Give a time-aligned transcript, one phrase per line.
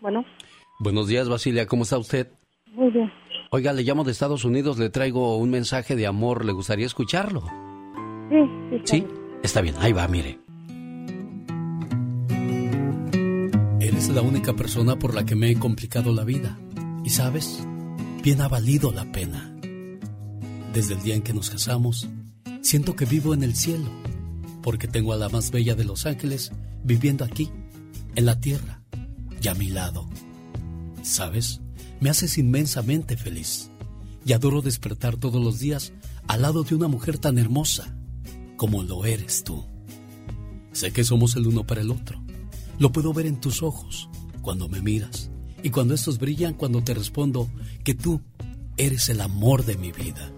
[0.00, 0.24] Bueno.
[0.78, 2.28] Buenos días, Basilia, ¿cómo está usted?
[2.72, 3.12] Muy bien.
[3.50, 7.42] Oiga, le llamo de Estados Unidos, le traigo un mensaje de amor, ¿le gustaría escucharlo?
[8.30, 8.36] Sí,
[8.70, 8.80] sí.
[8.84, 9.06] ¿Sí?
[9.42, 10.38] Está bien, ahí va, mire.
[13.80, 16.58] Eres la única persona por la que me he complicado la vida.
[17.04, 17.66] Y sabes,
[18.22, 19.54] bien ha valido la pena.
[20.72, 22.08] Desde el día en que nos casamos,
[22.62, 23.90] siento que vivo en el cielo,
[24.62, 26.52] porque tengo a la más bella de los ángeles
[26.84, 27.50] viviendo aquí,
[28.14, 28.79] en la tierra,
[29.40, 30.08] y a mi lado.
[31.02, 31.60] ¿Sabes?
[32.00, 33.70] Me haces inmensamente feliz
[34.24, 35.92] y adoro despertar todos los días
[36.28, 37.96] al lado de una mujer tan hermosa
[38.56, 39.64] como lo eres tú.
[40.72, 42.22] Sé que somos el uno para el otro.
[42.78, 44.08] Lo puedo ver en tus ojos
[44.42, 45.30] cuando me miras
[45.62, 47.48] y cuando estos brillan cuando te respondo
[47.84, 48.20] que tú
[48.76, 50.32] eres el amor de mi vida.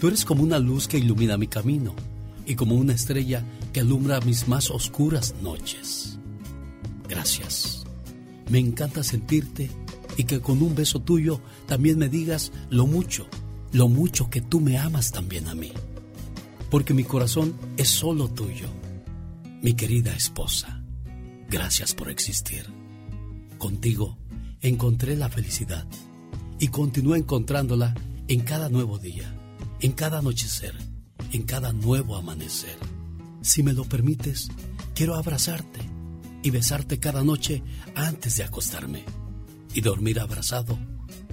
[0.00, 1.94] Tú eres como una luz que ilumina mi camino
[2.46, 6.18] y como una estrella que alumbra mis más oscuras noches.
[7.08, 7.81] Gracias.
[8.52, 9.70] Me encanta sentirte
[10.18, 13.26] y que con un beso tuyo también me digas lo mucho,
[13.72, 15.72] lo mucho que tú me amas también a mí.
[16.70, 18.66] Porque mi corazón es solo tuyo.
[19.62, 20.84] Mi querida esposa,
[21.48, 22.66] gracias por existir.
[23.56, 24.18] Contigo
[24.60, 25.86] encontré la felicidad
[26.58, 27.94] y continúo encontrándola
[28.28, 29.34] en cada nuevo día,
[29.80, 30.74] en cada anochecer,
[31.32, 32.76] en cada nuevo amanecer.
[33.40, 34.50] Si me lo permites,
[34.94, 35.91] quiero abrazarte
[36.42, 37.62] y besarte cada noche
[37.94, 39.04] antes de acostarme
[39.74, 40.78] y dormir abrazado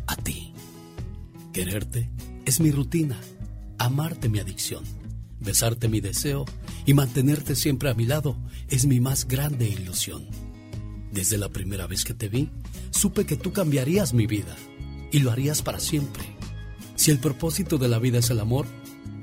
[0.07, 0.53] a ti.
[1.53, 2.09] Quererte
[2.45, 3.19] es mi rutina,
[3.77, 4.83] amarte mi adicción,
[5.39, 6.45] besarte mi deseo
[6.85, 8.37] y mantenerte siempre a mi lado
[8.69, 10.27] es mi más grande ilusión.
[11.11, 12.49] Desde la primera vez que te vi,
[12.91, 14.55] supe que tú cambiarías mi vida
[15.11, 16.23] y lo harías para siempre.
[16.95, 18.67] Si el propósito de la vida es el amor,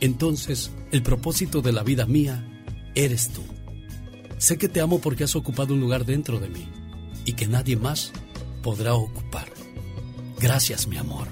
[0.01, 2.64] entonces el propósito de la vida mía
[2.95, 3.42] eres tú.
[4.39, 6.69] Sé que te amo porque has ocupado un lugar dentro de mí
[7.25, 8.12] y que nadie más
[8.62, 9.48] podrá ocupar.
[10.41, 11.27] Gracias, mi amor.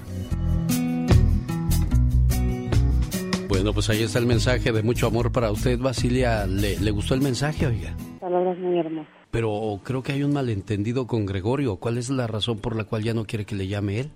[3.47, 6.47] Bueno, pues ahí está el mensaje de mucho amor para usted, Basilia.
[6.47, 7.95] ¿Le, le gustó el mensaje, oiga?
[8.19, 9.07] Palabras muy hermosas.
[9.29, 11.75] Pero creo que hay un malentendido con Gregorio.
[11.75, 14.11] ¿Cuál es la razón por la cual ya no quiere que le llame él?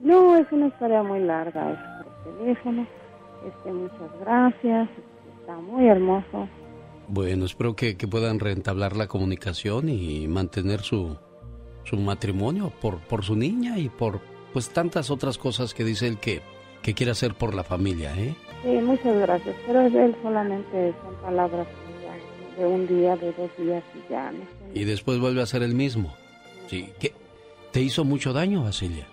[0.00, 2.86] No, es una historia muy larga, es por teléfono.
[3.46, 4.88] Este, muchas gracias,
[5.40, 6.48] está muy hermoso.
[7.08, 11.16] Bueno, espero que, que puedan reentablar la comunicación y mantener su,
[11.84, 14.20] su matrimonio por, por su niña y por
[14.52, 16.40] pues tantas otras cosas que dice él que,
[16.82, 18.34] que quiere hacer por la familia, ¿eh?
[18.62, 21.66] Sí, muchas gracias, pero él solamente son palabras
[22.56, 24.30] de un día, de dos días y ya.
[24.32, 24.44] No
[24.74, 26.14] Y después vuelve a ser el mismo.
[26.68, 27.12] Sí, ¿qué?
[27.72, 29.06] ¿Te hizo mucho daño, Basilia?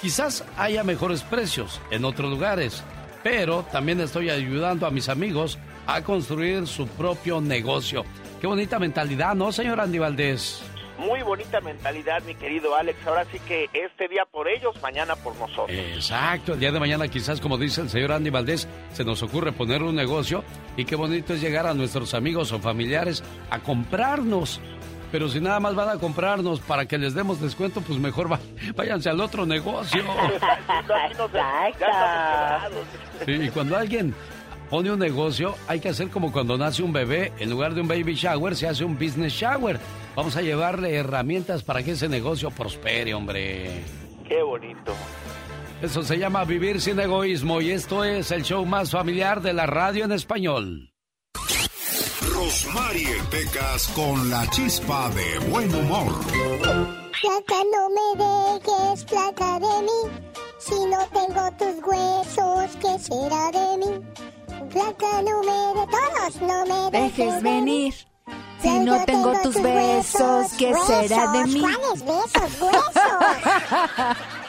[0.00, 2.82] Quizás haya mejores precios en otros lugares,
[3.22, 5.56] pero también estoy ayudando a mis amigos
[5.86, 8.04] a construir su propio negocio.
[8.40, 10.62] Qué bonita mentalidad, ¿no, señor Andy Valdés?
[11.00, 12.98] muy bonita mentalidad, mi querido Alex.
[13.06, 15.70] Ahora sí que este día por ellos, mañana por nosotros.
[15.70, 19.52] Exacto, el día de mañana quizás, como dice el señor Andy Valdés, se nos ocurre
[19.52, 20.44] poner un negocio
[20.76, 24.60] y qué bonito es llegar a nuestros amigos o familiares a comprarnos.
[25.10, 28.28] Pero si nada más van a comprarnos para que les demos descuento, pues mejor
[28.76, 30.02] váyanse al otro negocio.
[33.26, 34.14] sí, y cuando alguien
[34.70, 37.88] pone un negocio, hay que hacer como cuando nace un bebé, en lugar de un
[37.88, 39.78] baby shower, se hace un business shower.
[40.14, 43.82] Vamos a llevarle herramientas para que ese negocio prospere, hombre.
[44.26, 44.94] Qué bonito.
[45.82, 49.66] Eso se llama vivir sin egoísmo y esto es el show más familiar de la
[49.66, 50.92] radio en español.
[52.32, 56.12] Rosmarie Pecas con la chispa de buen humor.
[56.30, 60.00] Placa, no me dejes, placa de mí.
[60.58, 64.29] Si no tengo tus huesos, ¿qué será de mí?
[64.68, 67.94] Flaca, no me de todos, no me dejes venir.
[68.60, 71.60] Si no tengo tus besos, ¿qué será de mí?
[71.60, 72.60] ¿Cuáles besos?
[72.60, 74.16] ¡Huesos!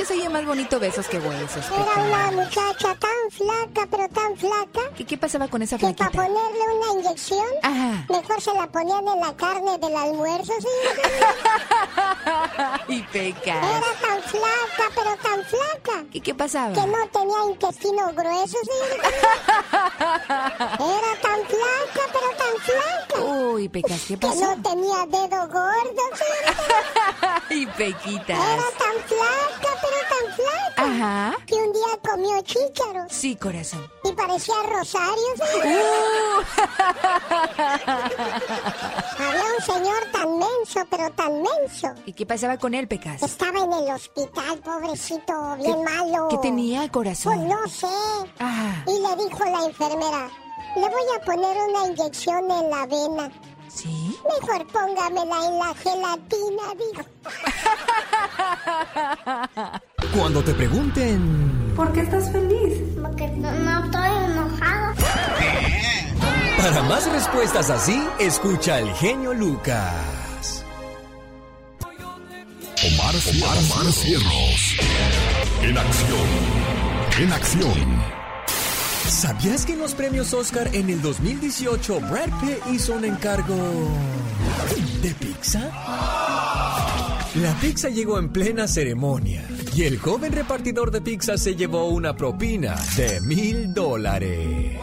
[0.00, 1.64] que se más bonito besos que huesos.
[1.66, 4.80] Era una muchacha tan flaca, pero tan flaca.
[4.96, 6.08] ¿Qué, qué pasaba con esa flaquita?
[6.08, 8.06] Que para ponerle una inyección, Ajá.
[8.08, 10.68] mejor se la ponían en la carne del almuerzo, ¿sí?
[12.88, 13.56] y pecas.
[13.56, 16.04] Era tan flaca, pero tan flaca.
[16.12, 16.72] ¿Y qué pasaba?
[16.72, 18.96] Que no tenía intestino grueso, ¿sí?
[19.70, 23.20] Era tan flaca, pero tan flaca.
[23.20, 24.34] Uy, pecas, ¿qué pasó?
[24.34, 26.24] Que no tenía dedo gordo, ¿sí?
[27.50, 28.38] y pequitas.
[28.38, 30.82] Era tan flaca, pero tan flaca.
[30.82, 31.36] Ajá.
[31.46, 33.12] Que un día comió chícharos.
[33.12, 33.90] Sí, corazón.
[34.04, 35.34] Y parecía Rosario.
[35.64, 36.42] Uh.
[39.20, 41.88] Había un señor tan menso, pero tan menso.
[42.06, 43.22] ¿Y qué pasaba con él, Pecas?
[43.22, 46.28] Estaba en el hospital, pobrecito, bien malo.
[46.28, 47.34] ¿Qué tenía, corazón?
[47.34, 47.86] Pues no sé.
[48.38, 48.84] Ah.
[48.86, 50.30] Y le dijo la enfermera,
[50.76, 53.30] le voy a poner una inyección en la vena.
[53.72, 54.16] ¿Sí?
[54.24, 57.02] Mejor póngamela en la gelatina, digo.
[60.16, 61.72] Cuando te pregunten...
[61.76, 62.82] ¿Por qué estás feliz?
[63.00, 64.94] Porque no, no estoy enojado.
[66.56, 70.64] Para más respuestas así, escucha el genio Lucas.
[72.82, 74.76] Omar, Omar, Omar Cierros.
[75.62, 76.28] En acción.
[77.18, 78.19] En acción.
[79.10, 83.56] ¿Sabías que en los premios Oscar en el 2018 Brad Pitt hizo un encargo
[85.02, 85.68] de pizza?
[87.34, 92.14] La pizza llegó en plena ceremonia y el joven repartidor de pizza se llevó una
[92.16, 94.78] propina de mil dólares.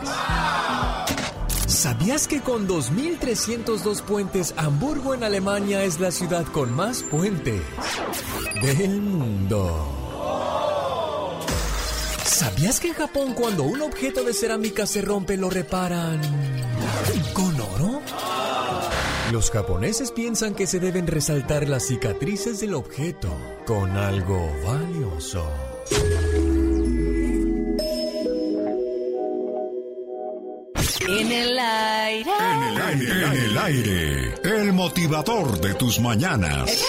[1.66, 7.62] ¿Sabías que con 2.302 puentes Hamburgo en Alemania es la ciudad con más puentes
[8.62, 9.98] del mundo?
[12.28, 16.20] ¿Sabías que en Japón cuando un objeto de cerámica se rompe lo reparan
[17.34, 18.02] con oro?
[19.32, 23.30] Los japoneses piensan que se deben resaltar las cicatrices del objeto
[23.66, 25.50] con algo valioso.
[31.08, 32.32] En el aire.
[32.40, 33.26] En el aire.
[33.26, 34.34] En el aire.
[34.44, 36.84] El motivador de tus mañanas.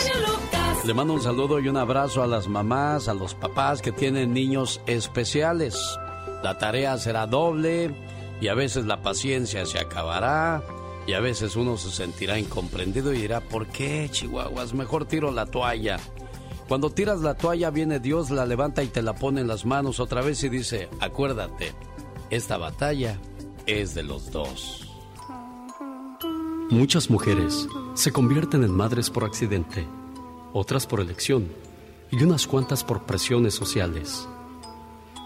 [0.84, 4.32] Le mando un saludo y un abrazo a las mamás, a los papás que tienen
[4.32, 5.76] niños especiales.
[6.42, 7.94] La tarea será doble
[8.40, 10.62] y a veces la paciencia se acabará
[11.06, 14.72] y a veces uno se sentirá incomprendido y dirá, ¿por qué, Chihuahuas?
[14.72, 15.98] Mejor tiro la toalla.
[16.68, 20.00] Cuando tiras la toalla viene Dios, la levanta y te la pone en las manos
[20.00, 21.74] otra vez y dice, acuérdate,
[22.30, 23.18] esta batalla
[23.66, 24.86] es de los dos.
[26.70, 29.86] Muchas mujeres se convierten en madres por accidente
[30.52, 31.48] otras por elección
[32.10, 34.26] y unas cuantas por presiones sociales.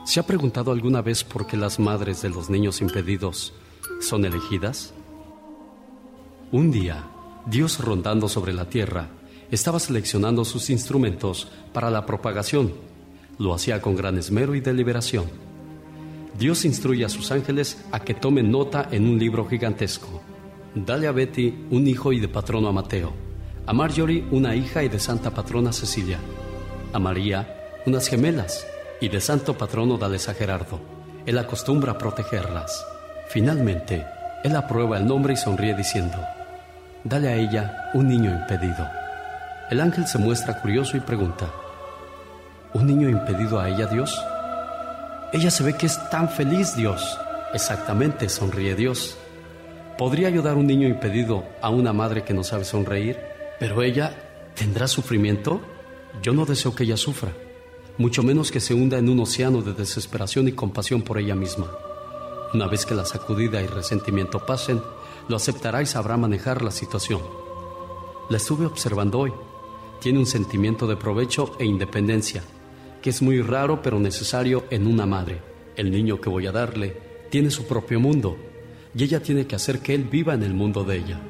[0.04, 3.54] ¿Se ha preguntado alguna vez por qué las madres de los niños impedidos
[4.00, 4.92] son elegidas?
[6.50, 7.04] Un día,
[7.46, 9.08] Dios rondando sobre la tierra,
[9.50, 12.72] estaba seleccionando sus instrumentos para la propagación.
[13.38, 15.26] Lo hacía con gran esmero y deliberación.
[16.38, 20.20] Dios instruye a sus ángeles a que tomen nota en un libro gigantesco.
[20.74, 23.31] Dale a Betty un hijo y de patrono a Mateo
[23.66, 26.18] a Marjorie una hija y de santa patrona Cecilia,
[26.92, 28.66] a María unas gemelas
[29.00, 30.80] y de santo patrono dales a Gerardo.
[31.26, 32.84] Él acostumbra a protegerlas.
[33.28, 34.04] Finalmente,
[34.44, 36.18] él aprueba el nombre y sonríe diciendo,
[37.04, 38.88] dale a ella un niño impedido.
[39.70, 41.46] El ángel se muestra curioso y pregunta,
[42.74, 44.20] ¿un niño impedido a ella Dios?
[45.32, 47.18] Ella se ve que es tan feliz Dios.
[47.54, 49.16] Exactamente, sonríe Dios.
[49.98, 53.31] ¿Podría ayudar un niño impedido a una madre que no sabe sonreír?
[53.62, 55.60] Pero ella tendrá sufrimiento.
[56.20, 57.32] Yo no deseo que ella sufra,
[57.96, 61.70] mucho menos que se hunda en un océano de desesperación y compasión por ella misma.
[62.52, 64.82] Una vez que la sacudida y resentimiento pasen,
[65.28, 67.20] lo aceptará y sabrá manejar la situación.
[68.30, 69.32] La estuve observando hoy.
[70.00, 72.42] Tiene un sentimiento de provecho e independencia,
[73.00, 75.40] que es muy raro pero necesario en una madre.
[75.76, 76.96] El niño que voy a darle
[77.30, 78.36] tiene su propio mundo
[78.92, 81.20] y ella tiene que hacer que él viva en el mundo de ella.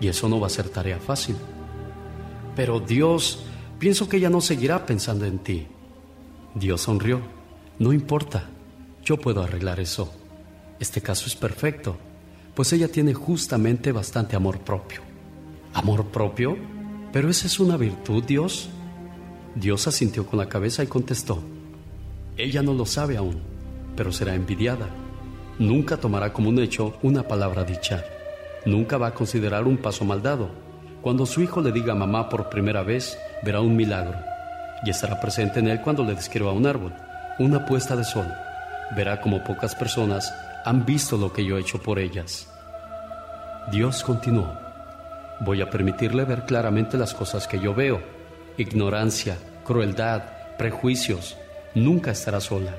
[0.00, 1.34] Y eso no va a ser tarea fácil.
[2.54, 3.44] Pero Dios,
[3.78, 5.66] pienso que ella no seguirá pensando en ti.
[6.54, 7.20] Dios sonrió.
[7.78, 8.50] No importa,
[9.04, 10.12] yo puedo arreglar eso.
[10.78, 11.96] Este caso es perfecto,
[12.54, 15.00] pues ella tiene justamente bastante amor propio.
[15.72, 16.56] ¿Amor propio?
[17.12, 18.68] ¿Pero esa es una virtud, Dios?
[19.54, 21.42] Dios asintió con la cabeza y contestó,
[22.38, 23.40] ella no lo sabe aún,
[23.94, 24.88] pero será envidiada.
[25.58, 28.04] Nunca tomará como un hecho una palabra dicha.
[28.64, 30.50] Nunca va a considerar un paso mal dado.
[31.02, 34.14] Cuando su hijo le diga mamá por primera vez, verá un milagro
[34.84, 36.92] y estará presente en él cuando le describa un árbol,
[37.40, 38.26] una puesta de sol.
[38.94, 40.32] Verá como pocas personas
[40.64, 42.48] han visto lo que yo he hecho por ellas.
[43.72, 44.56] Dios continuó,
[45.40, 48.00] voy a permitirle ver claramente las cosas que yo veo.
[48.56, 50.22] Ignorancia, crueldad,
[50.56, 51.36] prejuicios.
[51.74, 52.76] Nunca estará sola.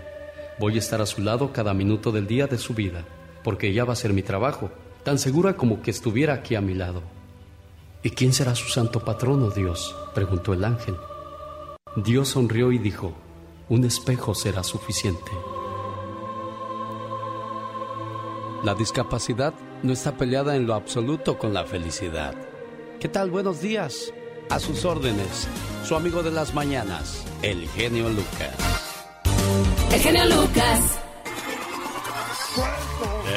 [0.59, 3.03] Voy a estar a su lado cada minuto del día de su vida,
[3.43, 4.71] porque ella va a ser mi trabajo,
[5.03, 7.12] tan segura como que estuviera aquí a mi lado.
[8.05, 9.95] ¿Y quién será su santo patrono, Dios?
[10.13, 10.97] preguntó el ángel.
[11.95, 13.13] Dios sonrió y dijo,
[13.69, 15.31] un espejo será suficiente.
[18.61, 22.35] La discapacidad no está peleada en lo absoluto con la felicidad.
[22.99, 23.31] ¿Qué tal?
[23.31, 24.13] Buenos días.
[24.49, 25.47] A sus órdenes,
[25.85, 28.55] su amigo de las mañanas, el genio Lucas.
[29.93, 30.99] El genio Lucas.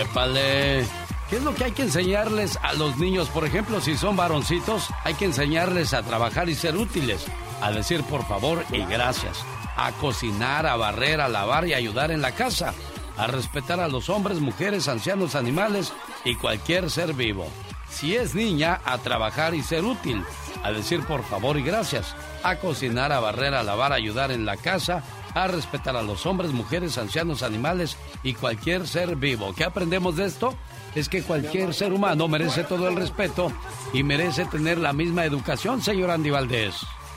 [0.01, 1.06] Épale.
[1.29, 3.29] ¿Qué es lo que hay que enseñarles a los niños?
[3.29, 7.27] Por ejemplo, si son varoncitos, hay que enseñarles a trabajar y ser útiles,
[7.61, 9.45] a decir por favor y gracias,
[9.77, 12.75] a cocinar, a barrer, a lavar y ayudar en la casa
[13.17, 15.93] a respetar a los hombres, mujeres, ancianos, animales
[16.25, 17.47] y cualquier ser vivo.
[17.91, 20.23] Si es niña, a trabajar y ser útil,
[20.63, 24.45] a decir por favor y gracias, a cocinar, a barrer, a lavar, a ayudar en
[24.45, 25.03] la casa,
[25.35, 29.55] a respetar a los hombres, mujeres, ancianos, animales y cualquier ser vivo.
[29.55, 30.55] ¿Qué aprendemos de esto?
[30.97, 33.53] Es que cualquier ser humano merece todo el respeto
[33.93, 36.75] y merece tener la misma educación, señor Andy Valdés.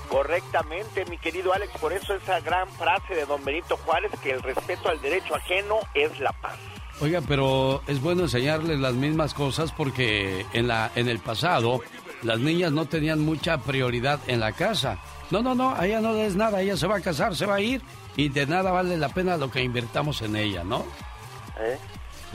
[0.09, 4.43] Correctamente, mi querido Alex, por eso esa gran frase de don Benito Juárez, que el
[4.43, 6.57] respeto al derecho ajeno es la paz.
[7.00, 11.79] Oiga, pero es bueno enseñarles las mismas cosas porque en, la, en el pasado
[12.21, 15.00] las niñas no tenían mucha prioridad en la casa.
[15.31, 17.45] No, no, no, a ella no le es nada, ella se va a casar, se
[17.45, 17.81] va a ir
[18.17, 20.86] y de nada vale la pena lo que invirtamos en ella, ¿no?
[21.62, 21.77] ¿Eh?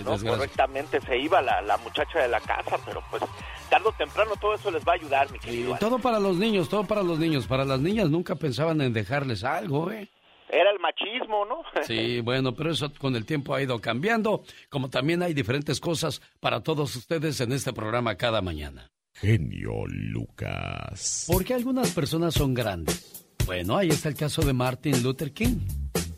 [0.03, 3.23] No, correctamente se iba la, la muchacha de la casa, pero pues
[3.71, 5.77] tarde o temprano todo eso les va a ayudar, mi querido.
[5.79, 7.47] todo para los niños, todo para los niños.
[7.47, 10.09] Para las niñas nunca pensaban en dejarles algo, ¿eh?
[10.49, 11.63] Era el machismo, ¿no?
[11.87, 16.21] Sí, bueno, pero eso con el tiempo ha ido cambiando, como también hay diferentes cosas
[16.41, 18.91] para todos ustedes en este programa cada mañana.
[19.15, 21.25] Genio Lucas.
[21.29, 23.27] ¿Por qué algunas personas son grandes?
[23.47, 25.59] Bueno, ahí está el caso de Martin Luther King.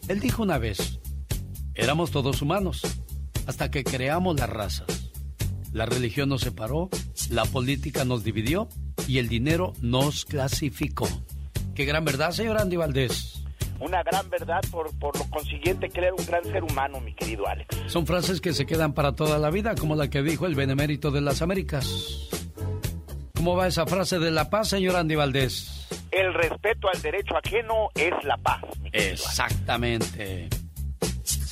[0.09, 0.99] Él dijo una vez,
[1.75, 2.83] éramos todos humanos,
[3.47, 5.11] hasta que creamos las razas.
[5.73, 6.89] La religión nos separó,
[7.31, 8.69] la política nos dividió
[9.07, 11.09] y el dinero nos clasificó.
[11.75, 13.45] Qué gran verdad, señor Andy Valdés.
[13.79, 17.47] Una gran verdad, por, por lo consiguiente, que era un gran ser humano, mi querido
[17.47, 17.77] Alex.
[17.89, 21.11] Son frases que se quedan para toda la vida, como la que dijo el benemérito
[21.11, 22.31] de las Américas.
[23.35, 25.87] ¿Cómo va esa frase de la paz, señor Andy Valdés?
[26.11, 28.63] El respeto al derecho ajeno es la paz.
[28.93, 30.49] Exactamente.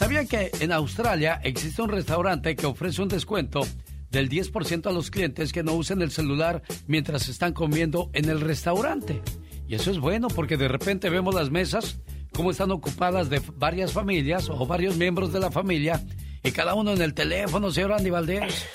[0.04, 3.62] ¿Sabía que en Australia existe un restaurante que ofrece un descuento
[4.10, 8.42] del 10% a los clientes que no usen el celular mientras están comiendo en el
[8.42, 9.22] restaurante.
[9.66, 12.02] Y eso es bueno porque de repente vemos las mesas
[12.34, 16.02] como están ocupadas de varias familias o varios miembros de la familia
[16.42, 18.68] y cada uno en el teléfono, señor Andy Valdés.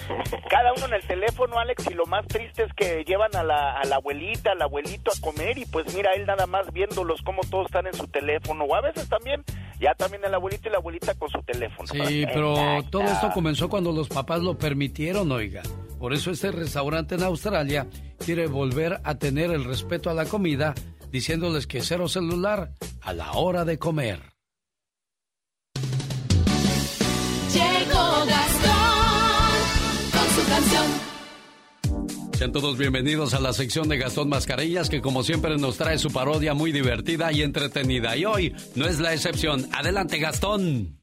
[0.49, 3.73] Cada uno en el teléfono, Alex, y lo más triste es que llevan a la,
[3.73, 7.43] a la abuelita, al abuelito a comer y pues mira, él nada más viéndolos como
[7.43, 8.63] todos están en su teléfono.
[8.63, 9.43] O a veces también,
[9.79, 11.87] ya también el abuelito y la abuelita con su teléfono.
[11.87, 12.55] Sí, pero
[12.89, 15.63] todo esto comenzó cuando los papás lo permitieron, oiga.
[15.99, 17.87] Por eso este restaurante en Australia
[18.23, 20.73] quiere volver a tener el respeto a la comida,
[21.11, 22.71] diciéndoles que cero celular
[23.01, 24.38] a la hora de comer.
[32.39, 36.09] Sean todos bienvenidos a la sección de Gastón Mascarillas que como siempre nos trae su
[36.09, 38.15] parodia muy divertida y entretenida.
[38.15, 39.67] Y hoy no es la excepción.
[39.73, 40.98] Adelante Gastón.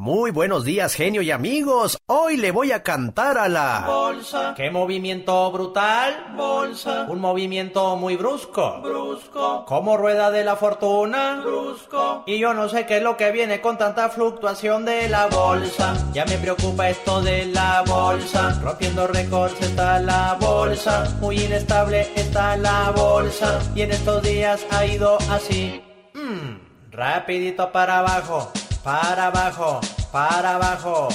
[0.00, 1.98] Muy buenos días, genio y amigos.
[2.06, 4.54] Hoy le voy a cantar a la bolsa.
[4.56, 6.34] ¿Qué movimiento brutal?
[6.36, 7.06] Bolsa.
[7.08, 8.80] Un movimiento muy brusco.
[8.80, 9.64] Brusco.
[9.66, 11.42] Como rueda de la fortuna.
[11.44, 12.22] Brusco.
[12.26, 15.96] Y yo no sé qué es lo que viene con tanta fluctuación de la bolsa.
[16.12, 18.56] Ya me preocupa esto de la bolsa.
[18.62, 21.12] Rompiendo récords está la bolsa.
[21.20, 23.58] Muy inestable está la bolsa.
[23.74, 25.82] Y en estos días ha ido así.
[26.14, 26.92] Mmm.
[26.92, 28.52] Rapidito para abajo
[28.88, 29.80] para abajo,
[30.10, 31.08] para abajo.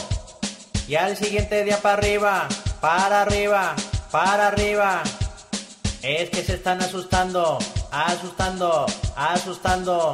[0.88, 2.48] Y al siguiente día para arriba,
[2.80, 3.74] para arriba,
[4.12, 5.01] para arriba.
[6.03, 7.58] Es que se están asustando,
[7.89, 10.13] asustando, asustando.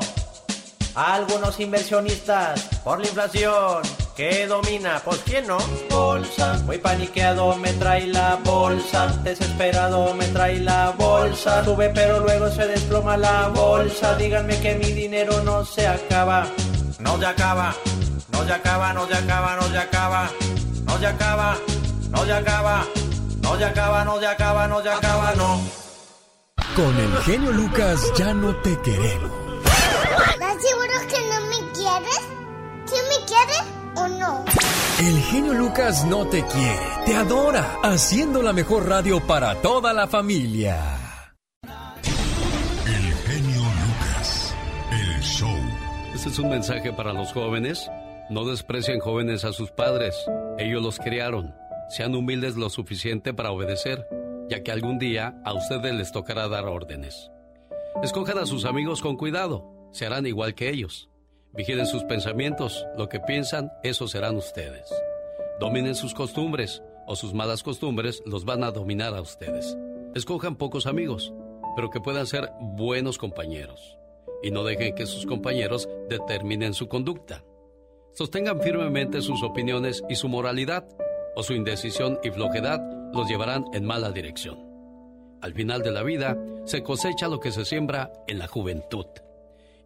[0.96, 3.82] Algunos inversionistas por la inflación
[4.16, 5.58] que domina, pues quién no.
[5.90, 11.66] Bolsa, muy paniqueado me trae la bolsa, desesperado me trae la bolsa.
[11.66, 14.16] Sube pero luego se desploma la bolsa.
[14.16, 16.48] Díganme que mi dinero no se acaba
[17.00, 17.76] no se acaba,
[18.32, 20.30] no se acaba, no se acaba, no se acaba,
[20.86, 21.58] no se acaba,
[22.12, 22.86] no se acaba,
[23.42, 25.62] no se acaba, no se acaba, no se acaba, no.
[26.76, 29.32] Con el genio Lucas ya no te queremos.
[30.34, 32.20] ¿Estás seguro que no me quieres?
[32.88, 33.58] ¿Quién me quiere
[33.96, 34.46] o no?
[35.00, 40.08] El genio Lucas no te quiere, te adora, haciendo la mejor radio para toda la
[40.08, 40.99] familia.
[46.20, 47.90] Este es un mensaje para los jóvenes.
[48.30, 50.18] No desprecien jóvenes a sus padres.
[50.58, 51.56] Ellos los criaron.
[51.88, 54.06] Sean humildes lo suficiente para obedecer,
[54.50, 57.32] ya que algún día a ustedes les tocará dar órdenes.
[58.04, 59.72] Escojan a sus amigos con cuidado.
[59.94, 61.10] Se harán igual que ellos.
[61.54, 62.86] Vigilen sus pensamientos.
[62.98, 64.94] Lo que piensan, eso serán ustedes.
[65.62, 69.78] Dominen sus costumbres o sus malas costumbres los van a dominar a ustedes.
[70.16, 71.34] Escojan pocos amigos,
[71.78, 73.99] pero que puedan ser buenos compañeros
[74.42, 77.44] y no dejen que sus compañeros determinen su conducta.
[78.14, 80.86] Sostengan firmemente sus opiniones y su moralidad,
[81.36, 82.82] o su indecisión y flojedad
[83.14, 84.60] los llevarán en mala dirección.
[85.42, 89.06] Al final de la vida se cosecha lo que se siembra en la juventud.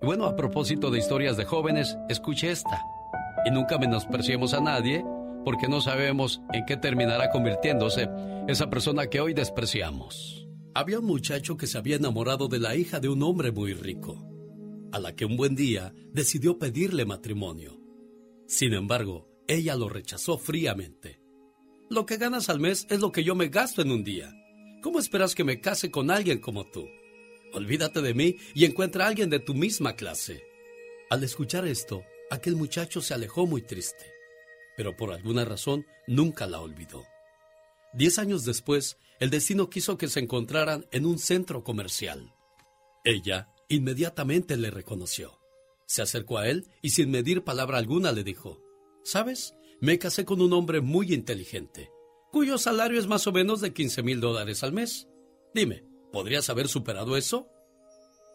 [0.01, 2.81] Y bueno, a propósito de historias de jóvenes, escuche esta.
[3.45, 5.05] Y nunca menospreciemos a nadie
[5.45, 8.09] porque no sabemos en qué terminará convirtiéndose
[8.47, 10.47] esa persona que hoy despreciamos.
[10.73, 14.32] Había un muchacho que se había enamorado de la hija de un hombre muy rico
[14.93, 17.79] a la que un buen día decidió pedirle matrimonio.
[18.47, 21.19] Sin embargo, ella lo rechazó fríamente.
[21.89, 24.31] Lo que ganas al mes es lo que yo me gasto en un día.
[24.83, 26.87] ¿Cómo esperas que me case con alguien como tú?
[27.53, 30.43] Olvídate de mí y encuentra a alguien de tu misma clase.
[31.09, 34.05] Al escuchar esto, aquel muchacho se alejó muy triste,
[34.77, 37.03] pero por alguna razón nunca la olvidó.
[37.93, 42.35] Diez años después, el destino quiso que se encontraran en un centro comercial.
[43.03, 45.39] Ella Inmediatamente le reconoció.
[45.85, 48.61] Se acercó a él y sin medir palabra alguna le dijo,
[49.03, 49.53] ¿sabes?
[49.79, 51.91] Me casé con un hombre muy inteligente,
[52.31, 55.07] cuyo salario es más o menos de 15 mil dólares al mes.
[55.53, 57.49] Dime, ¿podrías haber superado eso?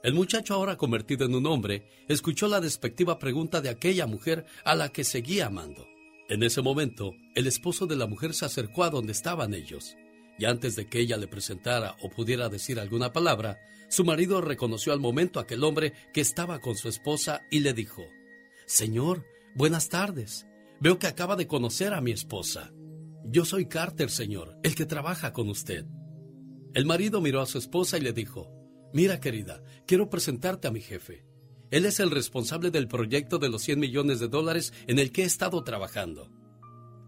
[0.03, 4.77] El muchacho, ahora convertido en un hombre, escuchó la despectiva pregunta de aquella mujer a
[4.77, 5.87] la que seguía amando.
[6.29, 9.97] En ese momento, el esposo de la mujer se acercó a donde estaban ellos,
[10.39, 14.93] y antes de que ella le presentara o pudiera decir alguna palabra, su marido reconoció
[14.93, 18.05] al momento a aquel hombre que estaba con su esposa y le dijo,
[18.67, 20.47] Señor, buenas tardes.
[20.81, 22.73] Veo que acaba de conocer a mi esposa.
[23.25, 25.87] Yo soy Carter, señor, el que trabaja con usted.
[26.75, 28.53] El marido miró a su esposa y le dijo,
[28.93, 31.25] Mira, querida, quiero presentarte a mi jefe.
[31.71, 35.23] Él es el responsable del proyecto de los 100 millones de dólares en el que
[35.23, 36.31] he estado trabajando.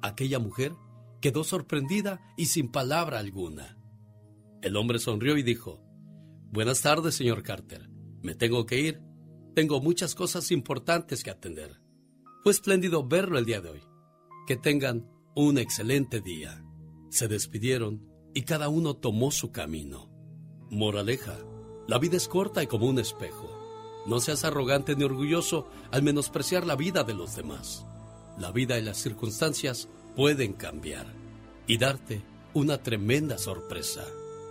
[0.02, 0.72] Aquella mujer
[1.20, 3.76] quedó sorprendida y sin palabra alguna.
[4.62, 5.82] El hombre sonrió y dijo,
[6.50, 7.88] Buenas tardes, señor Carter.
[8.22, 9.00] Me tengo que ir.
[9.54, 11.80] Tengo muchas cosas importantes que atender.
[12.42, 13.82] Fue espléndido verlo el día de hoy.
[14.46, 16.64] Que tengan un excelente día.
[17.08, 20.10] Se despidieron y cada uno tomó su camino.
[20.70, 21.38] Moraleja,
[21.88, 23.48] la vida es corta y como un espejo.
[24.06, 27.86] No seas arrogante ni orgulloso al menospreciar la vida de los demás.
[28.38, 31.06] La vida y las circunstancias pueden cambiar
[31.66, 32.22] y darte
[32.54, 34.04] una tremenda sorpresa.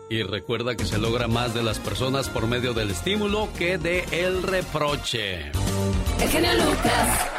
[0.09, 4.03] Y recuerda que se logra más de las personas por medio del estímulo que de
[4.11, 5.51] el reproche.
[6.19, 7.29] El genio Lucas.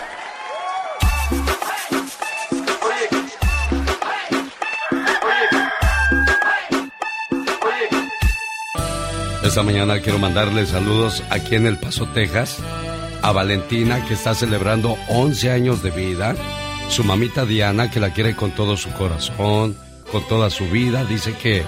[9.42, 12.58] Esta mañana quiero mandarle saludos aquí en El Paso, Texas,
[13.20, 16.36] a Valentina que está celebrando 11 años de vida,
[16.90, 19.76] su mamita Diana que la quiere con todo su corazón,
[20.10, 21.62] con toda su vida, dice que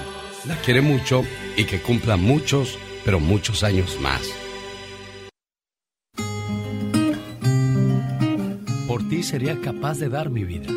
[0.47, 1.23] la quiere mucho
[1.57, 4.21] y que cumpla muchos, pero muchos años más.
[8.89, 10.69] Por ti sería capaz de dar mi vida,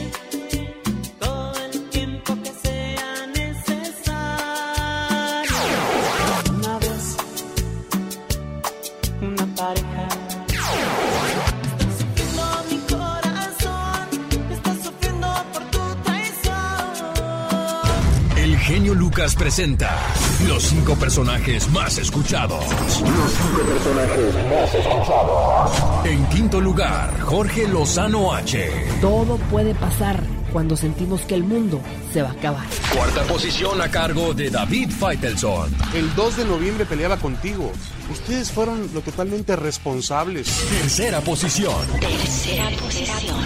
[19.16, 19.98] Lucas presenta
[20.46, 22.60] los cinco personajes más escuchados.
[22.70, 26.06] Los cinco personajes más escuchados.
[26.06, 28.70] En quinto lugar, Jorge Lozano H.
[29.00, 31.80] Todo puede pasar cuando sentimos que el mundo
[32.12, 32.66] se va a acabar.
[32.94, 35.74] Cuarta posición a cargo de David Feitelson.
[35.94, 37.72] El 2 de noviembre peleaba contigo.
[38.12, 40.48] Ustedes fueron lo totalmente responsables.
[40.82, 43.46] Tercera posición, Tercera posición.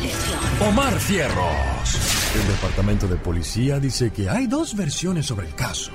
[0.67, 2.18] Omar Fierros.
[2.35, 5.91] El departamento de policía dice que hay dos versiones sobre el caso.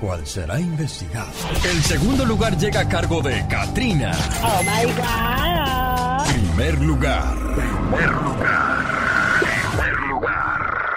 [0.00, 1.30] ¿Cuál será investigado?
[1.64, 4.12] El segundo lugar llega a cargo de Katrina.
[4.42, 6.26] Oh my god.
[6.34, 7.36] Primer lugar.
[7.54, 9.40] Primer lugar.
[9.40, 10.96] Primer lugar.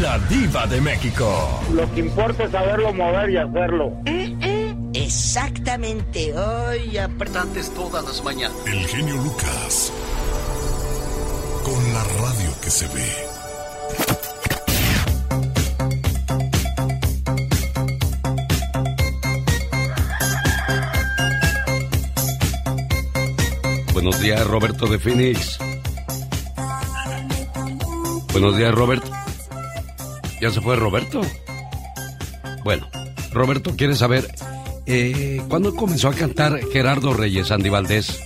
[0.00, 1.60] La diva de México.
[1.72, 3.92] Lo que importa es saberlo mover y hacerlo.
[4.92, 8.56] Exactamente, hoy Importantes todas las mañanas.
[8.66, 9.92] El genio Lucas.
[11.64, 13.33] Con la radio que se ve.
[24.04, 25.58] Buenos días, Roberto de Phoenix.
[28.32, 29.02] Buenos días, Robert.
[30.42, 31.22] ¿Ya se fue Roberto?
[32.64, 32.86] Bueno,
[33.32, 34.26] Roberto quiere saber,
[34.84, 38.20] eh, ¿cuándo comenzó a cantar Gerardo Reyes, Andy Valdés?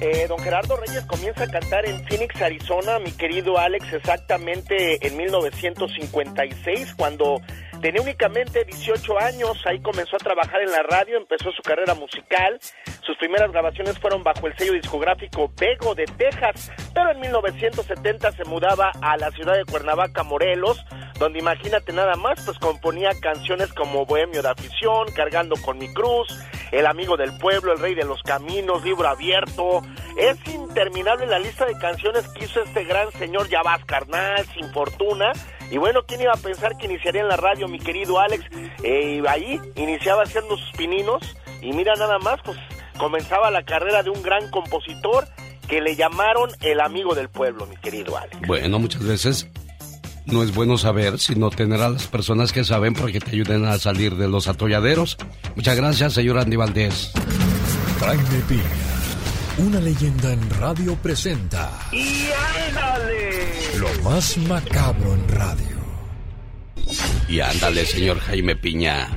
[0.00, 5.14] Eh, don Gerardo Reyes comienza a cantar en Phoenix, Arizona, mi querido Alex, exactamente en
[5.18, 7.42] 1956, cuando
[7.82, 12.58] tenía únicamente 18 años, ahí comenzó a trabajar en la radio, empezó su carrera musical,
[13.02, 18.44] sus primeras grabaciones fueron bajo el sello discográfico Bego de Texas, pero en 1970 se
[18.44, 20.82] mudaba a la ciudad de Cuernavaca, Morelos,
[21.18, 26.28] donde imagínate nada más, pues componía canciones como Bohemio de Afición, Cargando con mi cruz,
[26.70, 29.82] El amigo del pueblo, El rey de los caminos, Libro abierto.
[30.16, 34.72] Es interminable la lista de canciones que hizo este gran señor Ya vas carnal, Sin
[34.72, 35.32] fortuna.
[35.72, 38.44] Y bueno, ¿quién iba a pensar que iniciaría en la radio, mi querido Alex?
[38.82, 41.22] Eh, ahí iniciaba haciendo sus pininos
[41.62, 42.58] y mira nada más, pues
[42.98, 45.26] comenzaba la carrera de un gran compositor
[45.66, 48.36] que le llamaron el amigo del pueblo, mi querido Alex.
[48.46, 49.48] Bueno, muchas veces
[50.26, 53.64] no es bueno saber, sino tener a las personas que saben para que te ayuden
[53.64, 55.16] a salir de los atolladeros.
[55.56, 57.12] Muchas gracias, señor Andy Valdés.
[57.98, 59.01] Jaime Piña.
[59.58, 62.28] Una leyenda en radio presenta ¡Y
[62.68, 63.78] ándale!
[63.78, 65.76] lo más macabro en radio.
[67.28, 69.08] Y ándale, señor Jaime Piña.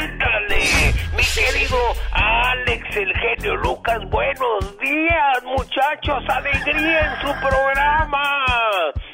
[0.00, 0.41] Ándale,
[1.16, 1.78] mi querido
[2.12, 8.22] Alex, el genio Lucas, buenos días, muchachos, alegría en su programa.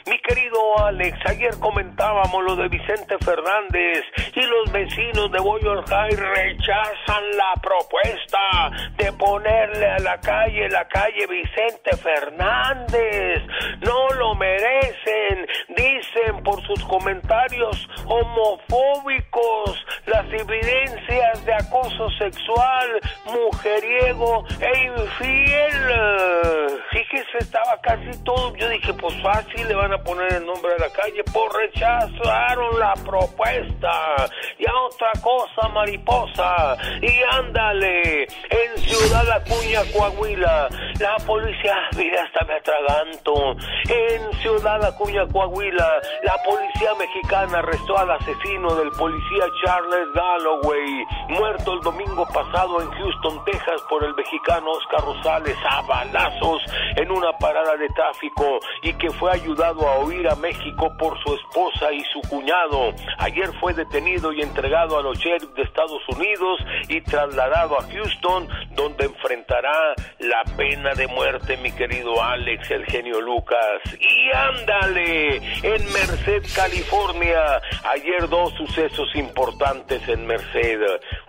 [0.06, 4.02] Mi querido Alex, ayer comentábamos lo de Vicente Fernández
[4.34, 10.88] y los vecinos de Boyle High rechazan la propuesta de ponerle a la calle la
[10.88, 13.42] calle Vicente Fernández.
[13.80, 15.46] No lo merecen,
[15.76, 26.78] dicen por sus comentarios homofóbicos, las evidencias de acoso sexual, mujeriego e infiel.
[26.90, 28.54] fíjese, estaba casi todo.
[28.56, 31.22] Yo dije, pues fácil, le van a poner el nombre de la calle.
[31.24, 34.26] Pues rechazaron la propuesta.
[34.58, 36.76] Y a otra cosa, mariposa.
[37.00, 43.56] Y ándale, en Ciudad Acuña, Coahuila, la policía, mira, hasta me atraganto.
[43.88, 51.74] En Ciudad Acuña, Coahuila, la policía mexicana arrestó al asesino del policía Charles Galloway, muerto
[51.74, 56.62] el domingo pasado en Houston, Texas, por el mexicano Oscar Rosales a balazos
[56.96, 61.34] en una parada de tráfico y que fue ayudado a huir a México por su
[61.34, 62.92] esposa y su cuñado.
[63.18, 68.48] Ayer fue detenido y entregado a los sheriffs de Estados Unidos y trasladado a Houston,
[68.70, 73.80] donde enfrentará la pena de muerte, mi querido Alex, el genio Lucas.
[74.00, 77.60] Y ándale, en Merced, California,
[77.92, 80.80] ayer dos sucesos importantes en Merced.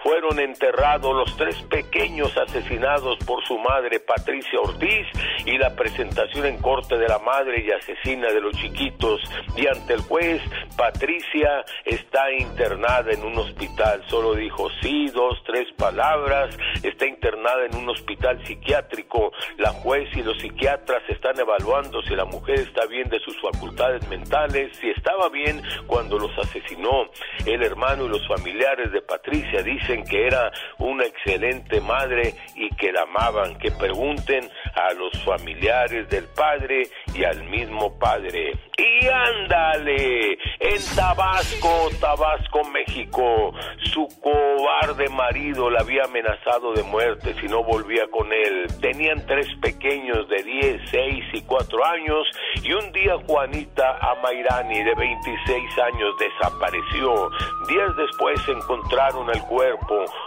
[0.03, 5.07] Fueron enterrados los tres pequeños asesinados por su madre Patricia Ortiz
[5.45, 9.21] y la presentación en corte de la madre y asesina de los chiquitos.
[9.55, 10.41] Y ante el juez,
[10.77, 14.03] Patricia está internada en un hospital.
[14.07, 16.57] Solo dijo sí, dos, tres palabras.
[16.83, 19.31] Está internada en un hospital psiquiátrico.
[19.57, 24.07] La juez y los psiquiatras están evaluando si la mujer está bien de sus facultades
[24.07, 27.09] mentales, si estaba bien cuando los asesinó.
[27.45, 32.91] El hermano y los familiares de Patricia dicen que era una excelente madre y que
[32.91, 33.57] la amaban.
[33.59, 38.53] Que pregunten a los familiares del padre y al mismo padre.
[38.77, 43.53] Y ándale, en Tabasco, Tabasco, México,
[43.83, 48.67] su cobarde marido la había amenazado de muerte si no volvía con él.
[48.81, 52.27] Tenían tres pequeños de 10, 6 y 4 años
[52.63, 57.29] y un día Juanita Amairani de 26 años desapareció.
[57.67, 59.58] Días después encontraron el cuerpo,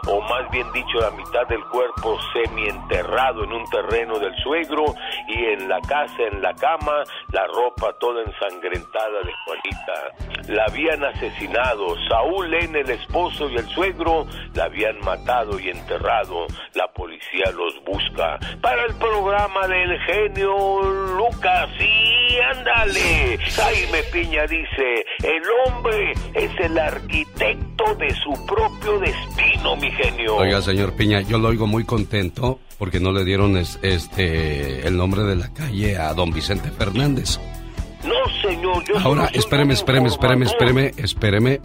[0.08, 4.84] o más bien dicho la mitad del cuerpo semienterrado en un terreno del suegro
[5.28, 10.52] y en la casa, en la cama, la ropa toda ensangrentada de Juanita.
[10.52, 11.96] La habían asesinado.
[12.08, 16.46] Saúl N, el esposo y el suegro, la habían matado y enterrado.
[16.74, 18.38] La policía los busca.
[18.60, 20.82] Para el programa del genio
[21.16, 23.38] Lucas, y ándale.
[23.38, 29.21] Jaime Piña dice, el hombre es el arquitecto de su propio destino,
[29.80, 30.36] mi genio.
[30.36, 34.96] Oiga, señor Piña, yo lo oigo muy contento porque no le dieron es- este el
[34.96, 37.38] nombre de la calle a don Vicente Fernández.
[38.04, 38.12] No,
[38.48, 41.60] señor, yo Ahora, espéreme, espéreme, espéreme, espéreme, espéreme.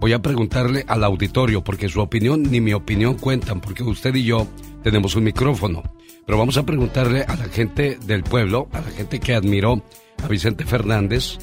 [0.00, 4.24] Voy a preguntarle al auditorio, porque su opinión ni mi opinión cuentan, porque usted y
[4.24, 4.48] yo
[4.82, 5.82] tenemos un micrófono.
[6.26, 9.82] Pero vamos a preguntarle a la gente del pueblo, a la gente que admiró
[10.24, 11.38] a Vicente Fernández,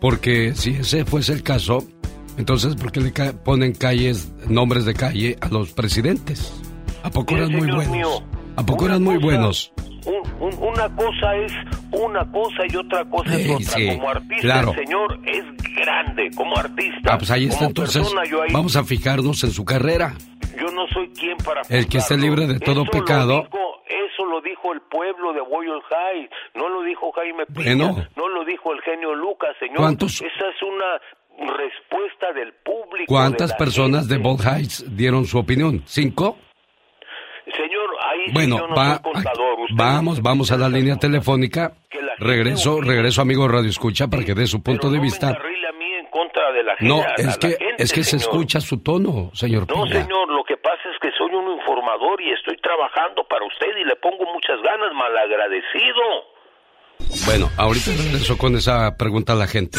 [0.00, 1.84] porque si ese fuese el caso,
[2.40, 6.52] entonces, ¿por qué le ca- ponen calles, nombres de calle a los presidentes?
[7.02, 7.88] ¿A poco eran muy buenos?
[7.88, 8.08] mío,
[8.56, 9.72] ¿A poco eran muy cosa- buenos?
[10.06, 11.52] un- un- una cosa es
[11.92, 13.66] una cosa y otra cosa es Sí, otra.
[13.76, 14.70] sí, como artista, claro.
[14.72, 15.44] el señor es
[15.76, 16.30] grande.
[16.36, 19.64] Como artista, Ah, pues ahí está, entonces persona, yo ahí- vamos a fijarnos en su
[19.64, 20.14] carrera.
[20.58, 23.46] Yo no soy quien para El que esté libre de todo pecado.
[23.88, 28.06] Eso lo dijo el pueblo de Boyle High, no lo dijo Jaime Piña, Bueno.
[28.16, 29.78] no lo dijo el genio Lucas, señor.
[29.78, 31.00] ¿Cuántos- Esa es una
[31.40, 33.06] respuesta del público.
[33.06, 34.18] ¿Cuántas de personas de.
[34.18, 35.82] Bold Heights dieron su opinión?
[35.86, 36.36] ¿Cinco?
[37.56, 39.60] Señor, ahí sí Bueno, yo no va, soy contador.
[39.60, 41.72] Usted vamos, vamos a la línea telefónica.
[42.18, 45.32] Regreso, regreso, amigo Radio Escucha, para que dé su punto de vista.
[45.32, 46.94] carrile a mí en contra de la gente.
[46.94, 50.56] No, es que, gente, es que se escucha su tono, señor No, señor, lo que
[50.58, 54.60] pasa es que soy un informador y estoy trabajando para usted y le pongo muchas
[54.62, 56.02] ganas, malagradecido.
[57.26, 59.78] Bueno, ahorita regreso con esa pregunta a la gente.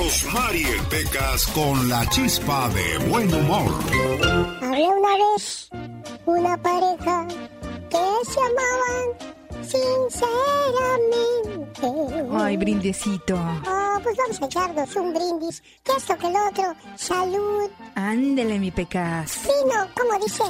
[0.00, 3.70] Rosmarie Pecas con la chispa de buen humor.
[4.62, 5.68] Había una vez
[6.24, 7.28] una pareja
[7.90, 9.10] que se amaban
[9.62, 11.86] sinceramente.
[12.32, 13.34] Ay, brindecito.
[13.36, 15.62] Oh, pues vamos a echarnos un brindis.
[15.84, 16.74] Que esto que el otro.
[16.96, 17.68] Salud.
[17.94, 19.40] Ándele, mi pecas.
[19.42, 20.44] Vino, ¿cómo dice?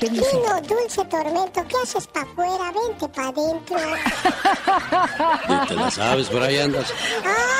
[0.00, 0.26] ¿Qué dice?
[0.36, 1.64] Vino, dulce tormento.
[1.68, 2.72] ¿Qué haces para afuera?
[2.72, 3.76] Vente para adentro.
[5.68, 6.92] Te la sabes, por ahí andas.
[7.24, 7.53] ah.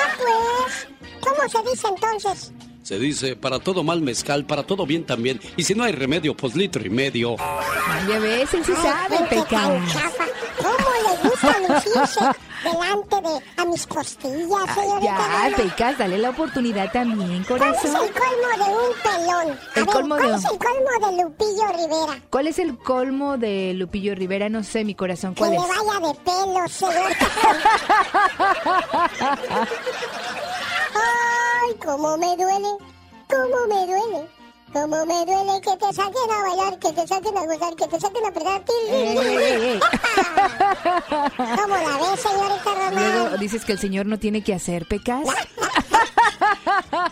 [1.52, 2.52] ¿Cómo se dice entonces?
[2.82, 5.40] Se dice, para todo mal mezcal, para todo bien también.
[5.56, 7.34] Y si no hay remedio, pues litro y medio.
[7.38, 9.92] Ay, ya ves, él sí sabe, Ay, pecas.
[9.92, 10.24] chafa.
[10.58, 12.20] ¿Cómo le gustan lucirse
[12.62, 15.48] delante de a mis costillas, señorita.
[15.50, 18.06] Ya, Pecas, dale la oportunidad también, ¿Cuál es corazón.
[18.06, 19.48] el colmo de un pelón?
[19.50, 22.14] A El ver, colmo ¿cuál de- es el colmo de Lupillo Rivera?
[22.30, 24.48] ¿Cuál es el colmo de Lupillo Rivera?
[24.48, 25.62] No sé, mi corazón, Que ¿cuál le es?
[25.62, 27.12] vaya de pelo, señor.
[31.74, 32.68] Ay, cómo me duele,
[33.28, 34.28] cómo me duele.
[34.72, 38.00] Cómo me duele que te saquen a bailar, que te saquen a gozar, que te
[38.00, 38.62] saquen a pegar.
[38.90, 39.80] Ey, ey, ey.
[41.36, 43.12] ¿Cómo la ves, señorita Román?
[43.18, 45.28] Luego dices que el señor no tiene que hacer, Pecas.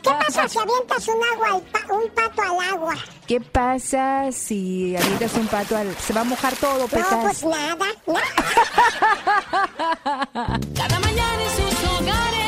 [0.03, 2.95] ¿Qué pasa si avientas un, agua al pa- un pato al agua?
[3.29, 5.95] ¿Qué pasa si avientas un pato al...
[5.99, 7.15] Se va a mojar todo, No, Pecas.
[7.23, 8.23] pues nada, nada.
[10.77, 12.42] Cada mañana en sus hogares,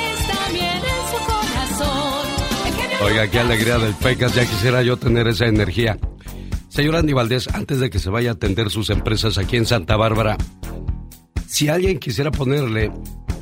[3.04, 5.98] Oiga, qué alegría del Pecas, ya quisiera yo tener esa energía.
[6.68, 9.98] Señor Andy Valdés, antes de que se vaya a atender sus empresas aquí en Santa
[9.98, 10.38] Bárbara,
[11.46, 12.90] si alguien quisiera ponerle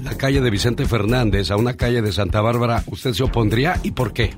[0.03, 3.92] la calle de Vicente Fernández a una calle de Santa Bárbara, ¿usted se opondría y
[3.92, 4.35] por qué?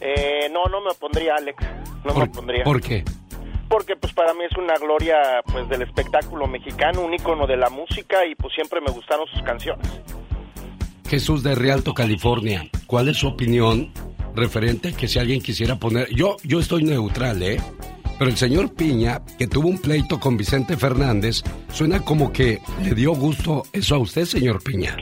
[0.00, 1.64] Eh, no, no me opondría, Alex.
[2.04, 2.64] No me opondría.
[2.64, 3.04] ¿Por qué?
[3.68, 5.18] Porque pues para mí es una gloria
[5.52, 9.42] pues del espectáculo mexicano, un ícono de la música y pues siempre me gustaron sus
[9.42, 9.88] canciones.
[11.10, 13.90] Jesús de Rialto, California, ¿cuál es su opinión
[14.36, 16.08] referente a que si alguien quisiera poner...
[16.14, 17.60] Yo, yo estoy neutral, ¿eh?
[18.16, 21.42] Pero el señor Piña, que tuvo un pleito con Vicente Fernández,
[21.72, 24.96] suena como que le dio gusto eso a usted, señor Piña.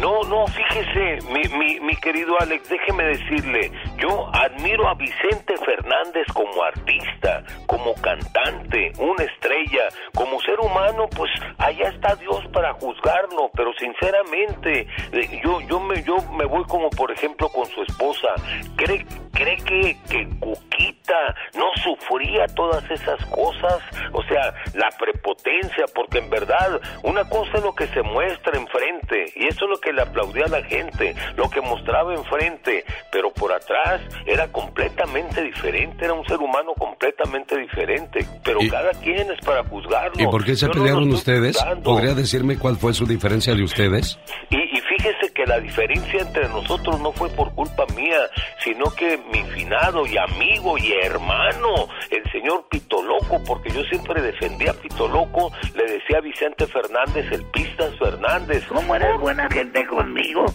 [0.00, 6.24] No, no, fíjese, mi, mi, mi querido Alex, déjeme decirle, yo admiro a Vicente Fernández
[6.32, 13.50] como artista, como cantante, una estrella, como ser humano, pues allá está Dios para juzgarlo,
[13.54, 18.28] pero sinceramente, eh, yo, yo me, yo me voy como por ejemplo con su esposa,
[18.76, 23.80] ¿cree, cree que, que Cuquita no sufría todas esas cosas?
[24.12, 29.24] O sea, la prepotencia, porque en verdad, una cosa es lo que se muestra enfrente,
[29.34, 33.30] y eso es lo que le aplaudía a la gente, lo que mostraba enfrente, pero
[33.32, 39.40] por atrás era completamente diferente, era un ser humano completamente diferente, pero cada quien es
[39.44, 40.22] para juzgarlo.
[40.22, 41.56] ¿Y por qué se Yo pelearon ustedes?
[41.56, 41.82] juzgando.
[41.90, 44.18] ¿Podría decirme cuál fue su diferencia de ustedes?
[44.50, 48.18] Y, y fíjese que la diferencia entre nosotros no fue por culpa mía,
[48.62, 54.20] sino que mi finado y amigo y hermano, el señor Pito Loco, porque yo siempre
[54.20, 58.64] defendía a Pito Loco, le decía a Vicente Fernández, el Pistas Fernández.
[58.68, 59.08] ¿Cómo eres
[59.38, 60.46] buena gente conmigo?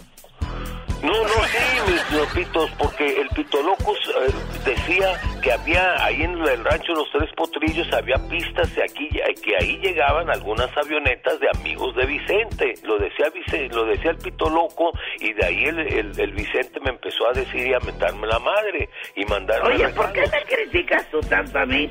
[1.02, 4.32] No, no, sí, mis lopitos, porque el Pito Locos eh,
[4.64, 9.10] decía que había ahí en el rancho Los Tres Potrillos había pistas de aquí
[9.42, 12.72] que ahí llegaban algunas avionetas de amigos de Vicente.
[12.84, 16.80] Lo decía Vice- lo decía el Pito Loco y de ahí el, el- el Vicente
[16.80, 20.42] me empezó a decir y a mentarme la madre y mandarme Oye, ¿por qué me
[20.56, 21.90] criticas tú tanto a mí?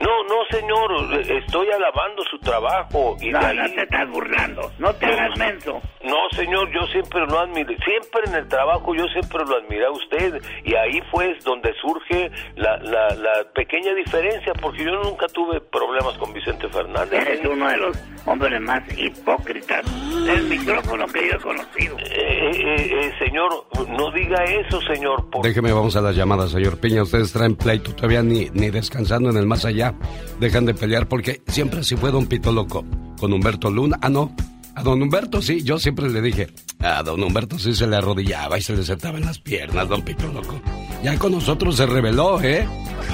[0.00, 4.72] No, no, señor, estoy alabando su trabajo y No, ahí no te estás burlando.
[4.78, 5.80] No te hagas menso.
[6.02, 9.90] no, señor, yo siempre lo admiré, siempre en el trabajo yo siempre lo admiré a
[9.90, 15.60] usted y ahí fue donde surge la, la, la pequeña diferencia porque yo nunca tuve
[15.60, 17.20] problemas con Vicente Fernández.
[17.26, 19.84] Eres uno de los hombres más hipócritas
[20.26, 21.98] del micrófono que yo he conocido.
[21.98, 23.50] Eh, eh, eh, señor,
[23.88, 25.28] no diga eso, señor.
[25.30, 27.02] por- Déjeme, vamos a las llamadas, señor Piña.
[27.02, 29.89] Ustedes traen pleito, todavía ni, ni descansando en el más allá.
[30.38, 32.84] Dejan de pelear porque siempre así fue Don Pito Loco.
[33.18, 33.98] Con Humberto Luna.
[34.00, 34.34] Ah, no.
[34.74, 36.48] A Don Humberto sí, yo siempre le dije.
[36.78, 40.02] A Don Humberto sí se le arrodillaba y se le sentaba en las piernas, Don
[40.02, 40.60] Pito Loco.
[41.02, 42.66] Ya con nosotros se rebeló, ¿eh?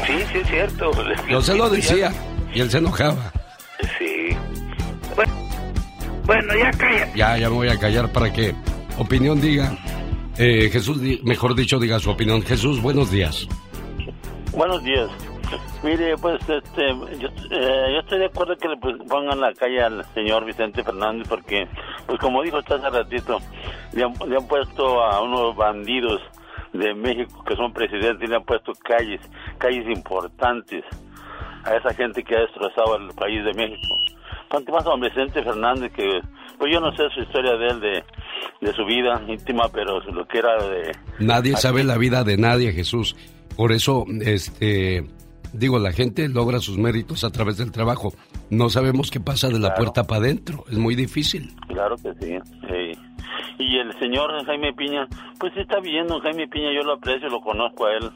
[0.07, 0.91] Sí, sí, es cierto.
[1.29, 2.13] Yo se lo decía
[2.55, 3.33] y él se enojaba.
[3.99, 4.37] Sí.
[6.27, 7.13] Bueno, ya cállate.
[7.17, 8.55] Ya, ya me voy a callar para que
[8.99, 9.79] opinión diga.
[10.39, 12.43] Eh, Jesús, mejor dicho, diga su opinión.
[12.43, 13.49] Jesús, buenos días.
[14.53, 15.09] Buenos días.
[15.83, 19.83] Mire, pues este, yo, eh, yo estoy de acuerdo que le pues, pongan la calle
[19.83, 21.69] al señor Vicente Fernández porque,
[22.07, 23.39] pues como dijo usted hace ratito,
[23.93, 26.21] le han, le han puesto a unos bandidos
[26.73, 29.21] de México que son presidentes y le han puesto calles,
[29.59, 30.85] calles importantes
[31.65, 33.97] a esa gente que ha destrozado el país de México.
[34.49, 36.21] ¿Cuánto más a don Vicente Fernández que,
[36.59, 38.05] pues yo no sé su historia de él, de,
[38.61, 40.93] de su vida íntima, pero lo que era de...
[41.19, 43.17] Nadie sabe la vida de nadie, Jesús.
[43.57, 45.05] Por eso, este,
[45.53, 48.13] digo, la gente logra sus méritos a través del trabajo.
[48.51, 50.65] No sabemos qué pasa de la puerta para adentro.
[50.71, 51.55] Es muy difícil.
[51.69, 52.39] Claro que sí.
[52.69, 53.01] sí.
[53.59, 55.07] Y el señor Jaime Piña,
[55.39, 58.11] pues sí está bien, don Jaime Piña, yo lo aprecio, lo conozco a él,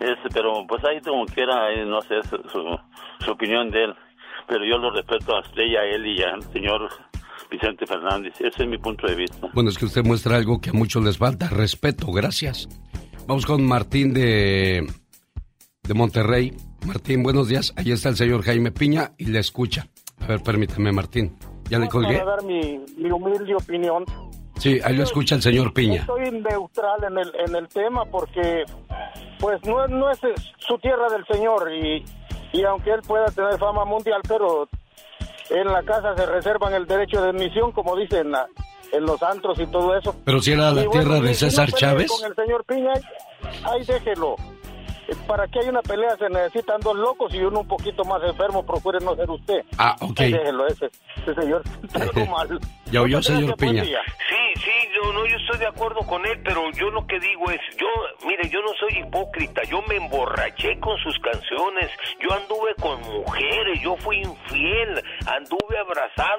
[0.00, 2.78] es, pero pues ahí como quiera, eh, no sé su, su,
[3.24, 3.94] su opinión de él,
[4.46, 6.88] pero yo lo respeto a usted y a él y al señor
[7.50, 9.48] Vicente Fernández, ese es mi punto de vista.
[9.52, 12.68] Bueno, es que usted muestra algo que a muchos les falta, respeto, gracias.
[13.26, 14.86] Vamos con Martín de,
[15.82, 16.52] de Monterrey.
[16.86, 17.72] Martín, buenos días.
[17.76, 19.86] Ahí está el señor Jaime Piña y le escucha.
[20.20, 21.36] A ver, permítame, Martín.
[21.68, 22.18] ¿Ya le colgué?
[22.18, 24.04] Para dar mi, mi humilde opinión.
[24.58, 26.00] Sí, ahí lo escucha el señor Piña.
[26.00, 28.64] Estoy neutral en el, en el tema porque,
[29.38, 30.18] pues, no, es- no es
[30.58, 32.04] su tierra del señor y,
[32.52, 34.68] y aunque él pueda tener fama mundial, pero
[35.50, 38.46] en la casa se reservan el derecho de admisión, como dicen la-
[38.92, 40.16] en los antros y todo eso.
[40.24, 42.10] Pero si era la bueno, tierra de y si no César Chávez.
[42.10, 42.92] Con el señor Piña,
[43.64, 44.34] ahí déjelo.
[45.26, 48.64] Para que haya una pelea se necesitan dos locos y uno un poquito más enfermo,
[48.64, 49.64] procure no ser usted.
[49.78, 50.18] Ah, ok.
[50.18, 50.86] Déjelo, ese,
[51.16, 52.58] ese señor está algo mal.
[52.90, 53.84] Ya oyó, señor Piña.
[53.84, 57.50] Sí, sí, yo, no, yo estoy de acuerdo con él, pero yo lo que digo
[57.50, 57.86] es, yo,
[58.26, 61.90] mire, yo no soy hipócrita, yo me emborraché con sus canciones,
[62.20, 66.38] yo anduve con mujeres, yo fui infiel, anduve abrazado.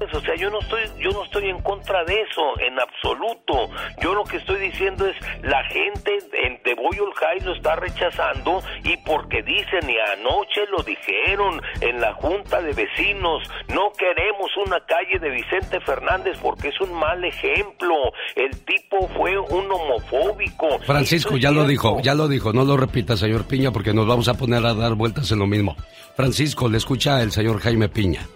[0.00, 3.68] O sea, yo no estoy, yo no estoy en contra de eso, en absoluto.
[4.00, 8.62] Yo lo que estoy diciendo es, la gente en de Boyle High lo está rechazando
[8.84, 13.42] y porque dicen, y anoche lo dijeron en la junta de vecinos,
[13.74, 17.94] no queremos una calle de Vicente Fernández porque es un mal ejemplo.
[18.36, 20.78] El tipo fue un homofóbico.
[20.80, 22.52] Francisco, ya lo dijo, ya lo dijo.
[22.52, 25.46] No lo repita, señor Piña, porque nos vamos a poner a dar vueltas en lo
[25.46, 25.76] mismo.
[26.16, 28.26] Francisco, le escucha el señor Jaime Piña.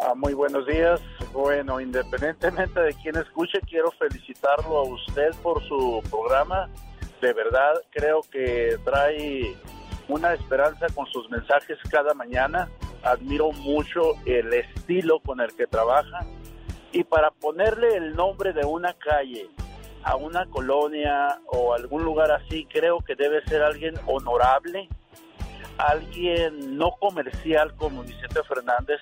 [0.00, 1.00] Ah, muy buenos días.
[1.32, 6.70] Bueno, independientemente de quién escuche, quiero felicitarlo a usted por su programa.
[7.20, 9.56] De verdad, creo que trae
[10.06, 12.68] una esperanza con sus mensajes cada mañana.
[13.02, 16.24] Admiro mucho el estilo con el que trabaja.
[16.92, 19.48] Y para ponerle el nombre de una calle
[20.04, 24.88] a una colonia o algún lugar así, creo que debe ser alguien honorable,
[25.76, 29.00] alguien no comercial como Vicente Fernández.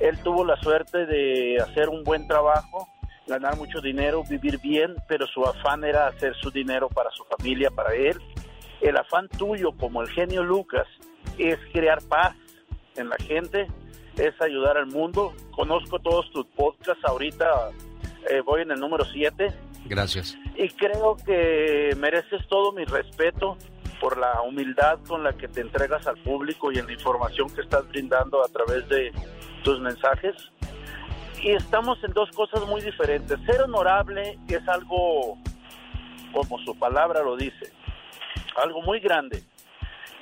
[0.00, 2.88] Él tuvo la suerte de hacer un buen trabajo,
[3.26, 7.70] ganar mucho dinero, vivir bien, pero su afán era hacer su dinero para su familia,
[7.70, 8.18] para él.
[8.80, 10.86] El afán tuyo, como el genio Lucas,
[11.38, 12.34] es crear paz
[12.96, 13.66] en la gente,
[14.16, 15.34] es ayudar al mundo.
[15.54, 17.70] Conozco todos tus podcasts, ahorita
[18.30, 19.52] eh, voy en el número 7
[19.86, 20.36] Gracias.
[20.56, 23.56] y creo que mereces todo mi respeto
[24.00, 27.62] por la humildad con la que te entregas al público y en la información que
[27.62, 29.12] estás brindando a través de
[29.66, 30.36] tus mensajes.
[31.42, 33.36] Y estamos en dos cosas muy diferentes.
[33.44, 35.36] Ser honorable es algo,
[36.32, 37.72] como su palabra lo dice,
[38.62, 39.42] algo muy grande.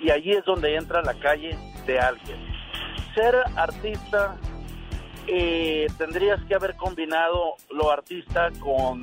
[0.00, 2.38] Y allí es donde entra la calle de alguien.
[3.14, 4.36] Ser artista,
[5.26, 9.02] eh, tendrías que haber combinado lo artista con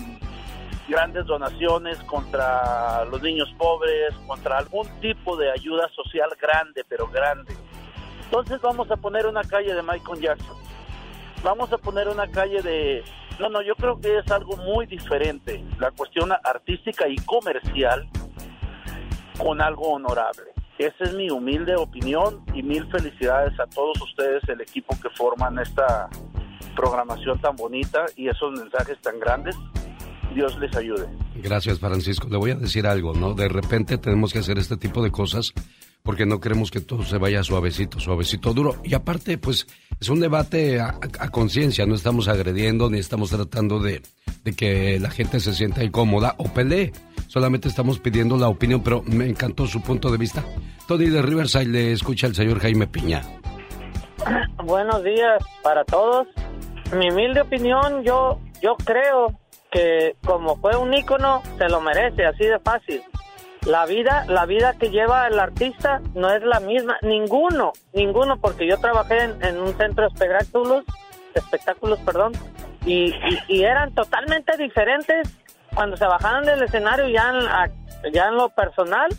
[0.87, 7.53] grandes donaciones contra los niños pobres, contra algún tipo de ayuda social grande, pero grande.
[8.31, 10.55] Entonces vamos a poner una calle de Michael Jackson.
[11.43, 13.03] Vamos a poner una calle de...
[13.41, 18.09] No, no, yo creo que es algo muy diferente, la cuestión artística y comercial
[19.37, 20.45] con algo honorable.
[20.77, 25.59] Esa es mi humilde opinión y mil felicidades a todos ustedes, el equipo que forman
[25.59, 26.09] esta
[26.73, 29.57] programación tan bonita y esos mensajes tan grandes.
[30.33, 31.09] Dios les ayude.
[31.35, 32.29] Gracias, Francisco.
[32.29, 33.33] Le voy a decir algo, ¿no?
[33.33, 35.53] De repente tenemos que hacer este tipo de cosas
[36.03, 38.75] porque no queremos que todo se vaya suavecito, suavecito, duro.
[38.83, 39.67] Y aparte, pues,
[39.99, 44.01] es un debate a, a conciencia, no estamos agrediendo ni estamos tratando de,
[44.43, 46.91] de que la gente se sienta incómoda o pelee.
[47.27, 50.43] Solamente estamos pidiendo la opinión, pero me encantó su punto de vista.
[50.87, 53.21] Tony de Riverside le escucha al señor Jaime Piña.
[54.65, 56.27] Buenos días para todos.
[56.93, 59.39] Mi humilde opinión, yo yo creo
[59.71, 63.01] que como fue un ícono, se lo merece, así de fácil.
[63.65, 68.65] La vida, la vida que lleva el artista no es la misma, ninguno, ninguno, porque
[68.67, 70.83] yo trabajé en, en un centro de espectáculos,
[71.35, 72.31] espectáculos, perdón,
[72.85, 75.29] y, y- y eran totalmente diferentes
[75.75, 79.09] cuando se bajaban del escenario ya en, ya en lo personal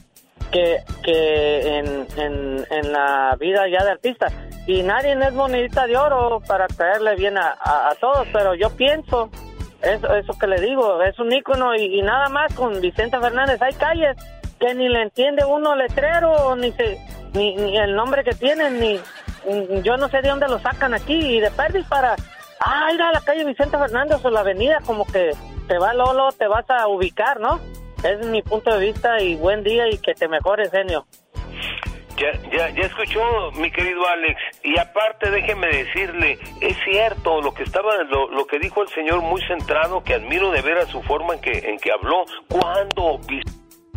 [0.51, 4.26] que, que en, en, la vida ya de artista.
[4.66, 9.30] Y nadie es monedita de oro para caerle bien a, a todos, pero yo pienso,
[9.83, 13.61] eso, eso que le digo, es un ícono y, nada más con Vicente Fernández.
[13.61, 14.16] Hay calles
[14.59, 16.99] que ni le entiende uno letrero, ni, se,
[17.35, 19.01] ni, ni el nombre que tienen, ni
[19.83, 21.14] yo no sé de dónde lo sacan aquí.
[21.14, 22.14] Y de perdis para,
[22.61, 25.33] ah, ir a la calle Vicente Fernández o la avenida, como que
[25.66, 27.61] te va Lolo, te vas a ubicar, ¿no?
[28.05, 31.07] Es mi punto de vista y buen día y que te mejores, genio.
[32.22, 34.40] Ya, ya, ya escuchó, mi querido Alex.
[34.62, 39.22] Y aparte, déjeme decirle, es cierto lo que estaba, lo, lo que dijo el señor
[39.22, 42.24] muy centrado, que admiro de ver a su forma en que, en que habló.
[42.48, 43.18] Cuando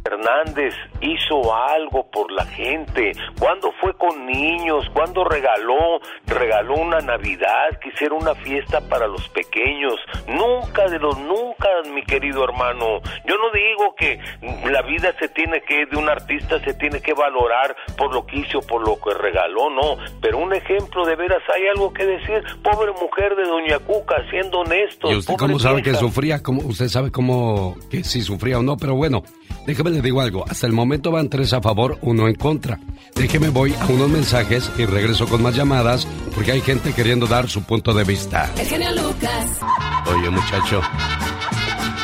[0.06, 3.12] Hernández hizo algo por la gente?
[3.40, 4.86] ¿Cuándo fue con niños?
[4.94, 7.80] ¿Cuándo regaló, regaló una Navidad?
[7.82, 9.96] Que hiciera una fiesta para los pequeños.
[10.28, 13.02] Nunca de los nunca, mi querido hermano.
[13.26, 14.20] Yo no digo que
[14.70, 18.38] la vida se tiene que, de un artista se tiene que valorar por lo que
[18.38, 19.98] hizo, por lo que regaló, no.
[20.22, 22.44] Pero un ejemplo de veras hay algo que decir.
[22.64, 25.12] Pobre mujer de Doña Cuca, siendo honesto.
[25.12, 26.44] ¿Y usted cómo sabe que sufría?
[26.44, 29.24] ¿Cómo, usted sabe cómo, que si sufría o no, pero bueno,
[29.66, 30.46] déjeme le digo algo.
[30.50, 32.80] Hasta el momento van tres a favor, uno en contra.
[33.16, 37.50] Déjeme voy a unos mensajes y regreso con más llamadas porque hay gente queriendo dar
[37.50, 38.52] su punto de vista.
[38.58, 39.60] El genio Lucas.
[40.08, 40.82] Oye, muchacho,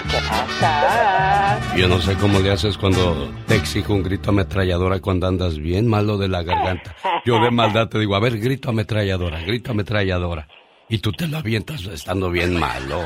[0.09, 1.59] ¿Qué pasa?
[1.77, 5.87] yo no sé cómo le haces cuando te exijo un grito ametralladora cuando andas bien
[5.87, 6.95] malo de la garganta.
[7.25, 10.47] Yo de maldad te digo, a ver, grito ametralladora, grito ametralladora.
[10.89, 13.01] Y tú te lo avientas estando bien malo.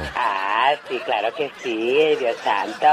[0.88, 2.88] Sí, claro que sí, Dios santo.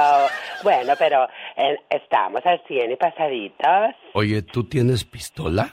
[0.62, 1.24] Bueno, pero
[1.56, 3.94] eh, estamos al 100 y pasaditos.
[4.14, 5.72] Oye, ¿tú tienes pistola?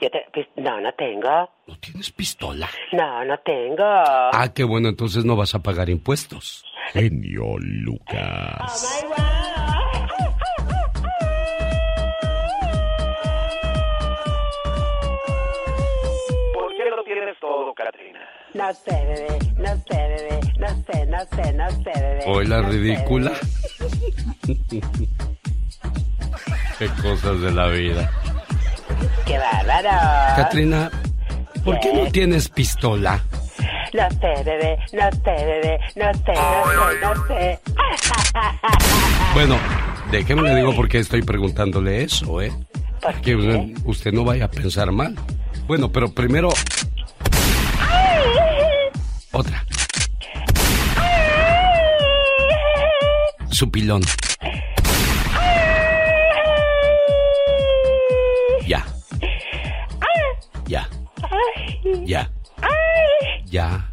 [0.00, 1.50] Yo te- no, no tengo.
[1.66, 2.68] ¿No tienes pistola?
[2.92, 3.84] No, no tengo.
[3.84, 6.64] Ah, qué bueno, entonces no vas a pagar impuestos.
[6.92, 9.04] Genio Lucas.
[16.54, 18.20] ¿Por qué lo tienes todo, Katrina?
[18.54, 22.24] No sé, bebé, no sé, bebé, no sé, no sé, no sé, bebé.
[22.26, 23.32] Hoy la no ridícula.
[26.78, 28.10] Qué cosas de la vida.
[29.26, 30.36] ¡Qué bárbaro!
[30.36, 30.90] Katrina,
[31.64, 33.22] ¿por qué no tienes pistola?
[33.92, 37.58] No sé, bebé, no sé, bebé, no sé, no sé, no sé.
[39.34, 39.56] Bueno,
[40.10, 42.52] déjeme le digo por qué estoy preguntándole eso, ¿eh?
[43.22, 45.14] Que usted, usted no vaya a pensar mal.
[45.66, 46.48] Bueno, pero primero...
[49.38, 49.64] Otra.
[53.52, 54.02] Su pilón.
[58.66, 58.84] Ya.
[60.66, 60.88] Ya.
[62.04, 62.28] Ya.
[63.46, 63.88] Ya.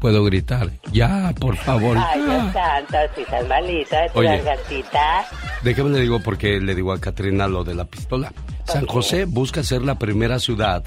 [0.00, 0.70] Puedo gritar.
[0.92, 1.98] Ya, por favor.
[1.98, 2.22] Ay.
[2.22, 4.28] Dios santo, si estás malita de tu Oye.
[4.28, 5.26] gargantita.
[5.62, 8.32] Déjame le digo porque le digo a Catrina lo de la pistola.
[8.64, 10.84] San José busca ser la primera ciudad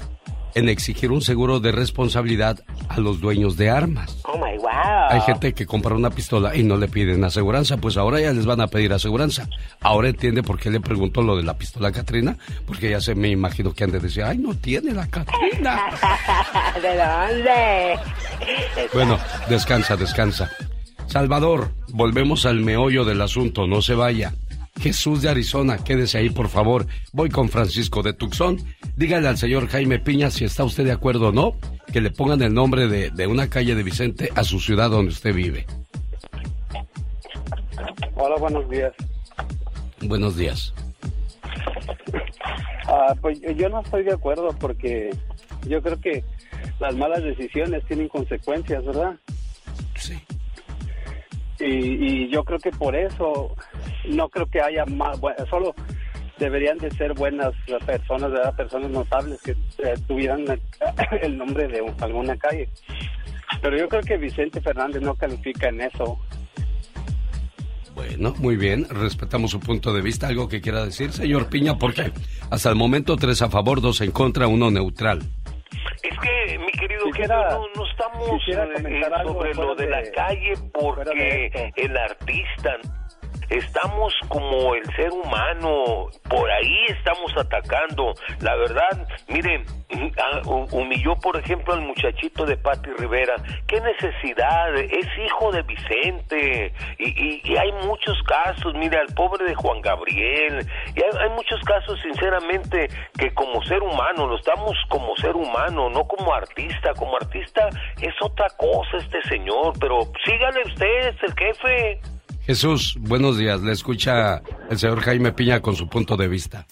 [0.54, 4.16] en exigir un seguro de responsabilidad a los dueños de armas.
[4.24, 5.10] Oh my wow.
[5.10, 8.46] Hay gente que compra una pistola y no le piden aseguranza, pues ahora ya les
[8.46, 9.48] van a pedir aseguranza.
[9.80, 12.36] Ahora entiende por qué le preguntó lo de la pistola Catrina,
[12.66, 15.80] porque ya se me imagino que han de decir, ay, no tiene la Catrina.
[16.82, 17.98] ¿De dónde?
[18.92, 20.50] Bueno, descansa, descansa.
[21.06, 24.34] Salvador, volvemos al meollo del asunto, no se vaya.
[24.80, 26.86] Jesús de Arizona, quédese ahí, por favor.
[27.12, 28.58] Voy con Francisco de Tucson.
[28.96, 31.56] Dígale al señor Jaime Piña si está usted de acuerdo o no,
[31.92, 35.12] que le pongan el nombre de, de una calle de Vicente a su ciudad donde
[35.12, 35.66] usted vive.
[38.16, 38.92] Hola, buenos días.
[40.02, 40.74] Buenos días.
[42.86, 45.10] Ah, pues yo- no estoy de acuerdo porque
[45.66, 46.24] yo creo que
[46.80, 49.14] las malas decisiones tienen consecuencias, ¿verdad?
[49.96, 50.14] Sí.
[51.60, 51.64] Y,
[52.24, 53.54] y yo creo que por eso
[54.08, 55.74] no creo que haya más, bu- solo
[56.38, 57.52] deberían de ser buenas
[57.86, 58.54] personas, ¿verdad?
[58.56, 60.44] Personas notables que eh, tuvieran
[61.22, 62.68] el nombre de un- alguna calle.
[63.62, 66.18] Pero yo creo que Vicente Fernández no califica en eso.
[67.94, 70.26] Bueno, muy bien, respetamos su punto de vista.
[70.26, 71.78] ¿Algo que quiera decir, señor Piña?
[71.78, 72.10] Porque
[72.50, 75.20] hasta el momento tres a favor, dos en contra, uno neutral.
[76.02, 80.02] Es que, mi querido Quisiera- no, no estamos eh, eh, algo sobre lo de la
[80.12, 82.76] calle porque el artista
[83.58, 88.14] estamos como el ser humano, por ahí estamos atacando.
[88.40, 89.64] La verdad, miren,
[90.18, 93.34] ah, hu- humilló por ejemplo al muchachito de Pati Rivera.
[93.66, 94.74] ¿Qué necesidad?
[94.76, 96.72] Es hijo de Vicente.
[96.98, 100.66] Y, y- y hay muchos casos, mire, al pobre de Juan Gabriel.
[100.94, 102.88] Y hay, hay muchos casos, sinceramente,
[103.18, 106.92] que como ser humano, lo estamos como ser humano, no como artista.
[106.94, 107.68] Como artista
[108.00, 112.00] es otra cosa este señor, pero sígale usted, es el jefe.
[112.46, 113.62] Jesús, buenos días.
[113.62, 116.66] Le escucha el señor Jaime Piña con su punto de vista.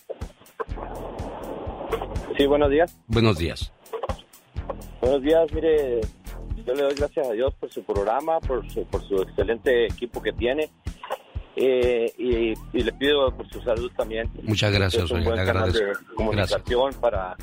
[2.36, 2.96] Sí, buenos días.
[3.06, 3.72] Buenos días.
[5.00, 6.00] Buenos días, mire,
[6.64, 10.22] yo le doy gracias a Dios por su programa, por su, por su excelente equipo
[10.22, 10.70] que tiene.
[11.56, 14.30] eh, y, y le pido por su salud también.
[14.42, 15.84] Muchas gracias, Es un buen canal agradezco.
[15.86, 17.36] de comunicación para,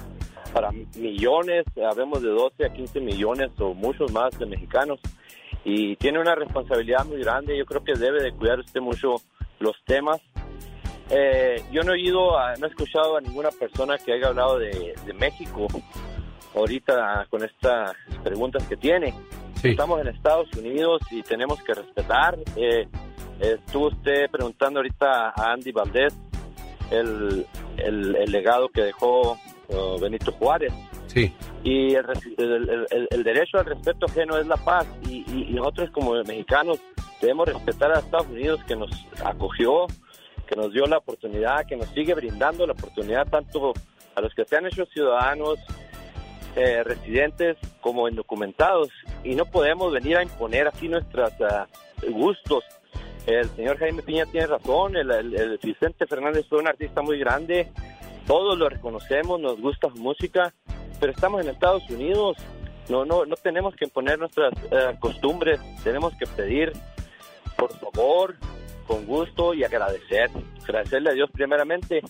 [0.54, 5.00] para millones, hablemos de 12 a 15 millones o muchos más de mexicanos.
[5.66, 9.16] Y tiene una responsabilidad muy grande, yo creo que debe de cuidar usted mucho
[9.60, 10.20] los temas.
[11.10, 14.58] Eh, yo no he oído, a- no he escuchado a ninguna persona que haya hablado
[14.60, 15.68] de, de México
[16.56, 19.14] ahorita con estas preguntas que tiene.
[19.72, 22.38] Estamos en Estados Unidos y tenemos que respetar.
[22.56, 22.88] eh,
[23.40, 26.14] Estuvo usted preguntando ahorita a Andy Valdés
[26.92, 27.46] el,
[27.78, 29.38] el, el legado que dejó
[29.70, 30.74] uh, Benito Juárez.
[31.14, 31.34] Sí.
[31.64, 32.06] Y el,
[32.38, 34.88] el- el- derecho al respeto ajeno es la paz.
[35.10, 36.80] Y, y- nosotros como mexicanos
[37.20, 38.90] debemos respetar a Estados Unidos que nos
[39.26, 39.88] acogió,
[40.48, 43.74] que nos dio la oportunidad, que nos sigue brindando la oportunidad tanto
[44.16, 45.58] a los que se han hecho ciudadanos,
[46.56, 48.90] eh, residentes como indocumentados.
[49.24, 51.32] Y no podemos venir a imponer así nuestros
[52.10, 52.64] gustos.
[53.26, 57.20] El señor Jaime Piña tiene razón, el, el- el Vicente Fernández fue un artista muy
[57.20, 57.68] grande,
[58.26, 60.54] todos lo reconocemos, nos gusta su música,
[61.00, 62.38] pero estamos en Estados Unidos,
[62.90, 66.74] no, no, no tenemos que imponer nuestras eh, costumbres, tenemos que pedir
[67.60, 68.36] por favor,
[68.88, 70.32] con gusto y agradecer,
[70.64, 72.02] agradecerle a Dios primeramente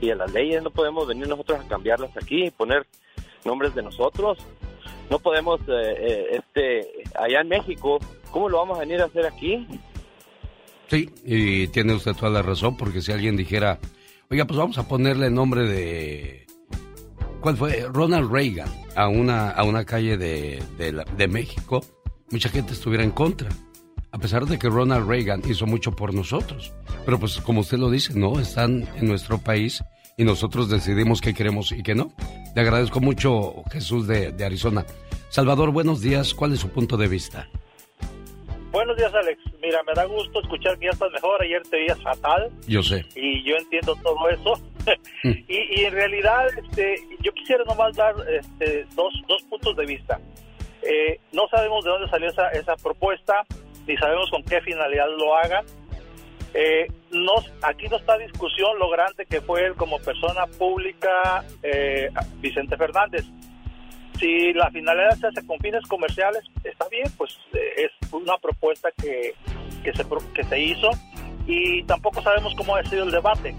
[0.00, 0.62] y a las leyes.
[0.62, 2.86] No podemos venir nosotros a cambiarlas aquí y poner
[3.44, 4.38] nombres de nosotros,
[5.10, 6.86] no podemos, eh, eh, este,
[7.18, 7.98] allá en México,
[8.30, 9.66] ¿cómo lo vamos a venir a hacer aquí?
[10.88, 13.78] Sí, y tiene usted toda la razón, porque si alguien dijera,
[14.30, 16.46] oiga, pues vamos a ponerle nombre de...
[17.40, 17.86] ¿Cuál fue?
[17.92, 21.84] Ronald Reagan a una, a una calle de, de, la- de México,
[22.30, 23.48] mucha gente estuviera en contra.
[24.10, 26.72] A pesar de que Ronald Reagan hizo mucho por nosotros.
[27.04, 29.82] Pero pues como usted lo dice, no, están en nuestro país
[30.16, 32.12] y nosotros decidimos qué queremos y qué no.
[32.56, 34.84] Le agradezco mucho, Jesús de, de Arizona.
[35.28, 36.34] Salvador, buenos días.
[36.34, 37.48] ¿Cuál es su punto de vista?
[38.72, 39.40] Buenos días, Alex.
[39.62, 41.40] Mira, me da gusto escuchar que ya estás mejor.
[41.42, 43.04] Ayer te veías fatal Yo sé.
[43.14, 44.54] y yo entiendo todo eso.
[45.24, 50.18] y, y en realidad, este, yo quisiera nomás dar este, dos, dos puntos de vista.
[50.82, 53.34] Eh, no sabemos de dónde salió esa, propuesta,
[53.86, 55.64] ni sabemos con qué finalidad lo hagan.
[56.54, 56.86] Eh,
[57.62, 62.10] aquí no está discusión lo grande que fue él como persona pública, eh,
[62.40, 63.24] Vicente Fernández.
[64.18, 68.90] Si la finalidad se hace con fines comerciales, está bien, pues eh, es una propuesta
[69.00, 69.34] que,
[69.84, 70.90] que, se, que se hizo
[71.46, 73.54] y tampoco sabemos cómo ha sido el debate.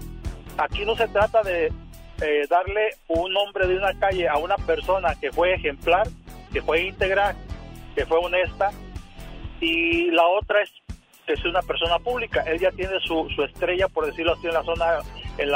[0.60, 1.72] Aquí no se trata de
[2.20, 6.06] eh, darle un nombre de una calle a una persona que fue ejemplar,
[6.52, 7.34] que fue íntegra,
[7.94, 8.70] que fue honesta,
[9.60, 10.70] y la otra es
[11.26, 12.42] que es una persona pública.
[12.42, 14.98] Él ya tiene su, estrella, por decirlo así, en la zona,
[15.38, 15.50] en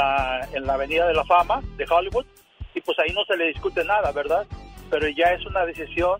[0.65, 2.25] la Avenida de la Fama de Hollywood,
[2.73, 4.47] y pues ahí no se le discute nada, ¿verdad?
[4.89, 6.19] Pero ya es una decisión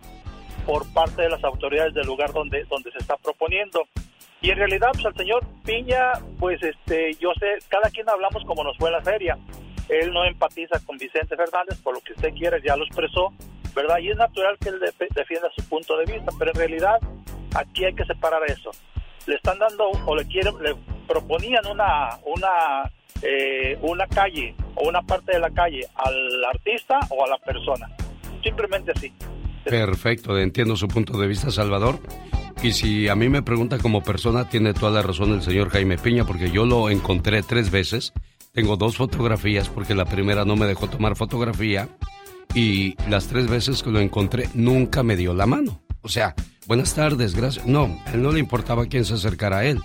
[0.65, 3.83] por parte de las autoridades del lugar donde, donde se está proponiendo.
[4.46, 8.64] Y en realidad, pues al señor Piña, pues este, yo sé, cada quien hablamos como
[8.64, 9.39] nos fue la feria.
[9.89, 13.34] Él no empatiza con Vicente Fernández, por lo que usted quiere, ya lo expresó,
[13.76, 13.98] ¿verdad?
[13.98, 17.00] Y es natural que él de- defienda su punto de vista, pero en realidad
[17.56, 18.70] aquí hay que separar eso.
[19.26, 20.76] Le están dando o le quieren, le
[21.08, 22.91] proponían una, una,
[23.24, 27.89] eh, una calle o una parte de la calle al artista o a la persona.
[28.43, 29.12] Simplemente así.
[29.66, 31.99] Perfecto, entiendo su punto de vista, Salvador.
[32.63, 35.97] Y si a mí me pregunta como persona, tiene toda la razón el señor Jaime
[35.97, 38.13] Piña, porque yo lo encontré tres veces.
[38.53, 41.89] Tengo dos fotografías, porque la primera no me dejó tomar fotografía.
[42.53, 45.82] Y las tres veces que lo encontré, nunca me dio la mano.
[46.01, 46.36] O sea,
[46.68, 47.66] buenas tardes, gracias.
[47.66, 49.80] No, a él no le importaba quién se acercara a él.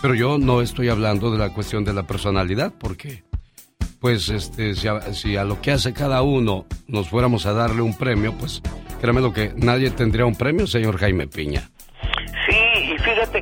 [0.00, 3.24] Pero yo no estoy hablando de la cuestión de la personalidad, porque
[4.00, 7.82] pues este, si a, si a lo que hace cada uno nos fuéramos a darle
[7.82, 8.62] un premio, pues
[9.00, 11.70] créame lo que nadie tendría un premio, señor Jaime Piña.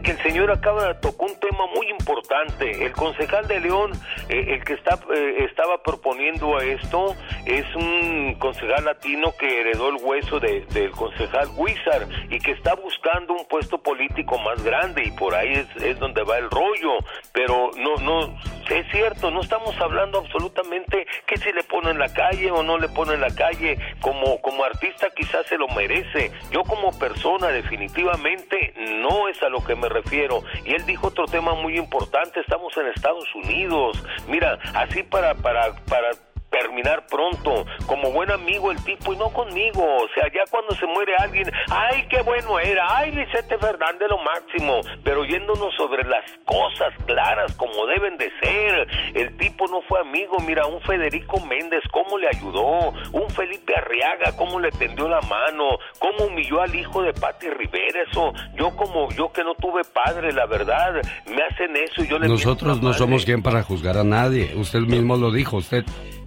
[0.02, 2.84] Que el señor acaba tocar un tema muy importante.
[2.84, 3.92] El concejal de León,
[4.28, 7.14] eh, el que está, eh, estaba proponiendo a esto,
[7.46, 12.74] es un concejal latino que heredó el hueso de- del concejal Wizard y que está
[12.74, 16.98] buscando un puesto político más grande y por ahí es, es donde va el rollo.
[17.32, 18.38] Pero no, no,
[18.70, 22.88] es cierto, no estamos hablando absolutamente que si le ponen la calle o no le
[22.88, 23.78] ponen la calle.
[24.00, 26.32] Como, como artista quizás se lo merece.
[26.50, 30.42] Yo como persona definitivamente no es a lo que me refiero.
[30.64, 34.02] Y él dijo otro tema muy importante, estamos en Estados Unidos.
[34.28, 36.10] Mira, así para, para, para
[36.52, 40.86] terminar pronto, como buen amigo el tipo y no conmigo, o sea, ya cuando se
[40.86, 46.24] muere alguien, ay, qué bueno era, ay, Vicente Fernández lo máximo, pero yéndonos sobre las
[46.44, 51.82] cosas claras como deben de ser, el tipo no fue amigo, mira, un Federico Méndez,
[51.90, 57.02] cómo le ayudó, un Felipe Arriaga, cómo le tendió la mano, cómo humilló al hijo
[57.02, 61.74] de Pati Rivera, eso, yo como, yo que no tuve padre, la verdad, me hacen
[61.76, 64.52] eso y yo le Nosotros no somos quien para juzgar a nadie.
[64.54, 65.84] Usted mismo lo dijo, usted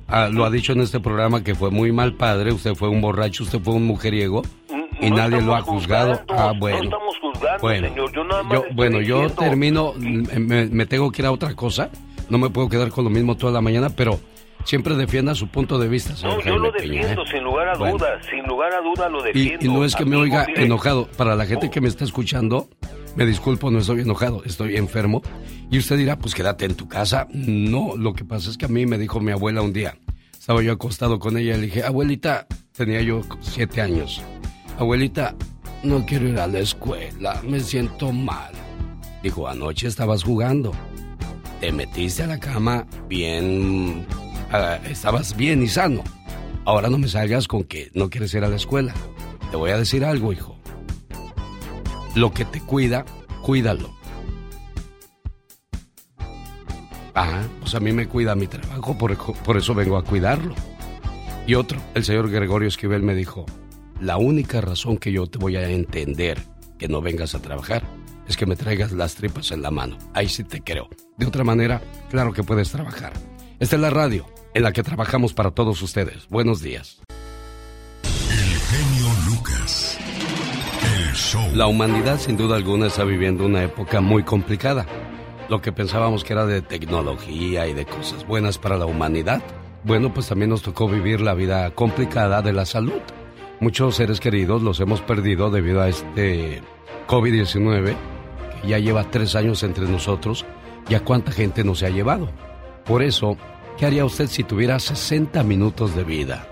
[0.08, 3.02] ah, lo ha dicho en este programa que fue muy mal padre, usted fue un
[3.02, 4.42] borracho, usted fue un mujeriego
[5.02, 6.22] y nadie lo ha juzgado.
[6.30, 6.78] Ah, bueno.
[6.78, 10.86] no estamos juzgando, Bueno, señor, yo nada más yo, estoy bueno, yo termino, me, me
[10.86, 11.90] tengo que ir a otra cosa,
[12.30, 14.20] no me puedo quedar con lo mismo toda la mañana, pero
[14.64, 17.28] siempre defienda su punto de vista, señor No, yo lo Jaime Peña, defiendo, ¿eh?
[17.32, 17.98] sin lugar a Bueno.
[17.98, 19.66] dudas, sin lugar a duda lo defiendo.
[19.66, 21.08] y no es que me oiga mire, enojado.
[21.18, 22.68] Para la gente que me está escuchando,
[23.16, 25.22] Me disculpo, no estoy enojado, estoy enfermo.
[25.72, 27.28] Y usted dirá, pues quédate en tu casa.
[27.32, 29.98] No, lo que pasa es que a mí me dijo mi abuela un día.
[30.38, 32.46] Estaba yo acostado con ella le dije, abuelita,
[32.76, 34.22] tenía yo siete años.
[34.78, 35.34] Abuelita,
[35.82, 38.52] no quiero ir a la escuela, me siento mal.
[39.24, 40.72] Dijo, anoche estabas jugando.
[41.62, 44.06] Te metiste a la cama bien...
[44.52, 46.04] ah, estabas bien y sano.
[46.66, 48.94] Ahora no me salgas con que no quieres ir a la escuela.
[49.50, 50.55] Te voy a decir algo, hijo.
[52.16, 53.06] Lo que te cuida,
[53.42, 53.94] cuídalo.
[57.14, 60.56] Ah, pues a mí me cuida mi trabajo, por, por eso vengo a cuidarlo.
[61.46, 63.46] Y otro, el señor Gregorio Esquivel me dijo,
[64.00, 66.42] la única razón que yo te voy a entender
[66.80, 67.84] que no vengas a trabajar
[68.28, 69.98] es que me traigas las tripas en la mano.
[70.14, 70.88] Ahí sí te creo.
[71.18, 73.12] De otra manera, claro que puedes trabajar.
[73.60, 76.28] Esta es la radio en la que trabajamos para todos ustedes.
[76.30, 77.02] Buenos días.
[81.56, 84.86] La humanidad sin duda alguna está viviendo una época muy complicada.
[85.50, 89.42] Lo que pensábamos que era de tecnología y de cosas buenas para la humanidad,
[89.84, 93.02] bueno, pues también nos tocó vivir la vida complicada de la salud.
[93.60, 96.62] Muchos seres queridos los hemos perdido debido a este
[97.08, 97.96] COVID-19,
[98.62, 100.46] que ya lleva tres años entre nosotros,
[100.90, 102.30] y a cuánta gente nos ha llevado.
[102.86, 103.36] Por eso,
[103.78, 106.48] ¿qué haría usted si tuviera 60 minutos de vida?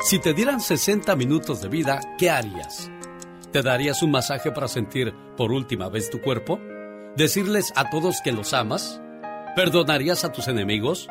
[0.00, 2.90] Si te dieran 60 minutos de vida, ¿qué harías?
[3.56, 6.60] ¿Te darías un masaje para sentir por última vez tu cuerpo?
[7.16, 9.00] ¿Decirles a todos que los amas?
[9.56, 11.08] ¿Perdonarías a tus enemigos?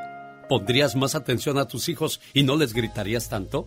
[0.47, 3.65] ¿Pondrías más atención a tus hijos y no les gritarías tanto?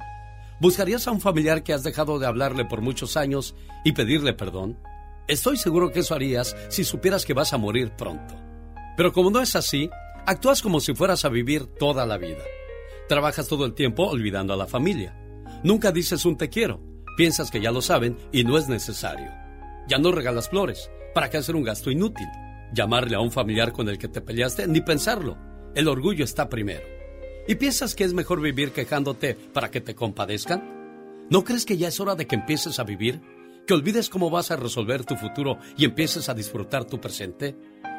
[0.61, 4.79] ¿Buscarías a un familiar que has dejado de hablarle por muchos años y pedirle perdón?
[5.27, 8.37] Estoy seguro que eso harías si supieras que vas a morir pronto.
[8.97, 9.91] Pero como no es así,
[10.25, 12.45] actúas como si fueras a vivir toda la vida.
[13.09, 15.19] Trabajas todo el tiempo olvidando a la familia.
[15.65, 16.88] Nunca dices un te quiero.
[17.19, 19.33] Piensas que ya lo saben y no es necesario.
[19.89, 20.89] Ya no regalas flores.
[21.13, 22.29] ¿Para qué hacer un gasto inútil?
[22.73, 25.37] Llamarle a un familiar con el que te peleaste, ni pensarlo.
[25.75, 26.87] El orgullo está primero.
[27.49, 31.27] ¿Y piensas que es mejor vivir quejándote para que te compadezcan?
[31.29, 33.21] ¿No crees que ya es hora de que empieces a vivir?
[33.67, 37.57] ¿Que olvides cómo vas a resolver tu futuro y empieces a disfrutar tu presente?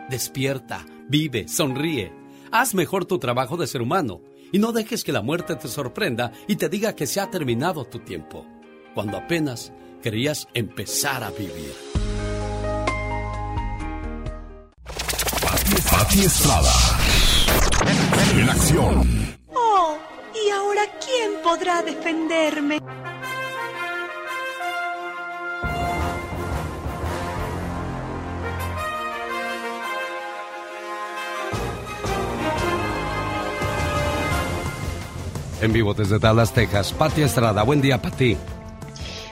[0.10, 2.14] Despierta, vive, sonríe.
[2.54, 4.22] Haz mejor tu trabajo de ser humano
[4.54, 7.84] y no dejes que la muerte te sorprenda y te diga que se ha terminado
[7.84, 8.46] tu tiempo,
[8.94, 9.72] cuando apenas
[10.02, 11.74] querías empezar a vivir.
[15.92, 16.72] Pati Estrada.
[18.34, 19.38] En acción.
[19.54, 19.98] Oh,
[20.34, 22.80] ¿y ahora quién podrá defenderme?
[35.62, 36.94] En vivo desde Dallas, Texas.
[36.94, 38.38] Pati Estrada, buen día, Pati.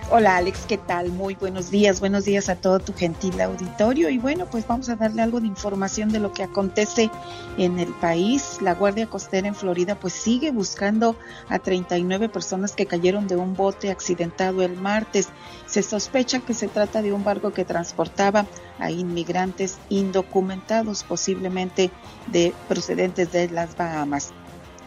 [0.09, 1.11] Hola Alex, ¿qué tal?
[1.11, 4.95] Muy buenos días, buenos días a todo tu gentil auditorio y bueno, pues vamos a
[4.95, 7.11] darle algo de información de lo que acontece
[7.57, 8.59] en el país.
[8.61, 11.17] La Guardia Costera en Florida pues sigue buscando
[11.49, 15.27] a 39 personas que cayeron de un bote accidentado el martes.
[15.65, 18.45] Se sospecha que se trata de un barco que transportaba
[18.79, 21.91] a inmigrantes indocumentados, posiblemente
[22.27, 24.31] de procedentes de las Bahamas.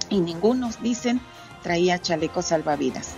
[0.08, 1.20] Y ninguno, dicen,
[1.62, 3.16] traía chalecos salvavidas.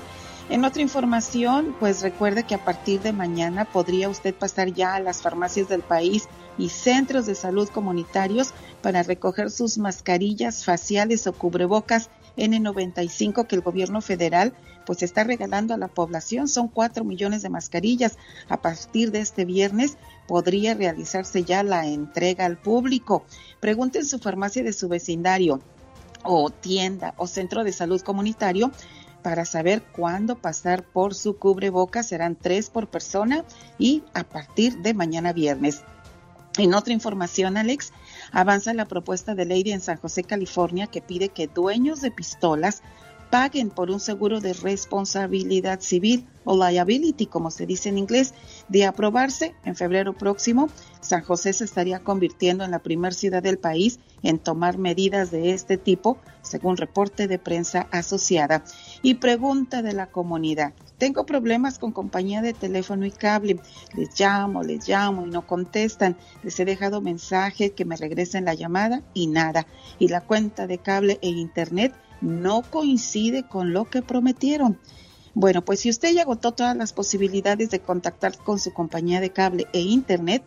[0.49, 5.01] En otra información, pues recuerde que a partir de mañana podría usted pasar ya a
[5.01, 6.29] las farmacias del país
[6.59, 13.63] y centros de salud comunitarios para recoger sus mascarillas faciales o cubrebocas N95 que el
[13.63, 14.53] gobierno federal
[14.85, 16.49] pues está regalando a la población.
[16.49, 18.19] Son cuatro millones de mascarillas.
[18.49, 23.25] A partir de este viernes podría realizarse ya la entrega al público.
[23.61, 25.61] Pregunte su farmacia de su vecindario
[26.25, 28.71] o tienda o centro de salud comunitario
[29.23, 32.03] para saber cuándo pasar por su cubreboca.
[32.03, 33.45] Serán tres por persona
[33.79, 35.83] y a partir de mañana viernes.
[36.59, 37.93] En otra información, Alex,
[38.31, 42.83] avanza la propuesta de ley en San José, California, que pide que dueños de pistolas
[43.33, 48.35] paguen por un seguro de responsabilidad civil o liability, como se dice en inglés,
[48.69, 50.69] de aprobarse en febrero próximo.
[51.01, 55.53] San José se estaría convirtiendo en la primera ciudad del país en tomar medidas de
[55.53, 58.65] este tipo, según reporte de prensa asociada.
[59.03, 60.75] Y pregunta de la comunidad.
[60.97, 63.59] Tengo problemas con compañía de teléfono y cable.
[63.97, 66.17] Les llamo, les llamo y no contestan.
[66.45, 69.67] Les he dejado mensaje que me regresen la llamada y nada.
[69.99, 74.79] Y la cuenta de cable e internet no coincide con lo que prometieron.
[75.35, 79.31] Bueno, pues si usted ya agotó todas las posibilidades de contactar con su compañía de
[79.31, 80.45] cable e internet,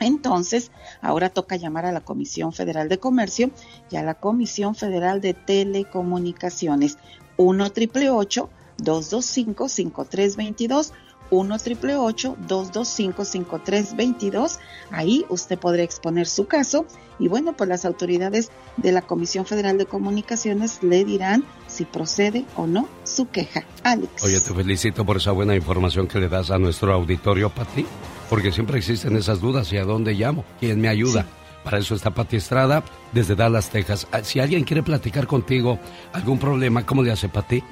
[0.00, 0.70] entonces,
[1.00, 3.50] ahora toca llamar a la Comisión Federal de Comercio
[3.90, 6.98] y a la Comisión Federal de Telecomunicaciones
[7.36, 10.92] 1 888 225 5322
[11.30, 14.58] 1 225 5322
[14.90, 16.86] Ahí usted podrá exponer su caso
[17.18, 22.44] y bueno, pues las autoridades de la Comisión Federal de Comunicaciones le dirán si procede
[22.56, 23.64] o no su queja.
[23.82, 24.24] Alex.
[24.24, 27.86] Oye, te felicito por esa buena información que le das a nuestro auditorio, Pati,
[28.28, 31.26] porque siempre existen esas dudas y a dónde llamo, quién me ayuda.
[31.64, 32.82] Para eso está Pati Estrada
[33.12, 34.06] desde Dallas, Texas.
[34.12, 35.78] Ah, Si alguien quiere platicar contigo
[36.12, 37.62] algún problema, ¿cómo le hace Pati?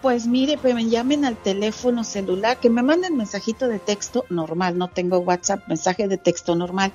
[0.00, 4.78] Pues mire, pues me llamen al teléfono celular, que me manden mensajito de texto normal,
[4.78, 6.92] no tengo WhatsApp, mensaje de texto normal,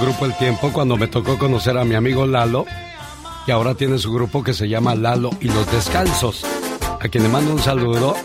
[0.00, 2.64] Grupo El Tiempo, cuando me tocó conocer a mi amigo Lalo,
[3.44, 6.44] que ahora tiene su grupo que se llama Lalo y los Descalzos,
[7.00, 8.16] a quien le mando un saludo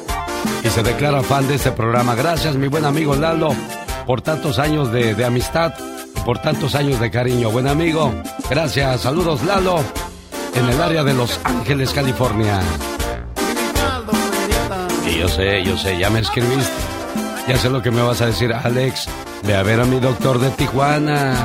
[0.64, 2.16] y se declara fan de este programa.
[2.16, 3.54] Gracias, mi buen amigo Lalo,
[4.08, 5.74] por tantos años de, de amistad,
[6.26, 7.52] por tantos años de cariño.
[7.52, 8.14] Buen amigo,
[8.50, 9.02] gracias.
[9.02, 9.84] Saludos, Lalo,
[10.54, 12.62] en el área de Los Ángeles, California.
[15.10, 16.72] Y yo sé, yo sé, ya me escribiste.
[17.48, 19.08] Ya sé lo que me vas a decir, Alex.
[19.48, 21.36] Ve a ver a mi doctor de Tijuana.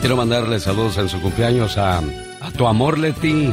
[0.00, 3.52] Quiero mandarle saludos en su cumpleaños a, a tu amor, Leti.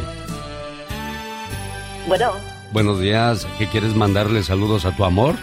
[2.08, 2.32] Bueno,
[2.72, 3.48] Buenos días.
[3.58, 5.36] ¿Qué quieres mandarle saludos a tu amor?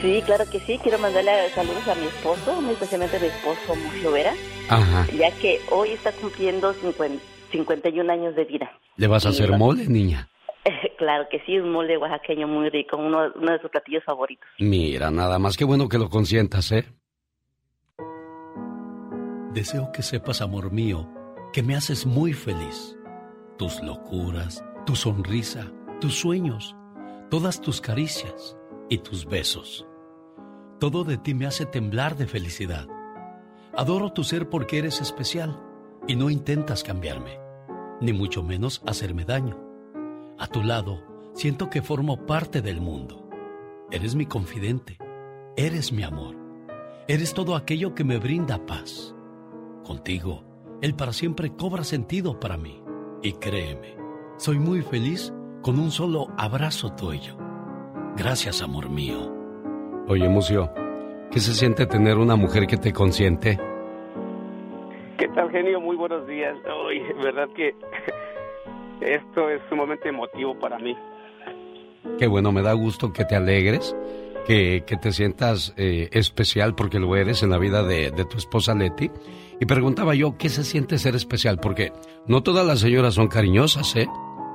[0.00, 0.78] sí, claro que sí.
[0.82, 4.32] Quiero mandarle saludos a mi esposo, muy especialmente a mi esposo Mucio Vera,
[4.68, 5.06] Ajá.
[5.18, 7.22] ya que hoy está cumpliendo 50
[7.52, 8.70] 51 años de vida.
[8.96, 10.28] ¿Le vas a Y hacer mole, niña?
[10.98, 14.48] claro que sí, un mole oaxaqueño muy rico, uno, uno de sus platillos favoritos.
[14.58, 16.84] Mira, nada más que bueno que lo consientas, ¿eh?
[19.52, 21.08] Deseo que sepas, amor mío,
[21.52, 22.98] que me haces muy feliz.
[23.56, 26.76] Tus locuras, tu sonrisa, tus sueños,
[27.30, 28.58] todas tus caricias
[28.90, 29.86] y tus besos.
[30.78, 32.86] Todo de ti me hace temblar de felicidad.
[33.74, 35.58] Adoro tu ser porque eres especial
[36.06, 37.38] y no intentas cambiarme,
[38.02, 39.65] ni mucho menos hacerme daño.
[40.38, 43.26] A tu lado, siento que formo parte del mundo.
[43.90, 44.98] Eres mi confidente,
[45.56, 46.36] eres mi amor,
[47.08, 49.16] eres todo aquello que me brinda paz.
[49.82, 50.44] Contigo,
[50.82, 52.82] el para siempre cobra sentido para mí.
[53.22, 53.96] Y créeme,
[54.36, 55.32] soy muy feliz
[55.62, 57.38] con un solo abrazo tuyo.
[58.14, 59.32] Gracias, amor mío.
[60.08, 60.70] Oye, Mucio,
[61.30, 63.58] ¿qué se siente tener una mujer que te consiente?
[65.16, 65.80] ¿Qué tal, genio?
[65.80, 66.54] Muy buenos días.
[66.86, 67.74] Uy, verdad que
[69.00, 70.96] esto es sumamente emotivo para mí.
[72.18, 73.94] Qué bueno, me da gusto que te alegres,
[74.46, 78.36] que, que te sientas eh, especial porque lo eres en la vida de, de tu
[78.38, 79.10] esposa Leti.
[79.60, 81.58] Y preguntaba yo, ¿qué se siente ser especial?
[81.58, 81.92] Porque
[82.26, 84.08] no todas las señoras son cariñosas, ¿eh?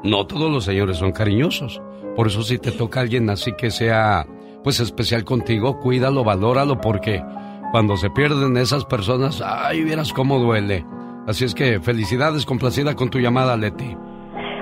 [0.03, 1.81] No todos los señores son cariñosos.
[2.15, 4.25] Por eso si te toca alguien así que sea,
[4.63, 7.23] pues especial contigo, cuídalo, valóralo, porque
[7.71, 10.85] cuando se pierden esas personas, ay, vieras cómo duele.
[11.27, 13.95] Así es que felicidades, complacida con tu llamada, Leti.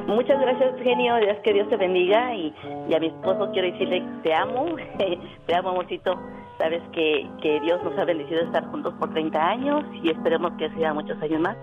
[0.09, 1.15] Muchas gracias, genio.
[1.17, 2.33] Dios que Dios te bendiga.
[2.35, 2.53] Y,
[2.89, 4.75] y a mi esposo quiero decirle te amo,
[5.47, 6.19] te amo, amorcito.
[6.57, 10.51] Sabes que, que Dios nos ha bendecido de estar juntos por 30 años y esperemos
[10.57, 11.55] que sea muchos años más.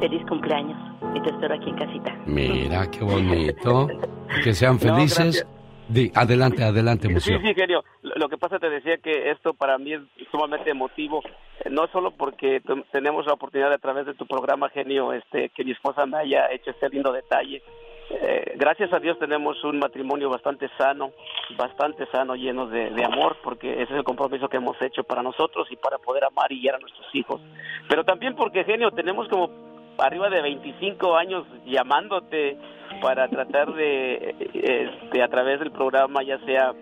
[0.00, 0.78] Feliz cumpleaños.
[1.14, 2.16] Y te espero aquí en casita.
[2.26, 3.88] Mira, qué bonito.
[4.44, 5.46] Que sean felices.
[5.88, 7.40] Di- adelante, adelante, Sí, Museo.
[7.40, 7.82] sí, genio.
[8.02, 11.22] Lo que pasa, te decía que esto para mí es sumamente emotivo,
[11.64, 12.60] eh, no solo porque
[12.92, 16.50] tenemos la oportunidad a través de tu programa, genio, este, que mi esposa me haya
[16.52, 17.62] hecho este lindo detalle.
[18.10, 21.12] Eh, gracias a Dios tenemos un matrimonio bastante sano,
[21.58, 25.68] bastante sano, lleno de, amor, porque ese es el compromiso que hemos hecho para nosotros
[25.70, 27.40] y para poder amar y guiar a nuestros hijos.
[27.88, 29.50] Pero también porque, genio, tenemos como
[29.98, 32.56] arriba de 25 años llamándote
[33.02, 36.72] para tratar de, eh, este, a través del programa, ya sea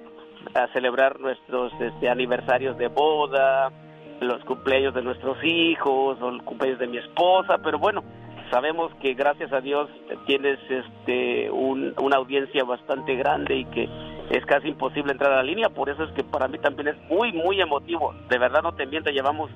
[0.55, 3.73] a celebrar nuestros este, aniversarios de boda,
[4.21, 8.03] los cumpleaños de nuestros hijos o el cumpleaños de mi esposa, pero bueno,
[8.51, 9.89] sabemos que gracias a Dios
[10.27, 13.89] tienes este un- una audiencia bastante grande y que
[14.31, 16.97] es casi imposible entrar a la línea, por eso es que para mí también es
[17.11, 18.15] muy, muy emotivo.
[18.29, 19.51] De verdad no te miento, llevamos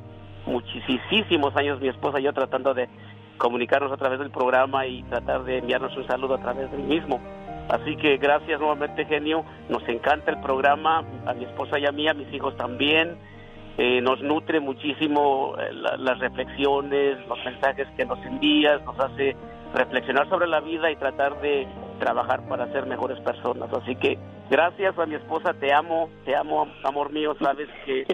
[0.47, 2.89] muchísimos años mi esposa y yo tratando de
[3.39, 7.21] comunicarnos a través del programa y tratar de enviarnos un saludo a través del mismo.
[7.69, 9.45] Así que gracias nuevamente, genio.
[9.69, 13.17] Nos encanta el programa, a mi esposa y a mí, a mis hijos también.
[13.83, 19.35] Eh, nos nutre muchísimo eh, la- las reflexiones, los mensajes que nos envías, nos hace
[19.75, 21.67] reflexionar sobre la vida y tratar de
[21.99, 23.73] trabajar para ser mejores personas.
[23.73, 24.19] Así que
[24.51, 28.05] gracias a mi esposa, te amo, te amo, amor mío, sabes que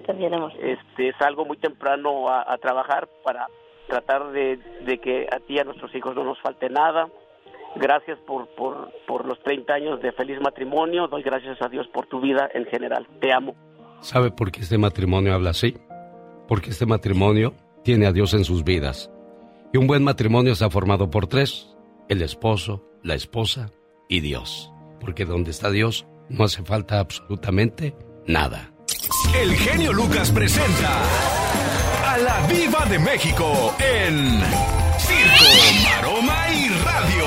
[0.62, 3.48] este es algo muy temprano a, a trabajar para
[3.88, 7.08] tratar de, de que a ti y a nuestros hijos no nos falte nada.
[7.74, 11.08] Gracias por, por, por los 30 años de feliz matrimonio.
[11.08, 13.04] Doy gracias a Dios por tu vida en general.
[13.20, 13.54] Te amo.
[14.06, 15.76] ¿Sabe por qué este matrimonio habla así?
[16.46, 19.10] Porque este matrimonio tiene a Dios en sus vidas.
[19.72, 21.74] Y un buen matrimonio está formado por tres,
[22.08, 23.72] el esposo, la esposa
[24.08, 24.70] y Dios.
[25.00, 27.96] Porque donde está Dios no hace falta absolutamente
[28.28, 28.72] nada.
[29.42, 31.02] El genio Lucas presenta
[32.04, 34.40] a la Viva de México en
[35.00, 37.26] Circo, Maroma y Radio.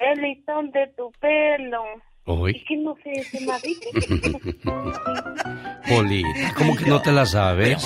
[0.00, 1.82] El listón de tu pelo.
[2.26, 2.52] Hoy.
[2.56, 3.52] Es que no sé, se me.
[5.88, 7.82] Polita, ¿cómo que no te la sabes?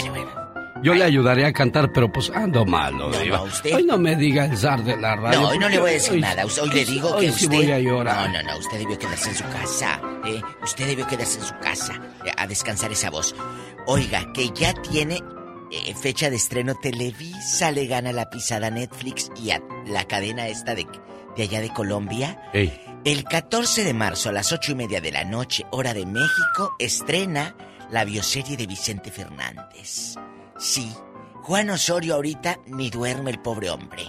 [0.83, 3.39] Yo le ayudaré a cantar, pero pues ando malo, No, Diva.
[3.39, 5.41] no, usted- Hoy no me diga el zar de la radio.
[5.41, 6.45] No, hoy no le voy a decir hoy- nada.
[6.45, 7.57] Hoy le digo hoy que sí usted.
[7.57, 8.31] voy a llorar.
[8.31, 8.59] No, no, no.
[8.59, 9.99] Usted debió quedarse en su casa.
[10.27, 10.43] ¿eh?
[10.63, 11.95] Usted debió quedarse en su casa
[12.27, 13.35] eh, a descansar esa voz.
[13.87, 15.21] Oiga, que ya tiene
[15.71, 20.49] eh, fecha de estreno Televisa, le gana la pisada a Netflix y a la cadena
[20.49, 20.87] esta de,
[21.37, 22.41] de allá de Colombia.
[22.53, 22.73] Ey,
[23.05, 26.75] El 14 de marzo a las ocho y media de la noche, hora de México,
[26.79, 27.55] estrena
[27.91, 30.15] la bioserie de Vicente Fernández.
[30.59, 30.93] Sí,
[31.43, 34.05] Juan Osorio ahorita ni duerme el pobre hombre.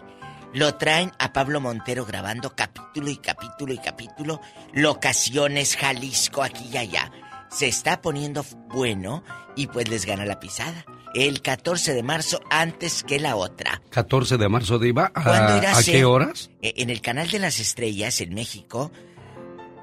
[0.54, 4.40] Lo traen a Pablo Montero grabando capítulo y capítulo y capítulo,
[4.72, 7.12] locaciones, Jalisco, aquí y allá.
[7.50, 9.24] Se está poniendo bueno
[9.58, 10.86] y pues les gana la pisada.
[11.16, 13.82] El 14 de marzo antes que la otra.
[13.90, 15.12] 14 de marzo, Diva.
[15.14, 16.52] ¿Cuándo ¿A, irá a qué horas?
[16.62, 18.92] Eh, En el canal de las estrellas en México,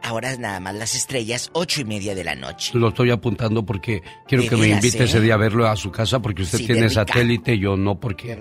[0.02, 2.72] ahora es nada más las estrellas, ocho y media de la noche.
[2.74, 5.04] Lo estoy apuntando porque quiero que me invite ¿eh?
[5.04, 8.38] ese día a verlo a su casa porque usted Sí, tiene satélite, yo no porque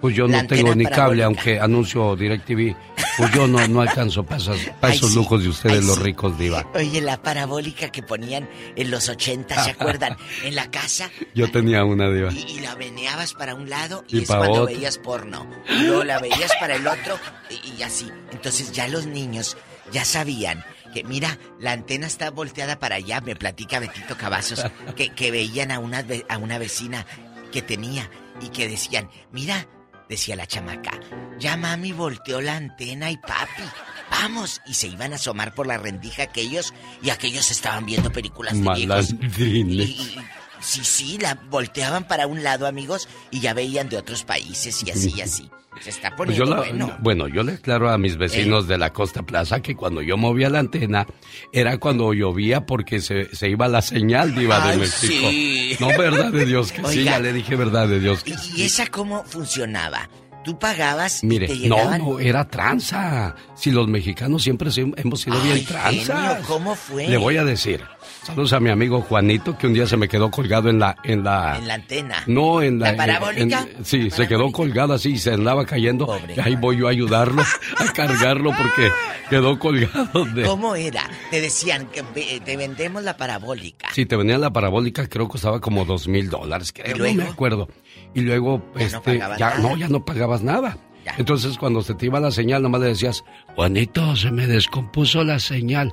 [0.00, 1.24] pues yo La no tengo ni cable, parabólica.
[1.26, 2.76] aunque anuncio DirecTV,
[3.16, 5.16] pues yo no, no alcanzo para, esas- para Ay, esos sí.
[5.16, 6.02] lujos de ustedes Ay, los sí.
[6.02, 6.66] ricos, Diva.
[6.74, 10.16] Oye, la parabólica que ponían en los 80, ¿se acuerdan?
[10.42, 12.32] En la casa Yo tenía una, Diva.
[12.32, 14.66] y la meneabas para un lado y, Y es cuando otro.
[14.66, 15.48] veías porno.
[15.70, 17.18] Y luego la veías para el otro
[17.50, 18.10] y, y así.
[18.32, 19.56] Entonces ya los niños
[19.92, 20.64] ya sabían
[20.94, 24.64] que, mira, la antena está volteada para allá, me platica Betito Cavazos,
[24.96, 27.04] que, que veían a una, a una vecina
[27.52, 28.08] que tenía
[28.40, 29.66] y que decían, mira,
[30.08, 30.98] decía la chamaca,
[31.38, 33.62] ya mami volteó la antena y papi,
[34.10, 34.60] vamos.
[34.66, 36.72] Y se iban a asomar por la rendija aquellos
[37.02, 38.86] y aquellos estaban viendo películas de viejos.
[38.86, 40.16] Malandrines.
[40.64, 44.90] Sí, sí, la volteaban para un lado, amigos, y ya veían de otros países y
[44.90, 45.50] así y así.
[45.82, 46.96] Se está Pues yo poniendo la- bueno.
[47.00, 50.48] bueno, yo le aclaro a mis vecinos de la Costa Plaza que cuando yo movía
[50.48, 51.04] la antena
[51.52, 55.28] era cuando llovía porque se, se iba la señal diva de Ay, México.
[55.30, 55.76] sí.
[55.80, 58.52] No, verdad de Dios que sí, ya le dije verdad de Dios que sí.
[58.56, 60.08] ¿Y esa cómo funcionaba?
[60.44, 61.98] ¿Tú pagabas y Mire, te no, llegaban?
[62.02, 63.34] no, era tranza.
[63.56, 66.06] Si los mexicanos siempre hemos sido Ay, bien tranzas.
[66.34, 67.08] genio, ¿cómo fue?
[67.08, 67.82] Le voy a decir.
[68.24, 71.22] Saludos a mi amigo Juanito que un día se me quedó colgado en la en
[71.22, 72.22] la En la antena.
[72.26, 73.66] no en la, ¿La parabólica?
[73.76, 76.18] en- sí, se quedó colgado así y se andaba cayendo.
[76.34, 77.42] Y ahí voy yo a ayudarlo,
[77.78, 78.90] a cargarlo porque
[79.28, 81.02] quedó colgado de ¿Cómo era?
[81.30, 82.02] Te decían que
[82.40, 83.88] te vendemos la parabólica.
[83.92, 87.24] Sí, te venía la parabólica, creo que costaba como dos mil dólares, creo, no me
[87.24, 87.68] acuerdo.
[88.14, 89.60] Y luego, Ya no este, pagabas ya, nada.
[89.60, 90.78] no, ya no pagabas nada.
[91.18, 93.22] Entonces, cuando se te iba la señal, nomás le decías,
[93.54, 95.92] Juanito, se me descompuso la señal.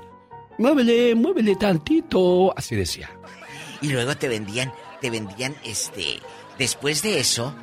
[0.62, 2.53] Muévele, muévele tantito.
[2.55, 3.09] Así decía.
[3.82, 6.20] Y luego te vendían, te vendían, este,
[6.59, 7.55] después de eso,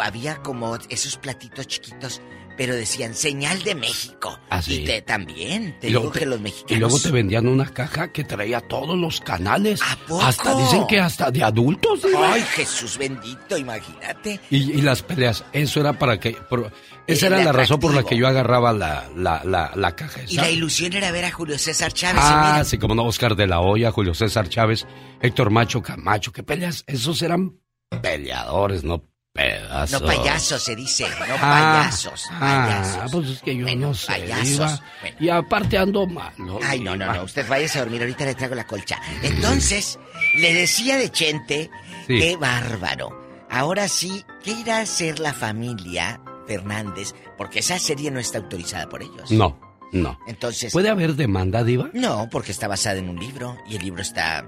[0.00, 2.20] había como esos platitos chiquitos,
[2.56, 4.38] pero decían señal de México.
[4.50, 4.82] Ah, sí.
[4.82, 6.70] Y te, también, te Y que los mexicanos.
[6.70, 9.80] Y luego te vendían una caja que traía todos los canales.
[10.06, 10.22] poco?
[10.22, 12.00] Hasta dicen que hasta de adultos.
[12.16, 14.40] Ay, Jesús bendito, imagínate.
[14.50, 16.32] Y, y las peleas, eso era para que...
[16.32, 16.72] por-
[17.06, 20.36] esa Era la razón por la que yo agarraba la, la, la, la caja Y
[20.36, 22.22] la ilusión era ver a Julio César Chávez.
[22.24, 24.86] Ah, sí, como no, Oscar de la Hoya, Julio César Chávez,
[25.20, 27.58] Héctor Macho Camacho, qué peleas, esos eran
[28.02, 30.00] peleadores, no pedazos.
[30.00, 32.38] no payasos se dice, no Ah, payasos, Ah,
[32.70, 33.12] payasos.
[33.12, 34.80] pues es que yo no sé, payasos.
[35.00, 35.16] Bueno.
[35.20, 36.60] Y aparte ando malo.
[36.62, 39.00] Ay, no, no, no, usted váyase a dormir, ahorita le traigo la colcha.
[39.22, 39.98] Entonces,
[40.38, 41.70] le decía de Chente,
[42.06, 42.18] Sí.
[42.18, 43.22] qué bárbaro.
[43.50, 47.12] Ahora sí, ¿qué irá a hacer la familia Fernández?
[47.36, 49.30] Porque esa serie no está autorizada por ellos.
[49.32, 49.58] No,
[49.92, 50.16] no.
[50.28, 50.72] Entonces...
[50.72, 51.90] ¿Puede haber demanda, Diva?
[51.92, 54.44] No, porque está basada en un libro y el libro está...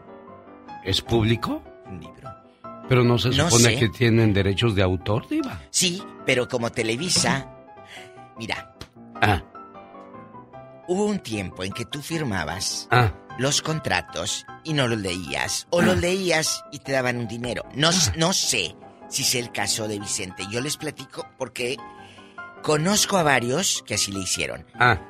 [0.84, 1.62] ¿Es público?
[2.88, 3.76] Pero no se No supone sé.
[3.80, 5.60] que tienen derechos de autor, Diva.
[5.70, 7.52] Sí, pero como Televisa
[8.38, 8.74] Mira,
[9.20, 9.42] Ah,
[10.88, 13.12] hubo un tiempo en que tú firmabas ah.
[13.38, 15.66] los contratos y no los leías.
[15.70, 17.64] O los leías y te daban un dinero.
[17.74, 18.76] No, s- no sé
[19.08, 20.44] si es el caso de Vicente.
[20.50, 21.76] Yo les platico porque
[22.62, 24.66] conozco a varios que así le hicieron.
[24.78, 25.00] Ah,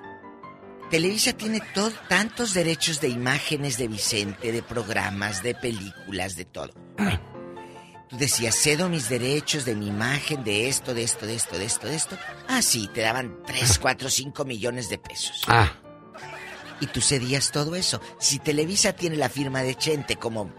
[0.91, 6.71] Televisa tiene to- tantos derechos de imágenes de Vicente, de programas, de películas, de todo.
[8.09, 11.65] Tú decías, cedo mis derechos de mi imagen, de esto, de esto, de esto, de
[11.65, 12.17] esto, de esto.
[12.49, 15.43] Ah, sí, te daban 3, 4, 5 millones de pesos.
[15.49, 15.73] ah.
[16.79, 18.03] Y tú cedías todo eso.
[18.21, 20.53] Si Televisa tiene la firma de Chente como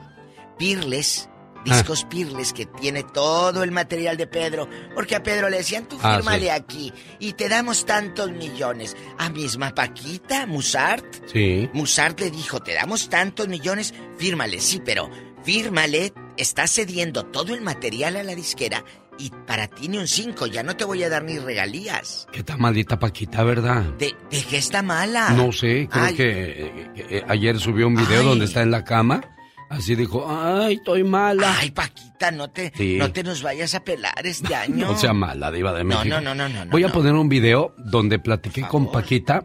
[0.57, 1.29] Pirles,
[1.63, 5.99] Discos Pirles, que tiene todo el material de Pedro, porque a Pedro le decían, tú
[6.01, 6.49] Ah, fírmale sí.
[6.49, 8.95] aquí y te damos tantos millones.
[9.19, 11.69] A misma Paquita, Musart, Sí.
[11.73, 15.09] Musart le dijo, te damos tantos millones, fírmale, sí, pero
[15.43, 18.83] fírmale, estás cediendo todo el material a la disquera
[19.19, 22.27] y para ti ni un 5, ya no te voy a dar ni regalías.
[22.31, 23.81] Qué tan maldita Paquita, ¿verdad?
[23.97, 25.31] ¿De, de qué está mala?
[25.31, 28.25] No sé, creo que eh, ayer subió un video Ay.
[28.27, 29.21] donde está en la cama.
[29.69, 31.57] Así dijo, ay, estoy mala.
[31.59, 32.95] Ay, Paquita, no te, Sí.
[32.99, 34.87] no te nos vayas a pelar este año.
[34.87, 36.05] No sea mala, diva de México.
[36.07, 39.43] no, no, no, no, no, Voy a poner un video donde platiqué con Paquita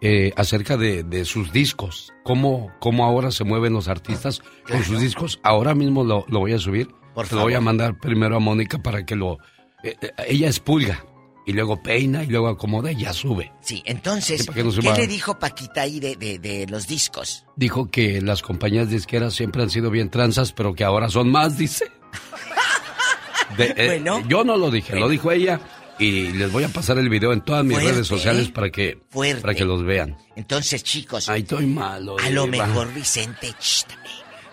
[0.00, 2.12] eh, acerca de, de sus discos.
[2.24, 5.40] Cómo, cómo ahora se mueven los artistas con sus discos.
[5.42, 6.88] Ahora mismo lo, lo voy a subir.
[7.14, 9.38] Por lo voy a mandar primero a Mónica para que lo...
[9.82, 11.04] eh, eh, ella expulga.
[11.46, 13.52] Y luego peina y luego acomoda y ya sube.
[13.60, 17.44] Sí, entonces, no ¿qué va- le dijo Paquita ahí de, de, de los discos?
[17.54, 21.58] Dijo que las compañías disqueras siempre han sido bien tranzas, pero que ahora son más,
[21.58, 21.92] dice.
[23.58, 24.22] De- eh, Bueno.
[24.26, 25.60] yo no lo dije, lo dijo ella.
[25.98, 28.52] Y les voy a pasar el video en todas mis Fuerte, redes sociales ¿eh?
[28.52, 29.42] para que, Fuerte.
[29.42, 30.16] para que los vean.
[30.34, 32.16] Entonces, chicos, Ay, estoy malo.
[32.18, 33.86] a lo mejor Vicente, ch,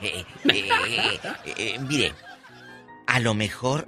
[0.01, 0.23] eh,
[1.57, 2.13] eh, mire,
[3.07, 3.87] a lo mejor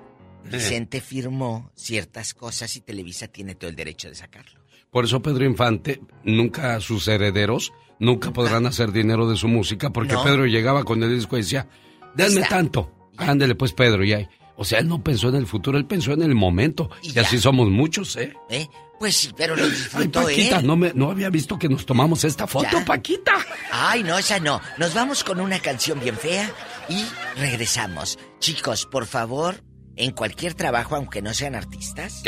[0.51, 4.59] Vicente firmó ciertas cosas y Televisa tiene todo el derecho de sacarlo.
[4.91, 10.13] Por eso Pedro Infante, nunca sus herederos, nunca podrán hacer dinero de su música, porque
[10.13, 10.23] No.
[10.23, 11.67] Pedro llegaba con el disco y decía,
[12.15, 12.91] denme tanto.
[13.17, 14.27] Ándele pues Pedro, y ahí.
[14.55, 16.89] O sea, él no pensó en el futuro, él pensó en el momento.
[17.01, 18.33] Y, así somos muchos, ¿eh?
[18.49, 18.67] ¿Eh?
[18.99, 20.67] Pues sí, pero lo Ay, disfrutó Paquita, él.
[20.67, 22.85] no, me, no había visto que nos tomamos esta foto, ¿Ya?
[22.85, 23.33] Paquita.
[23.71, 24.61] Ay, no, esa no.
[24.77, 26.49] Nos vamos con una canción bien fea
[26.87, 27.03] y
[27.37, 28.17] regresamos.
[28.39, 29.63] Chicos, por favor,
[29.95, 32.21] en cualquier trabajo, aunque no sean artistas,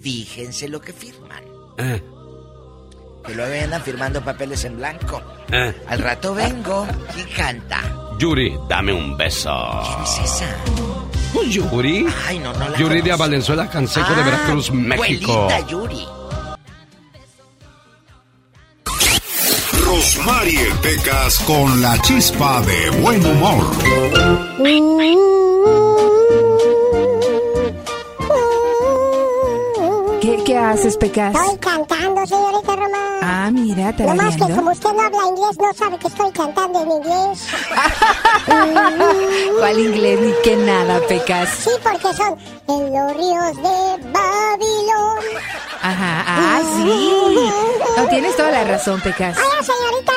[0.00, 1.44] fíjense lo que firman.
[1.78, 2.02] eh,
[3.26, 5.22] Que luego andan firmando papeles en blanco.
[5.52, 5.74] eh.
[5.88, 6.86] Al rato vengo.
[7.14, 8.02] ¿Quién canta?
[8.18, 9.50] Yuri, dame un beso.
[9.84, 10.56] ¿Quién es esa?
[11.48, 12.06] Yuri.
[12.26, 13.14] Ay, no, no la Yuri de.
[13.14, 15.32] Valenzuela Canseco de Ah, Veracruz, México.
[15.32, 16.06] Abuelita Yuri.
[19.84, 23.70] Rosmarie Pecas con la chispa de buen humor.
[30.66, 31.34] Haces, Pecas?
[31.34, 33.18] Estoy cantando, señorita Román.
[33.22, 36.82] Ah, mira, No más que como usted no habla inglés, no sabe que estoy cantando
[36.82, 37.48] en inglés.
[39.58, 41.48] ¿Cuál inglés ni qué nada, Pecas?
[41.50, 42.36] Sí, porque son
[42.68, 45.18] en los ríos de Babilón.
[45.82, 47.50] Ajá, ah, sí.
[47.96, 49.36] No, tienes toda la razón, Pecas.
[49.38, 50.12] Oiga, señorita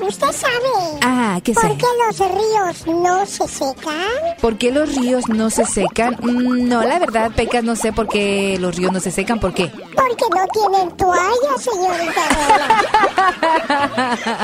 [0.00, 1.60] ¿usted sabe Ah, ¿qué sé?
[1.60, 4.08] por qué los ríos no se secan?
[4.40, 6.16] ¿Por qué los ríos no se secan?
[6.20, 9.38] Mm, No, la verdad, Pecas, no sé por qué los ríos no se secan.
[9.40, 9.70] ¿Por qué?
[9.70, 12.22] Porque no tienen toalla, señorita.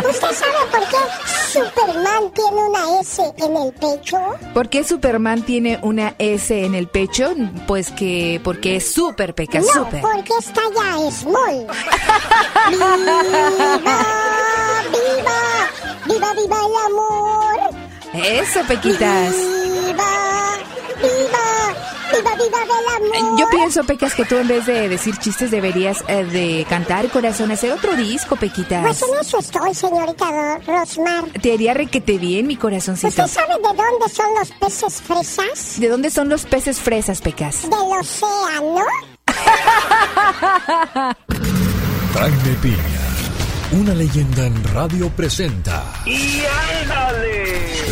[0.08, 0.96] ¿Usted sabe por qué
[1.52, 4.18] Superman tiene una S en el pecho?
[4.54, 7.34] ¿Por qué Superman tiene una S en el pecho?
[7.66, 10.00] Pues que porque es súper, Pecas, no, súper.
[10.02, 11.66] porque está ya small.
[12.70, 13.22] ¡Viva!
[15.01, 15.40] ¡Viva!
[16.07, 17.59] ¡Viva, viva el amor!
[18.12, 19.34] Eso, Pequitas.
[19.34, 20.59] ¡Viva!
[21.01, 21.46] ¡Viva!
[22.12, 23.38] ¡Viva, viva el amor!
[23.38, 27.51] Yo pienso, Pecas, que tú en vez de decir chistes deberías eh, de cantar, corazón,
[27.51, 28.82] hacer otro disco, Pequitas.
[28.82, 31.24] Pues en eso estoy, señorita Rosmar.
[31.40, 33.09] Te haría requete bien, mi corazoncito.
[33.09, 35.80] ¿Usted sabe de dónde son los peces fresas?
[35.80, 37.62] ¿De dónde son los peces fresas, Pecas?
[37.62, 38.84] Del océano.
[42.12, 43.01] Jaime Piña,
[43.72, 46.42] una leyenda en radio presenta ¡Y
[46.82, 47.30] ándale!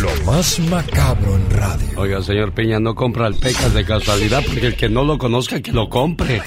[0.00, 1.88] lo más macabro en radio.
[1.96, 5.60] Oiga, señor Peña, no compra al Pecas de casualidad, porque el que no lo conozca,
[5.60, 6.40] que lo compre.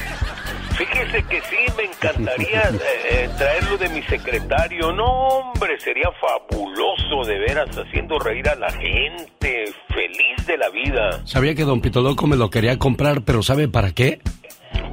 [0.78, 2.80] Fíjese que sí, me encantaría eh,
[3.12, 4.92] eh, traerlo de mi secretario.
[4.94, 11.22] No, hombre, sería fabuloso de veras haciendo reír a la gente, feliz de la vida.
[11.26, 14.22] Sabía que don Pito Loco me lo quería comprar, pero ¿sabe para qué?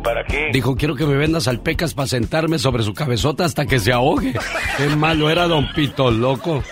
[0.03, 0.51] ¿Para qué?
[0.53, 3.93] Dijo, quiero que me vendas al Pecas para sentarme sobre su cabezota hasta que se
[3.93, 4.35] ahogue.
[4.77, 6.63] Qué malo era don Pito Loco.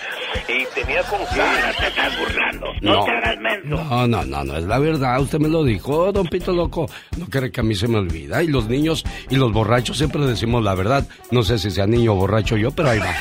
[0.49, 1.37] y tenía con qué.
[1.37, 1.45] No,
[1.79, 2.67] te estás burlando.
[2.81, 3.69] No, te hagas menso.
[3.85, 5.21] No, no, no, no, es la verdad.
[5.21, 6.87] Usted me lo dijo, don Pito Loco.
[7.19, 8.43] No quiere que a mí se me olvida.
[8.43, 11.07] Y los niños y los borrachos siempre decimos la verdad.
[11.31, 13.15] No sé si sea niño o borracho yo, pero ahí va.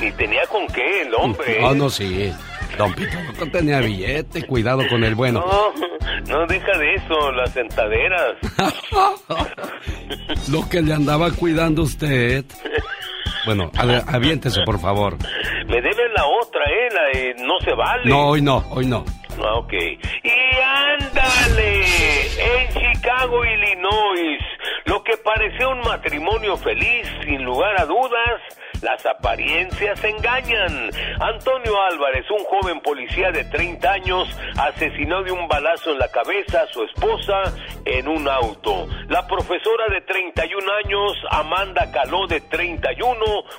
[0.00, 1.60] Y tenía con qué el hombre.
[1.60, 2.32] No, no, sí.
[2.78, 4.46] Don Pito Loco tenía billete.
[4.46, 5.44] Cuidado con el bueno.
[5.44, 5.72] No,
[6.28, 8.36] no deja de eso, las sentaderas.
[10.50, 12.44] Lo que le andaba cuidando usted.
[13.44, 15.16] Bueno, a aviéntese, por favor.
[15.66, 16.88] Me deben la otra, ¿eh?
[16.94, 18.08] La de no se vale.
[18.08, 19.04] No, hoy no, hoy no.
[19.42, 19.72] Ah, ok.
[19.72, 20.30] Y
[20.62, 21.84] ándale,
[22.38, 24.38] en Chicago, Illinois,
[24.86, 28.40] lo que parecía un matrimonio feliz, sin lugar a dudas,
[28.82, 30.90] las apariencias engañan.
[31.20, 34.28] Antonio Álvarez, un joven policía de 30 años,
[34.58, 37.42] asesinó de un balazo en la cabeza a su esposa
[37.84, 38.86] en un auto.
[39.08, 43.14] La profesora de 31 años, Amanda Caló, de 31,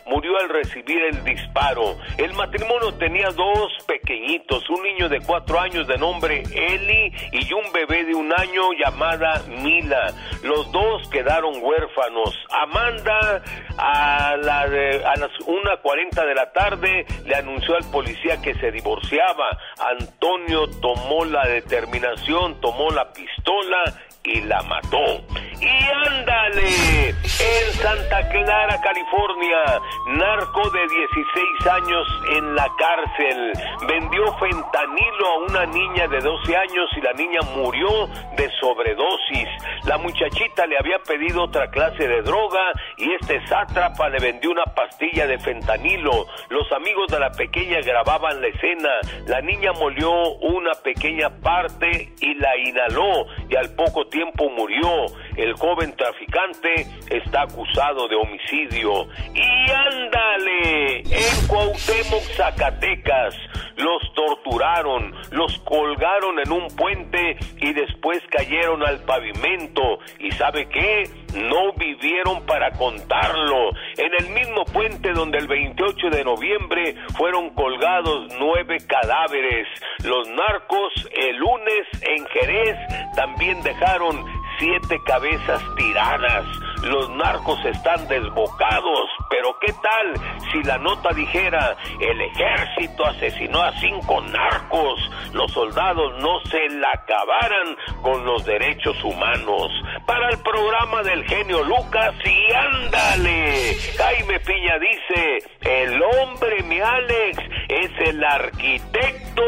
[0.05, 1.97] murió al recibir el disparo.
[2.17, 7.71] El matrimonio tenía dos pequeñitos, un niño de 4 años de nombre Eli y un
[7.73, 10.13] bebé de un año llamada Mila.
[10.43, 12.35] Los dos quedaron huérfanos.
[12.51, 13.41] Amanda
[13.77, 18.71] a, la de- a las 1.40 de la tarde le anunció al policía que se
[18.71, 19.57] divorciaba.
[19.79, 23.83] Antonio tomó la determinación, tomó la pistola
[24.23, 25.21] y la mató.
[25.61, 33.53] Y ándale, en Santa Clara, California, narco de 16 años en la cárcel.
[33.87, 39.47] Vendió fentanilo a una niña de 12 años y la niña murió de sobredosis.
[39.83, 44.65] La muchachita le había pedido otra clase de droga y este sátrapa le vendió una
[44.65, 46.25] pastilla de fentanilo.
[46.49, 48.89] Los amigos de la pequeña grababan la escena.
[49.27, 55.05] La niña molió una pequeña parte y la inhaló y al poco tiempo murió.
[55.35, 59.07] El joven traficante está acusado de homicidio.
[59.33, 63.35] Y ándale, en Cuauhtémoc, Zacatecas,
[63.79, 69.99] los torturaron, los colgaron en un puente y después cayeron al pavimento.
[70.19, 71.03] ¿Y sabe qué?
[71.35, 73.69] No vivieron para contarlo.
[73.97, 79.67] En el mismo puente donde el 28 de noviembre fueron colgados nueve cadáveres.
[80.03, 82.77] Los narcos el lunes en Jerez
[83.15, 84.25] también dejaron
[84.59, 86.45] siete cabezas tiradas.
[86.83, 89.09] Los narcos están desbocados.
[89.29, 90.13] Pero ¿qué tal
[90.51, 94.99] si la nota dijera el ejército asesinó a cinco narcos?
[95.33, 99.71] Los soldados no se la acabaran con los derechos humanos.
[100.05, 103.75] Para el programa del genio Lucas y ándale.
[103.97, 109.43] Jaime Piña dice, el hombre, mi Alex, es el arquitecto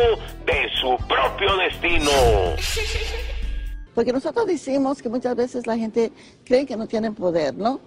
[0.45, 2.11] de su propio destino.
[3.95, 6.11] Porque nosotros decimos que muchas veces la gente
[6.45, 7.79] cree que no tienen poder, ¿no?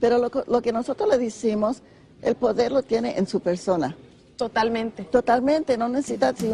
[0.00, 1.82] Pero lo, co- lo que nosotros le decimos,
[2.22, 3.96] el poder lo tiene en su persona.
[4.36, 5.04] Totalmente.
[5.04, 6.34] Totalmente, no necesita...
[6.34, 6.50] si-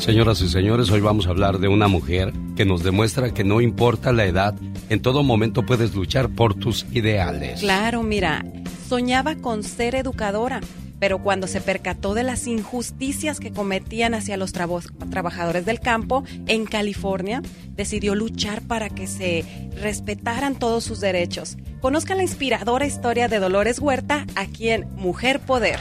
[0.00, 3.60] Señoras y señores, hoy vamos a hablar de una mujer que nos demuestra que no
[3.60, 4.54] importa la edad,
[4.88, 7.60] en todo momento puedes luchar por tus ideales.
[7.60, 8.44] Claro, mira,
[8.88, 10.60] soñaba con ser educadora,
[10.98, 16.66] pero cuando se percató de las injusticias que cometían hacia los trabajadores del campo en
[16.66, 17.42] California,
[17.76, 19.44] decidió luchar para que se
[19.80, 21.56] respetaran todos sus derechos.
[21.80, 25.78] Conozcan la inspiradora historia de Dolores Huerta aquí en Mujer Poder.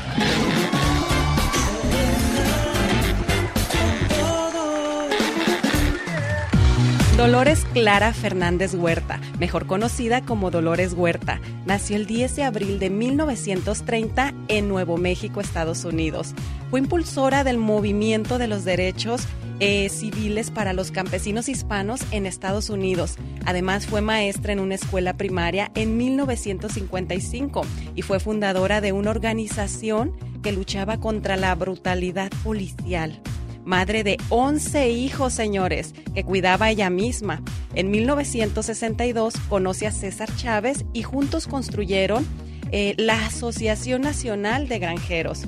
[7.18, 12.92] Dolores Clara Fernández Huerta, mejor conocida como Dolores Huerta, nació el 10 de abril de
[12.92, 16.36] 1930 en Nuevo México, Estados Unidos.
[16.70, 19.24] Fue impulsora del movimiento de los derechos
[19.60, 23.16] eh, civiles para los campesinos hispanos en Estados Unidos.
[23.46, 27.66] Además fue maestra en una escuela primaria en 1955
[27.96, 33.20] y fue fundadora de una organización que luchaba contra la brutalidad policial
[33.68, 37.44] madre de 11 hijos, señores, que cuidaba ella misma.
[37.76, 42.26] En 1962 conoce a César Chávez y juntos construyeron
[42.72, 45.48] eh, la Asociación Nacional de Granjeros.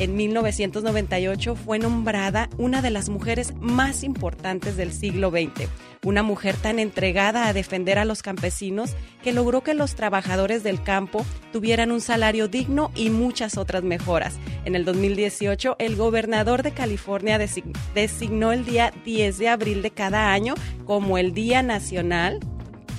[0.00, 5.68] En 1998 fue nombrada una de las mujeres más importantes del siglo XX,
[6.06, 10.82] una mujer tan entregada a defender a los campesinos que logró que los trabajadores del
[10.82, 14.38] campo tuvieran un salario digno y muchas otras mejoras.
[14.64, 19.90] En el 2018, el gobernador de California design- designó el día 10 de abril de
[19.90, 20.54] cada año
[20.86, 22.40] como el Día Nacional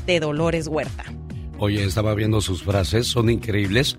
[0.06, 1.06] de Dolores Huerta.
[1.58, 3.98] Oye, estaba viendo sus frases, son increíbles.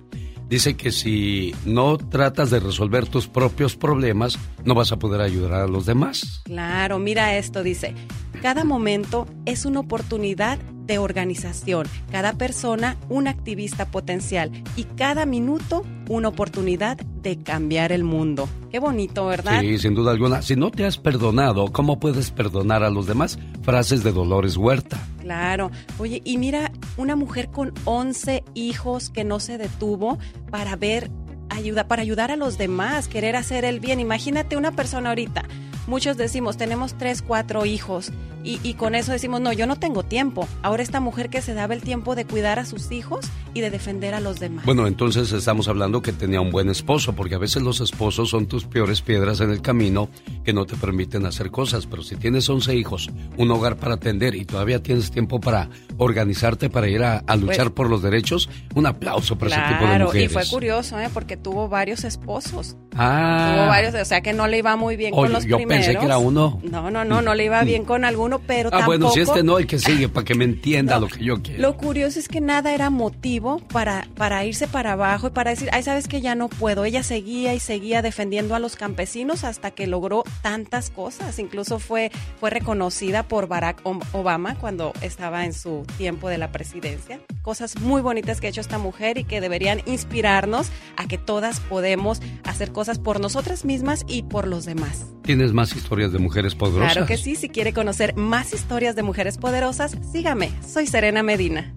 [0.52, 5.62] Dice que si no tratas de resolver tus propios problemas, no vas a poder ayudar
[5.62, 6.42] a los demás.
[6.44, 7.94] Claro, mira esto, dice,
[8.42, 11.86] cada momento es una oportunidad de organización.
[12.10, 18.46] Cada persona un activista potencial y cada minuto una oportunidad de cambiar el mundo.
[18.70, 19.62] Qué bonito, ¿verdad?
[19.62, 20.42] Sí, sin duda alguna.
[20.42, 23.38] Si no te has perdonado, ¿cómo puedes perdonar a los demás?
[23.62, 24.98] Frases de Dolores Huerta.
[25.32, 25.70] Claro.
[25.98, 30.18] Oye, y mira, una mujer con 11 hijos que no se detuvo
[30.50, 31.10] para ver
[31.48, 33.98] ayuda, para ayudar a los demás, querer hacer el bien.
[33.98, 35.44] Imagínate una persona ahorita
[35.86, 38.12] muchos decimos, tenemos tres, cuatro hijos
[38.44, 40.48] y, con eso decimos, no, yo no tengo tiempo.
[40.62, 43.70] Ahora esta mujer que se daba el tiempo de cuidar a sus hijos y de
[43.70, 44.64] defender a los demás.
[44.64, 48.46] Bueno, entonces estamos hablando que tenía un buen esposo, porque a veces los esposos son
[48.46, 50.08] tus peores piedras en el camino
[50.44, 51.86] que no te permiten hacer cosas.
[51.86, 55.68] Pero si tienes 11 hijos, un hogar para atender y todavía tienes tiempo para
[55.98, 59.98] organizarte, para ir a, luchar pues por los derechos, un aplauso para ese tipo de
[60.00, 60.30] mujeres.
[60.30, 61.08] Y fue curioso, ¿eh?
[61.14, 62.76] porque tuvo varios esposos.
[62.96, 63.52] Ah.
[63.54, 66.04] Tuvo varios, o sea que no le iba muy bien con los yo pensé que
[66.04, 66.60] era uno.
[66.62, 69.58] No, no, no, no le iba bien con alguno, pero ah, bueno, si este no,
[69.58, 71.62] el que sigue, para que me entienda lo que yo quiero.
[71.62, 75.68] Lo curioso es que nada era motivo para, para irse para abajo y para decir,
[75.72, 76.84] ay, sabes que ya no puedo.
[76.84, 81.38] Ella seguía y seguía defendiendo a los campesinos hasta que logró tantas cosas.
[81.38, 83.82] Incluso fue, fue reconocida por Barack
[84.12, 87.20] Obama cuando estaba en su tiempo de la presidencia.
[87.42, 91.58] Cosas muy bonitas que ha hecho esta mujer y que deberían inspirarnos a que todas
[91.58, 95.06] podemos hacer cosas por nosotras mismas y por los demás.
[95.22, 96.92] ¿Tienes más historias de mujeres poderosas?
[96.92, 100.52] Claro que sí, si quiere conocer más historias de mujeres poderosas, sígame.
[100.64, 101.74] Soy Serena Medina.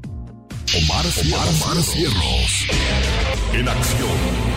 [0.77, 2.67] Omar, Omar, Cierros.
[3.53, 4.55] En acción.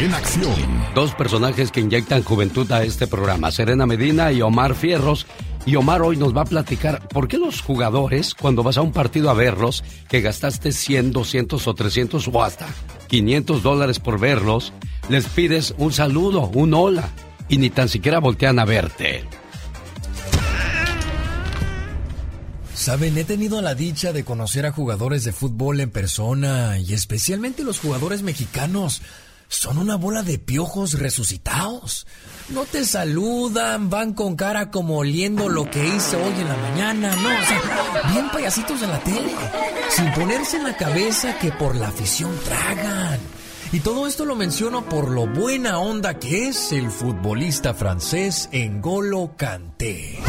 [0.00, 0.84] En acción.
[0.94, 5.26] Dos personajes que inyectan juventud a este programa, Serena Medina y Omar Fierros.
[5.66, 8.92] Y Omar hoy nos va a platicar por qué los jugadores, cuando vas a un
[8.92, 12.68] partido a verlos, que gastaste 100, 200 o 300 o hasta
[13.08, 14.72] 500 dólares por verlos,
[15.08, 17.10] les pides un saludo, un hola,
[17.48, 19.24] y ni tan siquiera voltean a verte.
[22.74, 27.64] Saben, he tenido la dicha de conocer a jugadores de fútbol en persona y especialmente
[27.64, 29.02] los jugadores mexicanos.
[29.48, 32.06] Son una bola de piojos resucitados.
[32.48, 37.16] No te saludan, van con cara como oliendo lo que hice hoy en la mañana,
[37.16, 39.34] no, o sea, bien payasitos de la tele,
[39.90, 43.18] sin ponerse en la cabeza que por la afición tragan.
[43.72, 49.32] Y todo esto lo menciono por lo buena onda que es el futbolista francés Engolo
[49.36, 50.20] Kanté.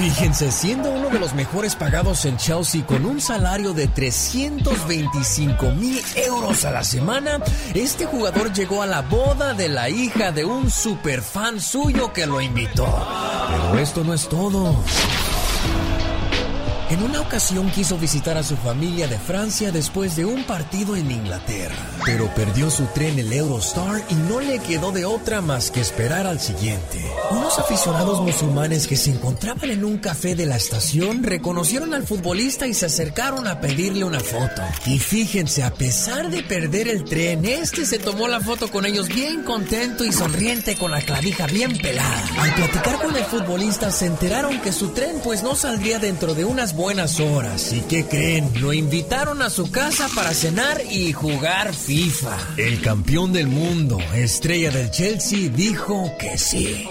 [0.00, 6.00] Fíjense, siendo uno de los mejores pagados en Chelsea con un salario de 325 mil
[6.16, 7.38] euros a la semana,
[7.74, 12.40] este jugador llegó a la boda de la hija de un superfan suyo que lo
[12.40, 12.88] invitó.
[13.46, 14.74] Pero esto no es todo.
[16.90, 21.08] En una ocasión quiso visitar a su familia de Francia después de un partido en
[21.08, 25.80] Inglaterra, pero perdió su tren el Eurostar y no le quedó de otra más que
[25.80, 27.00] esperar al siguiente.
[27.30, 32.66] Unos aficionados musulmanes que se encontraban en un café de la estación reconocieron al futbolista
[32.66, 34.62] y se acercaron a pedirle una foto.
[34.84, 39.06] Y fíjense, a pesar de perder el tren, este se tomó la foto con ellos
[39.06, 42.24] bien contento y sonriente con la clavija bien pelada.
[42.40, 46.44] Al platicar con el futbolista se enteraron que su tren pues no saldría dentro de
[46.44, 47.74] unas buenas horas.
[47.74, 48.50] ¿Y qué creen?
[48.60, 52.36] Lo invitaron a su casa para cenar y jugar FIFA.
[52.56, 56.88] El campeón del mundo, estrella del Chelsea, dijo que sí.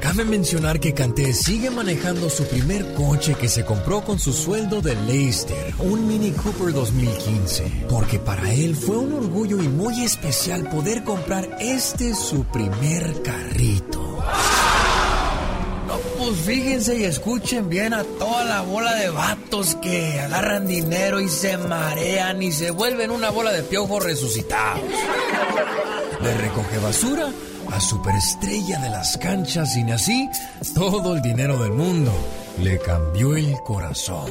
[0.00, 4.80] Cabe mencionar que Kanté sigue manejando su primer coche que se compró con su sueldo
[4.80, 10.68] de Leicester, un Mini Cooper 2015, porque para él fue un orgullo y muy especial
[10.70, 14.22] poder comprar este su primer carrito
[16.30, 21.56] fíjense y escuchen bien a toda la bola de vatos que agarran dinero y se
[21.56, 24.82] marean y se vuelven una bola de piojos resucitados.
[26.22, 27.28] Le recoge basura
[27.72, 30.28] a superestrella de las canchas y así
[30.74, 32.12] todo el dinero del mundo
[32.60, 34.30] le cambió el corazón.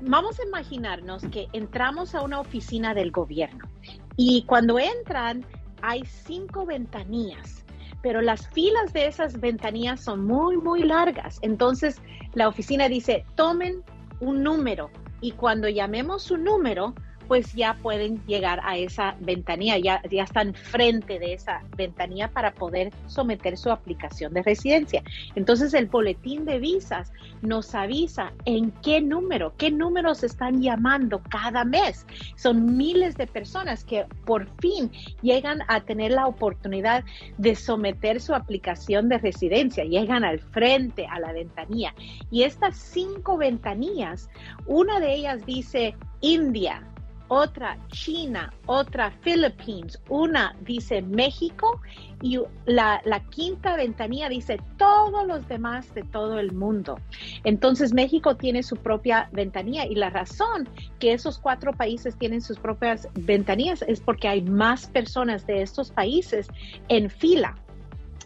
[0.00, 3.68] vamos a imaginarnos que entramos a una oficina del gobierno
[4.16, 5.44] y cuando entran
[5.82, 7.62] hay cinco ventanillas,
[8.00, 11.38] pero las filas de esas ventanillas son muy, muy largas.
[11.42, 12.00] Entonces
[12.32, 13.82] la oficina dice, tomen
[14.20, 14.90] un número
[15.20, 16.94] y cuando llamemos su número,
[17.30, 22.52] pues ya pueden llegar a esa ventanilla, ya, ya están frente de esa ventanilla para
[22.52, 25.04] poder someter su aplicación de residencia.
[25.36, 31.64] Entonces el boletín de visas nos avisa en qué número, qué números están llamando cada
[31.64, 32.04] mes.
[32.34, 34.90] Son miles de personas que por fin
[35.22, 37.04] llegan a tener la oportunidad
[37.38, 41.94] de someter su aplicación de residencia, llegan al frente, a la ventanilla.
[42.32, 44.28] Y estas cinco ventanillas,
[44.66, 46.82] una de ellas dice India,
[47.30, 51.80] otra China, otra Philippines, una dice México
[52.20, 56.98] y la, la, quinta ventanilla dice todos los demás de todo el mundo.
[57.44, 62.58] Entonces México tiene su propia ventanilla y la razón que esos cuatro países tienen sus
[62.58, 66.48] propias ventanillas es porque hay más personas de estos países
[66.88, 67.54] en fila.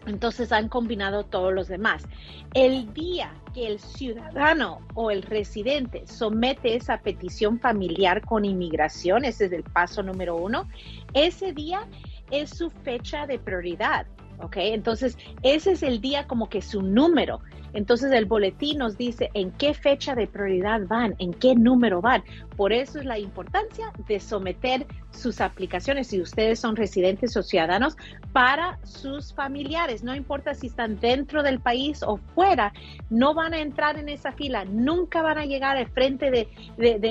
[0.06, 2.06] Entonces han combinado todos los demás.
[2.54, 9.46] El día que el ciudadano o el residente somete esa petición familiar con inmigración, ese
[9.46, 10.68] es el paso número uno,
[11.14, 11.86] ese día
[12.30, 14.06] es su fecha de prioridad.
[14.40, 14.56] ¿ok?
[14.56, 17.40] Entonces, ese es el día como que su número.
[17.74, 22.22] Entonces el boletín nos dice en qué fecha de prioridad van, en qué número van.
[22.56, 27.96] Por eso es la importancia de someter sus aplicaciones, si ustedes son residentes o ciudadanos,
[28.32, 30.02] para sus familiares.
[30.02, 32.72] No importa si están dentro del país o fuera,
[33.10, 36.48] no van a entrar en esa fila, nunca van a llegar al frente de,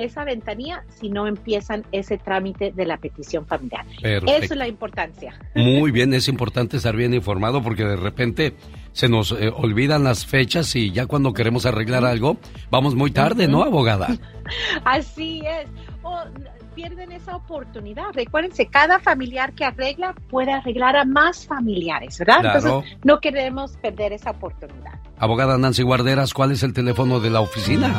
[0.04, 3.86] esa ventanilla si no empiezan ese trámite de la petición familiar.
[4.02, 5.40] Eso es la importancia.
[5.56, 8.54] Muy bien, es importante estar bien informado porque de repente
[8.94, 12.38] se nos eh, olvidan las fechas y ya cuando queremos arreglar algo,
[12.70, 14.16] vamos muy tarde, ¿no, abogada?
[14.86, 15.68] Así es.
[16.76, 18.06] pierden esa oportunidad.
[18.14, 22.46] Recuérdense, cada familiar que arregla puede arreglar a más familiares, ¿verdad?
[22.46, 22.72] Entonces,
[23.04, 24.94] no queremos perder esa oportunidad.
[25.18, 27.94] Abogada Nancy Guarderas, ¿cuál es el teléfono de la oficina?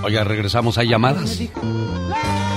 [0.03, 1.41] Oiga, regresamos a llamadas.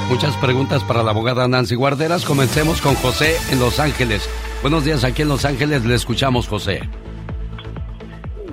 [0.09, 2.25] Muchas preguntas para la abogada Nancy Guarderas.
[2.25, 4.29] Comencemos con José en Los Ángeles.
[4.61, 6.87] Buenos días, aquí en Los Ángeles le escuchamos, José.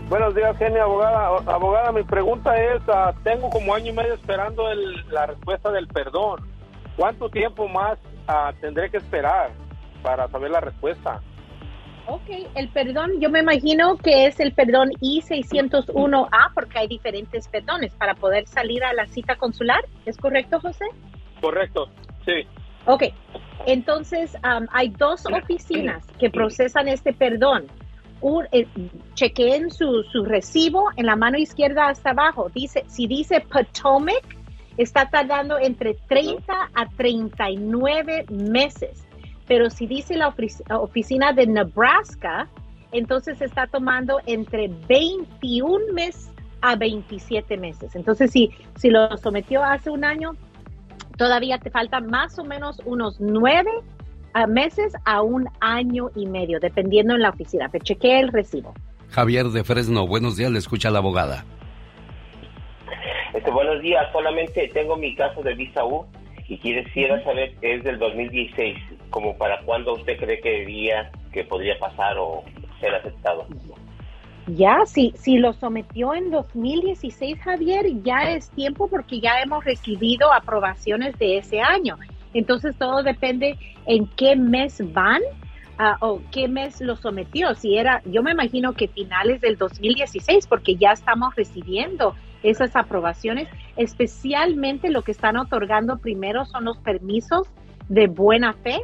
[0.08, 1.26] Buenos días, Genia, abogada.
[1.46, 4.64] Abogada, mi pregunta es, ah, tengo como año y medio esperando
[5.10, 6.40] la respuesta del perdón.
[6.96, 9.50] ¿Cuánto tiempo más ah, tendré que esperar?
[10.02, 11.20] Para saber la respuesta.
[12.06, 17.94] Ok, el perdón, yo me imagino que es el perdón I-601A porque hay diferentes perdones
[17.94, 19.84] para poder salir a la cita consular.
[20.06, 20.86] ¿Es correcto, José?
[21.40, 21.88] Correcto,
[22.24, 22.46] sí.
[22.86, 23.04] Ok,
[23.66, 24.36] entonces
[24.72, 27.66] hay dos oficinas que procesan este perdón.
[28.22, 28.66] Un, eh,
[29.14, 32.50] chequeen su, su recibo en la mano izquierda hasta abajo.
[32.52, 34.36] Dice, si dice Potomac,
[34.76, 39.06] está tardando entre 30 a 39 meses
[39.50, 40.32] pero si dice la
[40.78, 42.48] oficina de Nebraska,
[42.92, 47.96] entonces está tomando entre 21 meses a 27 meses.
[47.96, 50.36] Entonces, si, si lo sometió hace un año,
[51.18, 53.72] todavía te faltan más o menos unos nueve
[54.34, 57.68] ah, meses a un año y medio, dependiendo en la oficina.
[57.72, 58.72] Pero chequee el recibo.
[59.08, 61.44] Javier de Fresno, buenos días, le escucha la abogada.
[63.34, 66.06] Este, buenos días, solamente tengo mi caso de visa U
[66.50, 68.76] y quisiera saber, es del 2016,
[69.10, 72.42] como para cuándo usted cree que diría que podría pasar o
[72.80, 73.46] ser aceptado.
[74.48, 80.32] Ya, si, si lo sometió en 2016, Javier, ya es tiempo porque ya hemos recibido
[80.32, 81.96] aprobaciones de ese año.
[82.34, 83.56] Entonces todo depende
[83.86, 85.22] en qué mes van
[85.78, 87.54] ah, o qué mes lo sometió.
[87.54, 93.48] Si era, yo me imagino que finales del 2016, porque ya estamos recibiendo esas aprobaciones,
[93.76, 97.48] especialmente lo que están otorgando primero son los permisos
[97.88, 98.80] de buena fe,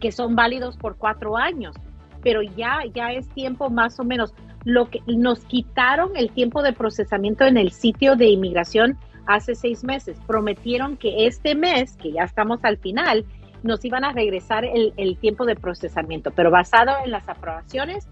[0.00, 1.74] que son válidos por cuatro años,
[2.22, 4.34] pero ya, ya es tiempo más o menos.
[4.64, 9.84] Lo que nos quitaron el tiempo de procesamiento en el sitio de inmigración hace seis
[9.84, 10.18] meses.
[10.26, 13.26] Prometieron que este mes, que ya estamos al final,
[13.62, 18.08] nos iban a regresar el, el tiempo de procesamiento, pero basado en las aprobaciones,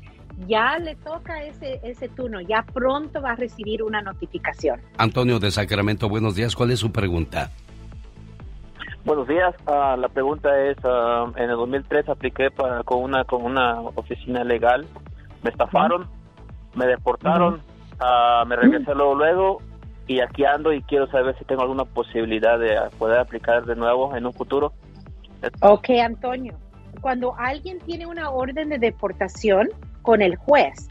[0.46, 4.80] ya le toca ese, ese turno, ya pronto va a recibir una notificación.
[4.98, 7.50] Antonio de Sacramento, buenos días, ¿cuál es su pregunta?
[9.04, 13.44] Buenos días, ah, la pregunta es, ah, en el 2003 apliqué para, con, una, con
[13.44, 14.86] una oficina legal,
[15.42, 16.06] me estafaron,
[16.74, 17.60] me deportaron,
[17.98, 19.62] ah, me regresé luego, luego
[20.06, 24.14] y aquí ando y quiero saber si tengo alguna posibilidad de poder aplicar de nuevo
[24.16, 24.72] en un futuro.
[25.60, 26.54] Ok, Antonio.
[27.00, 29.68] Cuando alguien tiene una orden de deportación
[30.02, 30.88] con el juez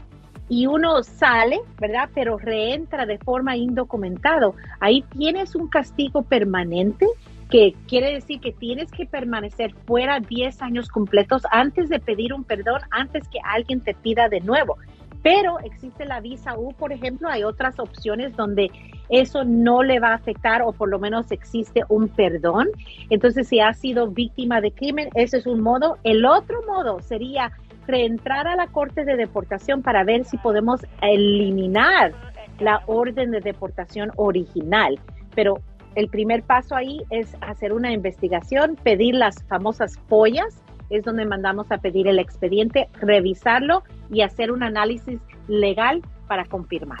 [0.48, 2.10] y uno sale, ¿verdad?
[2.14, 7.06] Pero reentra de forma indocumentado, ahí tienes un castigo permanente
[7.48, 12.44] que quiere decir que tienes que permanecer fuera 10 años completos antes de pedir un
[12.44, 14.76] perdón, antes que alguien te pida de nuevo.
[15.22, 18.70] Pero existe la visa U, por ejemplo, hay otras opciones donde
[19.08, 22.68] eso no le va a afectar o por lo menos existe un perdón.
[23.08, 25.98] Entonces, si ha sido víctima de crimen, ese es un modo.
[26.02, 27.52] El otro modo sería
[27.86, 32.12] reentrar a la corte de deportación para ver si podemos eliminar
[32.58, 34.98] la orden de deportación original.
[35.34, 35.60] Pero
[35.94, 41.70] el primer paso ahí es hacer una investigación, pedir las famosas pollas, es donde mandamos
[41.70, 45.18] a pedir el expediente, revisarlo y hacer un análisis
[45.48, 46.98] legal para confirmar.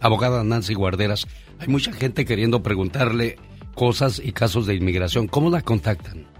[0.00, 1.26] Abogada Nancy Guarderas,
[1.58, 3.36] hay mucha gente queriendo preguntarle
[3.74, 5.28] cosas y casos de inmigración.
[5.28, 6.35] ¿Cómo la contactan?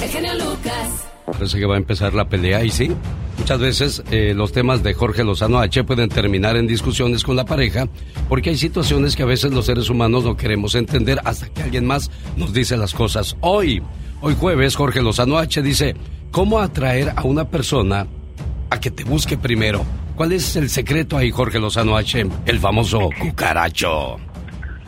[0.00, 1.08] El genio Lucas.
[1.26, 2.90] Parece que va a empezar la pelea y sí.
[3.38, 7.44] Muchas veces eh, los temas de Jorge Lozano H pueden terminar en discusiones con la
[7.44, 7.86] pareja
[8.28, 11.84] porque hay situaciones que a veces los seres humanos no queremos entender hasta que alguien
[11.84, 13.36] más nos dice las cosas.
[13.40, 13.82] Hoy,
[14.20, 15.94] hoy jueves, Jorge Lozano H dice,
[16.30, 18.06] ¿cómo atraer a una persona
[18.70, 19.84] a que te busque primero?
[20.16, 22.26] ¿Cuál es el secreto ahí, Jorge Lozano H?
[22.46, 24.16] El famoso cucaracho.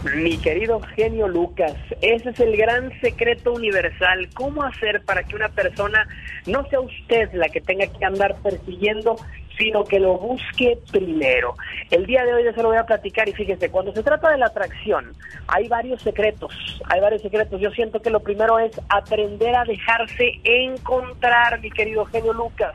[0.05, 4.29] Mi querido genio Lucas, ese es el gran secreto universal.
[4.33, 6.07] ¿Cómo hacer para que una persona
[6.47, 9.16] no sea usted la que tenga que andar persiguiendo,
[9.59, 11.57] sino que lo busque primero?
[11.91, 14.31] El día de hoy ya se lo voy a platicar y fíjese, cuando se trata
[14.31, 15.15] de la atracción,
[15.49, 17.61] hay varios secretos, hay varios secretos.
[17.61, 22.75] Yo siento que lo primero es aprender a dejarse encontrar, mi querido genio Lucas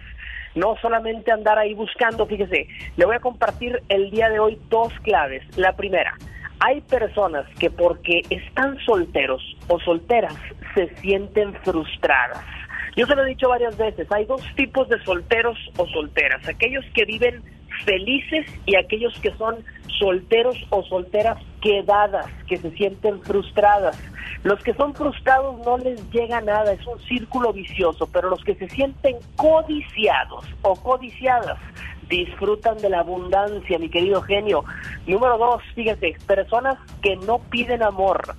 [0.55, 4.93] no solamente andar ahí buscando, fíjese, le voy a compartir el día de hoy dos
[5.01, 5.41] claves.
[5.57, 6.13] La primera,
[6.59, 10.35] hay personas que porque están solteros o solteras
[10.75, 12.43] se sienten frustradas.
[12.95, 16.85] Yo se lo he dicho varias veces, hay dos tipos de solteros o solteras, aquellos
[16.93, 17.41] que viven
[17.85, 19.57] felices y aquellos que son
[19.99, 23.97] solteros o solteras quedadas, que se sienten frustradas.
[24.43, 28.55] Los que son frustrados no les llega nada, es un círculo vicioso, pero los que
[28.55, 31.57] se sienten codiciados o codiciadas
[32.13, 34.63] disfrutan de la abundancia, mi querido genio.
[35.07, 38.35] Número dos, fíjense, personas que no piden amor,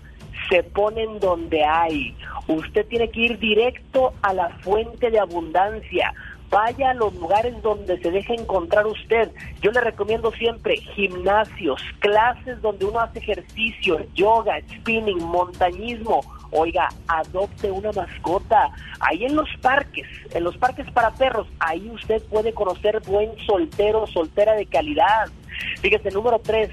[0.49, 2.17] se ponen donde hay.
[2.47, 6.13] Usted tiene que ir directo a la fuente de abundancia.
[6.51, 9.33] Vaya a los lugares donde se deje encontrar usted.
[9.61, 16.21] Yo le recomiendo siempre gimnasios, clases donde uno hace ejercicio, yoga, spinning, montañismo.
[16.57, 18.71] Oiga, adopte una mascota.
[19.01, 24.07] Ahí en los parques, en los parques para perros, ahí usted puede conocer buen soltero,
[24.07, 25.29] soltera de calidad.
[25.81, 26.71] Fíjese, número tres,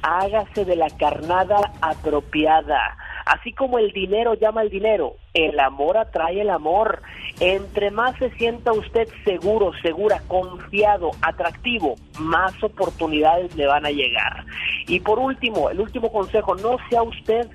[0.00, 2.96] hágase de la carnada apropiada.
[3.26, 7.02] Así como el dinero llama al dinero, el amor atrae el amor.
[7.38, 14.46] Entre más se sienta usted seguro, segura, confiado, atractivo, más oportunidades le van a llegar.
[14.86, 17.46] Y por último, el último consejo, no sea usted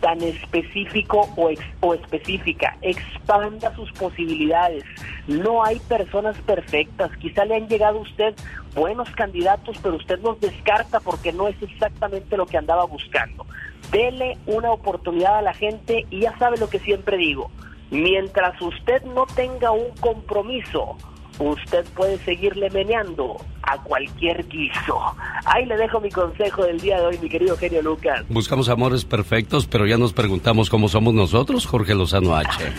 [0.00, 2.76] tan específico o, específica.
[2.82, 4.84] Expanda sus posibilidades.
[5.26, 7.10] No hay personas perfectas.
[7.18, 8.34] Quizá le han llegado a usted
[8.74, 13.46] buenos candidatos, pero usted los descarta porque no es exactamente lo que andaba buscando.
[13.90, 17.50] Dele una oportunidad a la gente y ya sabe lo que siempre digo.
[17.90, 20.96] Mientras usted no tenga un compromiso,
[21.44, 25.00] usted puede seguirle meneando a cualquier guiso.
[25.44, 28.24] Ahí le dejo mi consejo del día de hoy, mi querido genio Lucas.
[28.28, 32.72] Buscamos amores perfectos, pero ya nos preguntamos cómo somos nosotros, Jorge Lozano H.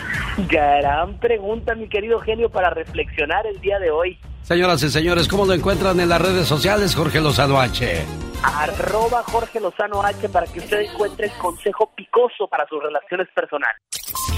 [0.49, 4.17] Gran pregunta, mi querido genio, para reflexionar el día de hoy.
[4.43, 8.05] Señoras y señores, ¿cómo lo encuentran en las redes sociales, Jorge Lozano H?
[8.43, 13.77] arroba Jorge Lozano H para que usted encuentre el consejo picoso para sus relaciones personales.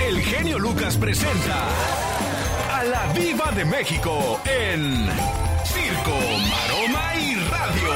[0.05, 1.67] El genio Lucas presenta
[2.71, 5.07] a la Viva de México en
[5.63, 6.17] Circo,
[6.49, 7.93] Maroma y Radio.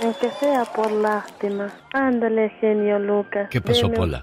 [0.00, 1.72] Aunque sea por lástima.
[1.92, 3.48] Ándale, genio Lucas.
[3.50, 4.22] ¿Qué pasó, Pola?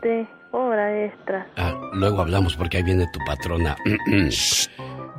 [0.57, 1.48] Hora extra.
[1.57, 3.76] Ah, luego hablamos porque ahí viene tu patrona.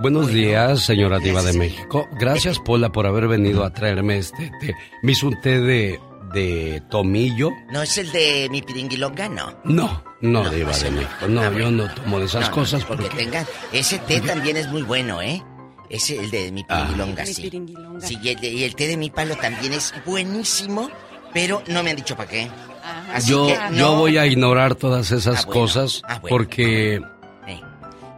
[0.00, 2.06] Buenos días, señora Diva de México.
[2.18, 4.74] Gracias, Pola, por haber venido a traerme este té.
[5.02, 5.98] Me hizo un té de,
[6.34, 7.50] de tomillo.
[7.70, 9.54] ¿No es el de mi piringuilonga, no?
[9.64, 11.28] No, no, Diva de México.
[11.28, 13.04] No, yo no tomo de esas cosas porque...
[13.04, 13.44] porque tenga...
[13.72, 15.42] Ese té también es muy bueno, ¿eh?
[15.88, 16.82] Ese, el de mi Ah.
[16.84, 17.42] piringilonga, Mi sí.
[17.42, 18.00] piringilonga.
[18.06, 20.90] Sí, y el, de- y el té de mi palo también es buenísimo,
[21.32, 22.50] pero no me han dicho para qué.
[23.12, 25.60] Así Yo, que yo voy a ignorar todas esas Ah, bueno.
[25.60, 26.28] cosas Ah, bueno.
[26.28, 27.00] porque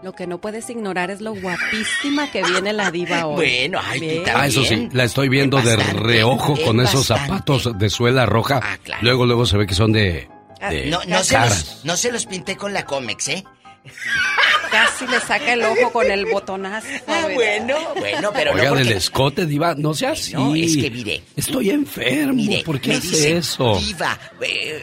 [0.03, 3.35] Lo que no puedes ignorar es lo guapísima que viene la diva hoy.
[3.69, 4.31] Bueno, ay, tú.
[4.35, 8.25] Ah, eso sí, la estoy viendo de Bastante, reojo con es esos zapatos de suela
[8.25, 8.61] roja.
[8.63, 9.03] Ah, claro.
[9.03, 10.29] Luego, luego se ve que son de,
[10.61, 11.51] Ah, de No, no, se caras.
[11.67, 13.45] los, no se los pinté con la Comex, ¿eh?
[14.71, 16.87] Casi le saca el ojo con el botonazo.
[17.07, 18.85] Ah, bueno, bueno, pero Oiga, no porque...
[18.85, 20.33] del escote, diva, no sea así.
[20.33, 21.23] No, es que mire.
[21.37, 23.79] Estoy enfermo, Mire, ¿por qué me hace dice, eso?
[23.79, 24.83] Diva, eh,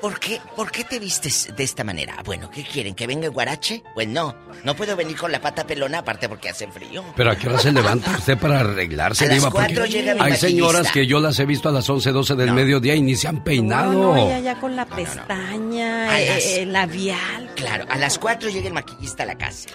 [0.00, 2.16] ¿por, qué, ¿por qué te vistes de esta manera?
[2.24, 2.94] Bueno, ¿qué quieren?
[2.94, 3.82] ¿Que venga el guarache?
[3.94, 7.04] Pues no, no puedo venir con la pata pelona, aparte porque hace frío.
[7.16, 9.50] Pero a qué hora se levanta usted para arreglarse, A las diva?
[9.50, 12.34] Porque cuatro llega mi hay señoras que yo las he visto a las 11, 12
[12.34, 13.92] del mediodía y ni se han peinado.
[13.92, 17.50] No, no, ella ya con la pestaña, eh, las- eh, labial.
[17.56, 19.68] Claro, a las cuatro llega el maquillista a la casa.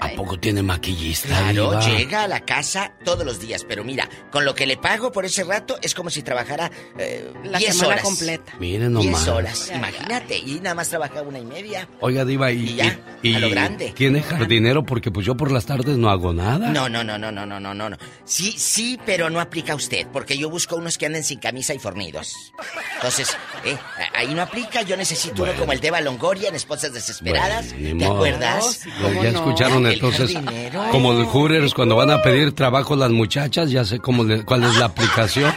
[0.00, 1.28] ¿A poco tiene maquillista?
[1.28, 5.12] Claro, llega a la casa todos los días, pero mira, con lo que le pago
[5.12, 8.02] por ese rato es como si trabajara 10 eh, horas.
[8.02, 8.54] completa.
[8.58, 9.24] Miren nomás.
[9.24, 11.88] 10 horas, imagínate, y nada más trabaja una y media.
[12.00, 13.92] Oiga, Diva, y, y, ya, y, y a lo grande.
[13.94, 14.84] ¿Tiene jardinero?
[14.84, 16.68] Porque pues yo por las tardes no hago nada.
[16.68, 17.96] No, no, no, no, no, no, no, no.
[18.24, 21.78] Sí, sí, pero no aplica usted, porque yo busco unos que anden sin camisa y
[21.78, 22.52] fornidos.
[22.96, 23.76] Entonces, eh,
[24.14, 27.74] ahí no aplica, yo necesito uno como el de Balongoria en Esposas Desesperadas.
[27.74, 28.86] ¿Te acuerdas?
[29.00, 29.38] No, sí, ya no?
[29.38, 30.82] escucharon entonces, jardinero.
[30.90, 34.64] como el Hooters cuando van a pedir trabajo las muchachas, ya sé cómo le- cuál
[34.64, 35.52] es la aplicación.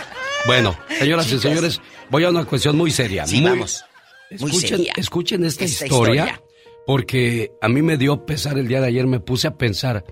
[0.46, 1.80] Bueno, señoras y señores,
[2.10, 3.26] voy a una cuestión muy seria.
[3.26, 3.84] Sí, muy, vamos.
[4.40, 4.94] Muy Escuchen, seria.
[4.98, 6.42] escuchen esta, Esta historia, historia.
[6.86, 10.04] porque a mí me dio pesar el día de ayer, me puse a pensar,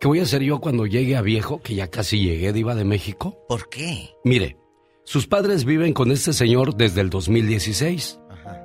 [0.00, 2.84] ¿qué voy a hacer yo cuando llegue a viejo, que ya casi llegué, diva de
[2.84, 3.38] México?
[3.48, 4.10] ¿Por qué?
[4.24, 4.56] Mire,
[5.04, 8.18] sus padres viven con este señor desde el 2016.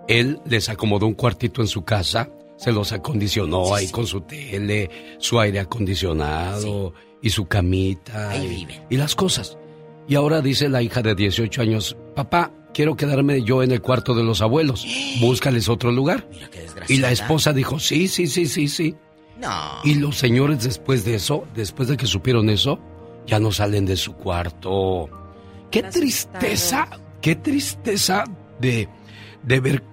[0.08, 4.90] Él les acomodó un cuartito en su casa, se los acondicionó ahí con su tele,
[5.20, 8.84] su aire acondicionado y su camita Ahí y, viven.
[8.90, 9.58] y las cosas.
[10.08, 14.14] Y ahora dice la hija de 18 años, papá, quiero quedarme yo en el cuarto
[14.14, 14.86] de los abuelos,
[15.20, 16.28] búscales otro lugar.
[16.32, 18.96] Mira qué Y la esposa dijo, sí, sí, sí, sí, sí.
[19.40, 19.50] No.
[19.84, 22.80] Y los señores después de eso, después de que supieron eso,
[23.26, 25.10] ya no salen de su cuarto.
[25.72, 26.88] Qué tristeza,
[27.22, 28.24] qué tristeza
[28.60, 28.88] de,
[29.44, 29.84] de ver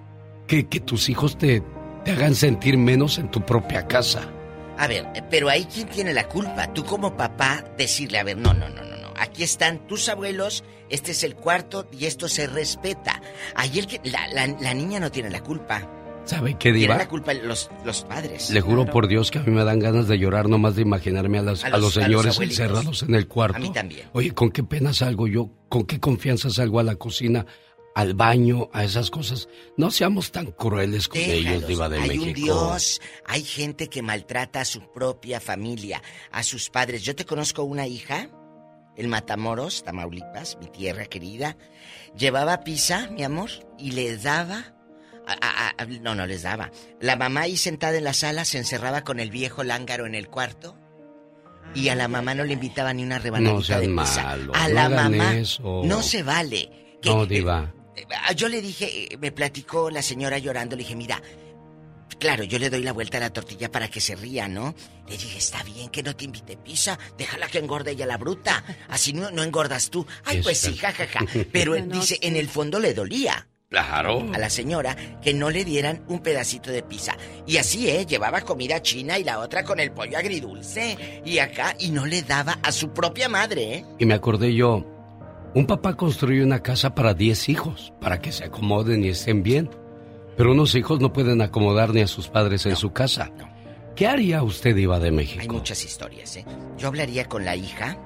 [0.47, 1.61] que, que tus hijos te,
[2.05, 4.29] te hagan sentir menos en tu propia casa.
[4.77, 6.73] A ver, pero ahí quién tiene la culpa.
[6.73, 9.13] Tú como papá decirle, a ver, no, no, no, no, no.
[9.17, 13.21] Aquí están tus abuelos, este es el cuarto y esto se respeta.
[13.55, 15.87] Ahí el que la, la- la niña no tiene la culpa.
[16.25, 16.97] ¿Sabe qué, Tienen Diva?
[16.97, 18.49] la culpa los, los padres.
[18.49, 21.37] Le juro por Dios que a mí me dan ganas de llorar nomás de imaginarme
[21.39, 22.59] a, las- A a los- los, a los señores abuelitos.
[22.59, 23.57] encerrados en el cuarto.
[23.57, 24.07] A mí también.
[24.13, 25.49] Oye, ¿con qué pena salgo yo?
[25.69, 27.45] ¿Con qué confianza salgo a la cocina?
[27.95, 29.47] Al baño, a esas cosas.
[29.77, 31.67] No seamos tan crueles con ellos.
[31.67, 32.25] Diva de hay México.
[32.25, 36.01] un Dios, hay gente que maltrata a su propia familia,
[36.31, 37.03] a sus padres.
[37.03, 38.29] Yo te conozco una hija,
[38.97, 41.55] el Matamoros, Tamaulipas, mi tierra querida.
[42.17, 44.69] Llevaba pizza, mi amor, y le daba.
[45.25, 46.69] a- a- a- no, no les daba.
[46.99, 50.27] La mamá ahí sentada en la sala se encerraba con el viejo lángaro en el
[50.27, 50.75] cuarto.
[51.73, 54.31] Y a la mamá no le invitaba ni una rebanadita No de pizza.
[54.31, 55.81] a no la mamá eso.
[55.85, 56.97] no se vale.
[57.01, 57.73] Que- No, Diva.
[58.27, 61.21] Ah, Yo le dije, eh, me platicó la señora llorando, le dije, mira,
[62.19, 64.73] claro, yo le doy la vuelta a la tortilla para que se ría, ¿no?
[65.07, 68.63] Le dije, está bien que no te invite pizza, déjala que engorde ella la bruta,
[68.89, 70.05] así no, no engordas tú.
[70.25, 71.25] Ay, Es pues sí, jajaja.
[71.51, 72.19] Pero No, dice, sí.
[72.27, 74.23] en el fondo le dolía Claro.
[74.31, 77.17] a la señora que no le dieran un pedacito de pizza.
[77.47, 78.05] Y así, ¿eh?
[78.05, 81.21] Llevaba comida china y la otra con el pollo agridulce.
[81.25, 83.85] Y acá, y no le daba a su propia madre, ¿eh?
[83.97, 84.85] Y me acordé yo,
[85.55, 89.69] un papá construye una casa para 10 hijos, para que se acomoden y estén bien.
[90.35, 93.31] Pero unos hijos no pueden acomodar ni a sus padres en su casa.
[93.95, 95.41] ¿Qué haría usted, Iba de México?
[95.41, 96.45] Hay muchas historias, ¿eh?
[96.77, 97.97] Yo hablaría con la hija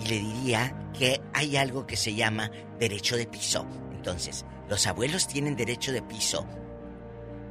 [0.00, 3.66] y le diría que hay algo que se llama derecho de piso.
[3.92, 6.46] Entonces, los abuelos tienen derecho de piso.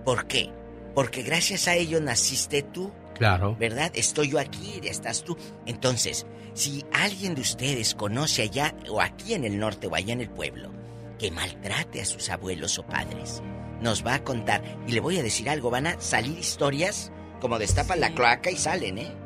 [0.03, 0.51] ¿Por qué?
[0.95, 3.55] Porque gracias a ellos naciste tú, Claro.
[3.57, 3.91] ¿verdad?
[3.95, 5.37] Estoy yo aquí, ya estás tú.
[5.65, 10.21] Entonces, si alguien de ustedes conoce allá o aquí en el norte o allá en
[10.21, 10.71] el pueblo
[11.17, 13.41] que maltrate a sus abuelos o padres,
[13.81, 17.59] nos va a contar y le voy a decir algo, van a salir historias como
[17.59, 19.24] destapan la cloaca y salen, ¿eh?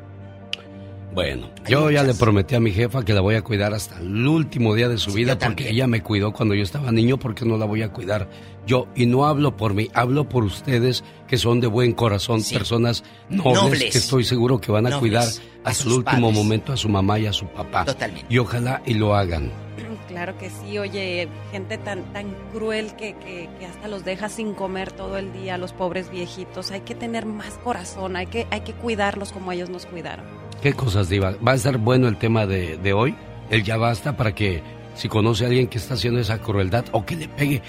[1.14, 4.28] Bueno, yo ya le prometí a mi jefa que la voy a cuidar hasta el
[4.28, 5.70] último día de su vida porque también.
[5.74, 8.30] ella me cuidó cuando yo estaba niño, porque no la voy a cuidar
[8.68, 8.88] yo.
[8.96, 13.62] Y no hablo por mí, hablo por ustedes que son de buen corazón, personas nobles,
[13.64, 13.92] Nobles.
[13.92, 15.00] que estoy seguro que van a Nobles.
[15.00, 15.28] cuidar
[15.64, 16.44] A hasta sus el último padres.
[16.44, 17.86] momento a su mamá y a su papá.
[17.86, 18.28] Totalmente.
[18.30, 19.52] Y ojalá y lo hagan.
[20.08, 24.54] Claro que sí, oye, gente tan, tan cruel que, que, que hasta los deja sin
[24.54, 26.72] comer todo el día, los pobres viejitos.
[26.72, 30.26] Hay que tener más corazón, hay que, hay que cuidarlos como ellos nos cuidaron.
[30.62, 31.36] ¿Qué cosas, Diva?
[31.46, 33.16] ¿Va a estar bueno el tema de, de hoy?
[33.50, 34.62] El ya basta para que
[34.96, 37.62] si conoce a alguien que está haciendo esa crueldad o que le pegue.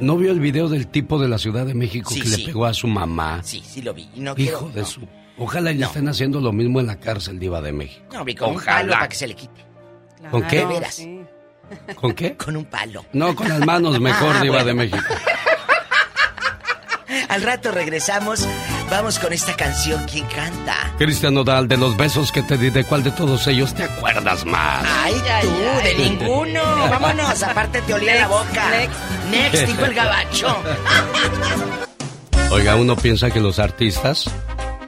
[0.00, 2.74] ¿No vio el video del tipo de la Ciudad de México que le pegó a
[2.74, 3.40] su mamá?
[3.44, 4.08] Sí, sí lo vi.
[4.16, 5.06] No Hijo de su...
[5.38, 8.04] Ojalá le estén haciendo lo mismo en la cárcel, Diva de México.
[8.12, 9.64] No, con un palo para que se le quite.
[10.30, 10.58] ¿Con qué?
[10.58, 11.06] De veras.
[11.94, 12.36] ¿Con qué?
[12.38, 13.04] Con un palo.
[13.12, 14.66] No, con las manos mejor, Ah, Diva bueno.
[14.66, 14.98] de México.
[17.28, 18.46] Al rato regresamos.
[18.90, 20.04] Vamos con esta canción.
[20.10, 20.92] ¿Quién canta?
[20.98, 24.44] Cristian Nodal, de los besos que te di, ¿de cuál de todos ellos te acuerdas
[24.44, 24.84] más?
[25.02, 25.48] Ay, tú,
[25.82, 26.60] de ninguno.
[26.90, 28.70] Vámonos, aparte te olía la boca.
[29.30, 30.56] Next, dijo el gabacho.
[32.50, 34.30] Oiga, uno piensa que los artistas,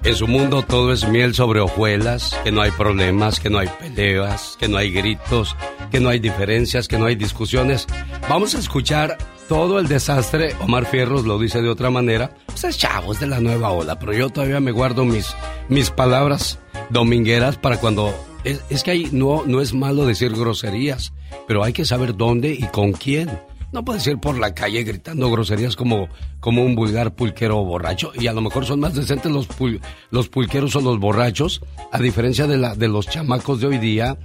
[0.06, 3.68] en su mundo todo es miel sobre hojuelas, que no hay problemas, que no hay
[3.80, 5.56] peleas, que no hay gritos,
[5.90, 7.86] que no hay diferencias, que no hay discusiones.
[8.28, 9.18] Vamos a escuchar
[9.48, 10.54] todo el desastre.
[10.60, 12.30] Omar Fierros lo dice de otra manera.
[12.46, 15.34] Pues es chavos de la nueva ola, pero yo todavía me guardo mis,
[15.68, 16.60] mis palabras
[16.90, 18.14] domingueras para cuando...
[18.44, 21.12] Es, es que ahí no, no es malo decir groserías,
[21.48, 23.28] pero hay que saber dónde y con quién.
[23.72, 26.09] No puedes ir por la calle gritando groserías como,
[26.40, 28.12] como un vulgar pulquero borracho.
[28.18, 29.80] Y a lo mejor son más decentes los, pul-
[30.10, 31.60] los pulqueros o los borrachos,
[31.93, 34.16] a diferencia de, la, de los chamacos de hoy día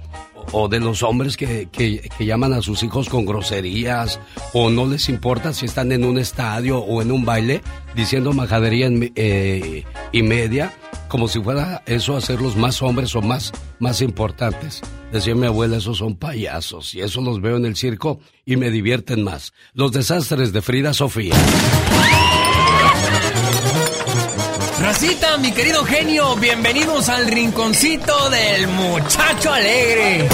[0.52, 4.20] o de los hombres que, que- que llaman a sus hijos con groserías
[4.52, 7.62] o no les importa si están en un estadio o en un baile
[7.94, 10.72] diciendo majadería en eh, y media
[11.08, 14.80] como si fuera eso hacerlos más hombres o más, más importantes.
[15.12, 18.70] Decía mi abuela, esos son payasos y eso los veo en el circo y me
[18.70, 19.52] divierten más.
[19.74, 21.34] Los desastres de Frida Sofía.
[25.02, 30.28] Racita, mi querido genio, bienvenidos al rinconcito del muchacho alegre.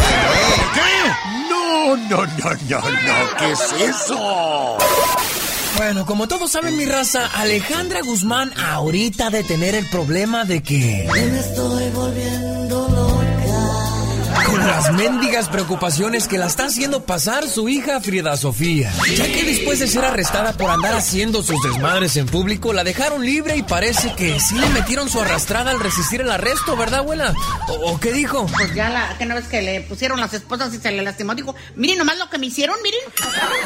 [0.75, 1.11] ¿Qué?
[1.49, 4.77] No, no, no, no, no, ¿qué es eso?
[5.79, 10.63] Bueno, como todos saben mi raza, Alejandra Guzmán ahorita ha de tener el problema de
[10.63, 11.09] que...
[11.15, 12.98] Me estoy volviendo loca.
[14.47, 18.93] Con las mendigas preocupaciones que la está haciendo pasar su hija Frida Sofía.
[19.17, 23.25] Ya que después de ser arrestada por andar haciendo sus desmadres en público, la dejaron
[23.25, 27.35] libre y parece que sí le metieron su arrastrada al resistir el arresto, ¿verdad, abuela?
[27.69, 28.47] ¿O, qué dijo?
[28.47, 31.35] Pues ya la, que no ves que le pusieron las esposas y se le lastimó.
[31.35, 33.01] Dijo, miren nomás lo que me hicieron, miren.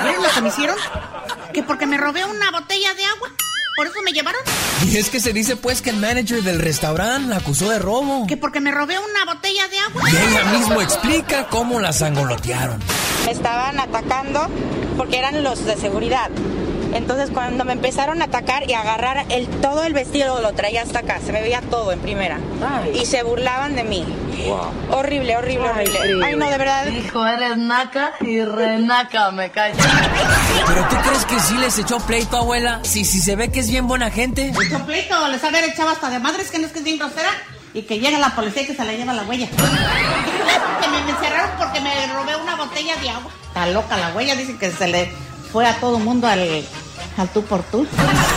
[0.02, 0.76] Miren lo que me hicieron.
[1.52, 3.28] Que porque me robé una botella de agua.
[3.76, 4.40] Por eso me llevaron.
[4.86, 8.26] Y es que se dice pues que el manager del restaurante la acusó de robo.
[8.26, 10.10] Que porque me robé una botella de agua.
[10.10, 12.78] Y ella mismo explica cómo la sangolotearon.
[13.24, 14.48] Me estaban atacando
[14.96, 16.30] porque eran los de seguridad.
[16.92, 20.82] Entonces cuando me empezaron a atacar y a agarrar el, todo el vestido lo traía
[20.82, 22.38] hasta acá, se me veía todo en primera.
[22.94, 24.04] Y se burlaban de mí.
[24.90, 26.24] Horrible, horrible, horrible.
[26.24, 26.86] Ay, no, de verdad.
[26.86, 29.76] Hijo, eres naca y renaca, me callo.
[30.66, 32.80] ¿Pero tú crees que sí les echó pleito, abuela?
[32.82, 34.52] Si, si se ve que es bien buena gente.
[34.52, 37.30] Mucho pleito, les haber echado hasta de madres que no es que es bien grosera.
[37.74, 39.48] Y que llega la policía y que se la lleva la huella.
[40.82, 43.30] que me encerraron porque me robé una botella de agua.
[43.46, 45.10] Está loca la huella, dicen que se le
[45.52, 46.64] fue a todo mundo al,
[47.18, 47.86] al tú por tú.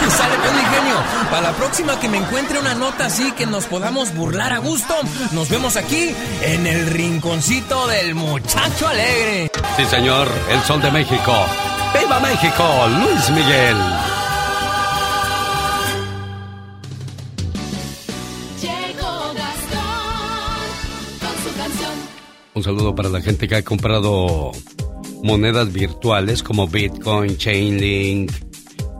[0.10, 0.96] Sale pues, mi genio.
[1.32, 4.94] Para la próxima que me encuentre una nota así que nos podamos burlar a gusto,
[5.32, 9.52] nos vemos aquí en el rinconcito del muchacho alegre.
[9.78, 11.34] Sí, señor, el sol de México.
[11.98, 12.64] ¡Viva México!
[12.90, 13.78] Luis Miguel.
[19.00, 19.36] Con.
[22.54, 24.52] Un saludo para la gente que ha comprado
[25.24, 28.32] monedas virtuales como Bitcoin, Chainlink,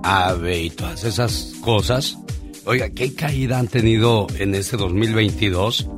[0.04, 2.18] Aave y todas esas cosas.
[2.66, 5.90] Oiga, ¿qué caída han tenido en este 2022?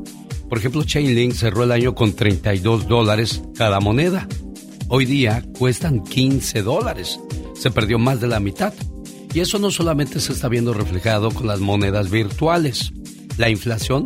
[0.49, 4.27] Por ejemplo, Chainlink cerró el año con 32 dólares cada moneda.
[4.89, 7.19] Hoy día cuestan 15 dólares.
[7.55, 8.73] Se perdió más de la mitad.
[9.33, 12.93] Y eso no solamente se está viendo reflejado con las monedas virtuales.
[13.37, 14.05] La inflación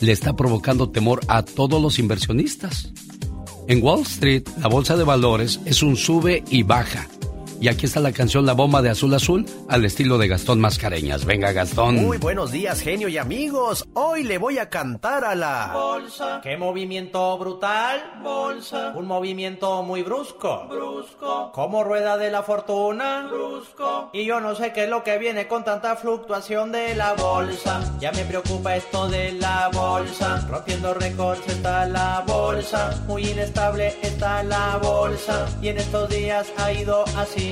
[0.00, 2.92] le está provocando temor a todos los inversionistas.
[3.68, 7.06] En Wall Street, la bolsa de valores es un sube y baja.
[7.60, 11.24] Y aquí está la canción La Bomba de Azul Azul al estilo de Gastón Mascareñas.
[11.24, 11.96] Venga, Gastón.
[11.96, 13.88] Muy buenos días, genio y amigos.
[13.94, 16.40] Hoy le voy a cantar a la Bolsa.
[16.40, 18.20] ¿Qué movimiento brutal?
[18.22, 18.92] Bolsa.
[18.94, 20.68] Un movimiento muy brusco.
[20.68, 21.50] Brusco.
[21.52, 23.26] Como rueda de la fortuna.
[23.28, 24.10] Brusco.
[24.12, 27.80] Y yo no sé qué es lo que viene con tanta fluctuación de la bolsa.
[27.98, 30.46] Ya me preocupa esto de la bolsa.
[30.48, 33.02] Rompiendo récords está la bolsa.
[33.08, 35.48] Muy inestable está la bolsa.
[35.60, 37.47] Y en estos días ha ido así.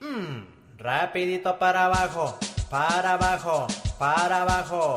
[0.00, 2.38] Mm, rapidito para abajo.
[2.70, 3.66] Para abajo.
[3.98, 4.94] Para abajo.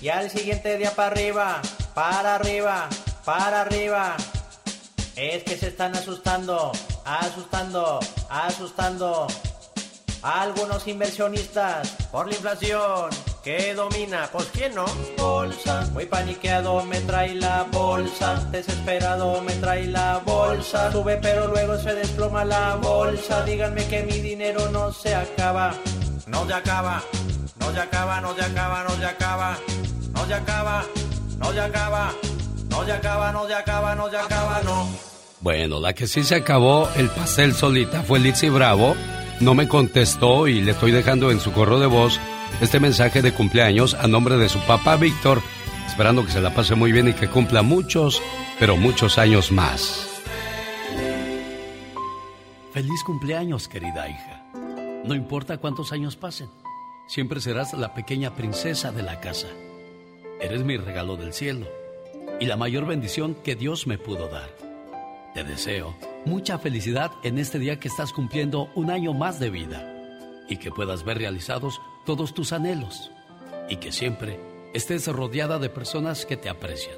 [0.00, 1.60] Y al siguiente día para arriba,
[1.94, 2.88] para arriba,
[3.24, 4.16] para arriba.
[5.14, 6.72] Es que se están asustando,
[7.04, 8.00] asustando,
[8.30, 9.26] asustando.
[10.22, 13.10] Algunos inversionistas por la inflación
[13.42, 14.28] ¿Qué domina?
[14.30, 14.84] Pues quién no.
[15.16, 15.88] Bolsa.
[15.94, 18.34] Muy paniqueado me trae la bolsa.
[18.52, 20.92] Desesperado me trae la bolsa.
[20.92, 23.42] Sube pero luego se desploma la bolsa.
[23.44, 25.72] Díganme que mi dinero no se acaba.
[26.26, 27.02] No se acaba.
[27.60, 29.58] No se acaba, no se acaba, no se acaba.
[30.12, 30.84] No se acaba.
[31.38, 32.12] No se acaba.
[32.68, 34.86] No se acaba, no se acaba, no se acaba, no.
[35.40, 38.94] Bueno, la que sí se acabó el pastel solita fue Litzy Bravo.
[39.40, 42.20] No me contestó y le estoy dejando en su correo de voz
[42.60, 45.40] este mensaje de cumpleaños a nombre de su papá Víctor,
[45.86, 48.22] esperando que se la pase muy bien y que cumpla muchos,
[48.58, 50.22] pero muchos años más.
[52.72, 54.44] Feliz cumpleaños, querida hija.
[55.04, 56.50] No importa cuántos años pasen,
[57.08, 59.48] siempre serás la pequeña princesa de la casa.
[60.40, 61.66] Eres mi regalo del cielo
[62.38, 64.50] y la mayor bendición que Dios me pudo dar.
[65.34, 65.96] Te deseo
[66.26, 69.89] mucha felicidad en este día que estás cumpliendo un año más de vida
[70.50, 73.10] y que puedas ver realizados todos tus anhelos
[73.70, 74.38] y que siempre
[74.74, 76.96] estés rodeada de personas que te aprecian.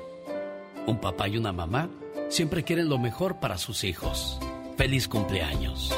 [0.86, 1.88] Un papá y una mamá
[2.28, 4.40] siempre quieren lo mejor para sus hijos.
[4.76, 5.94] Feliz cumpleaños.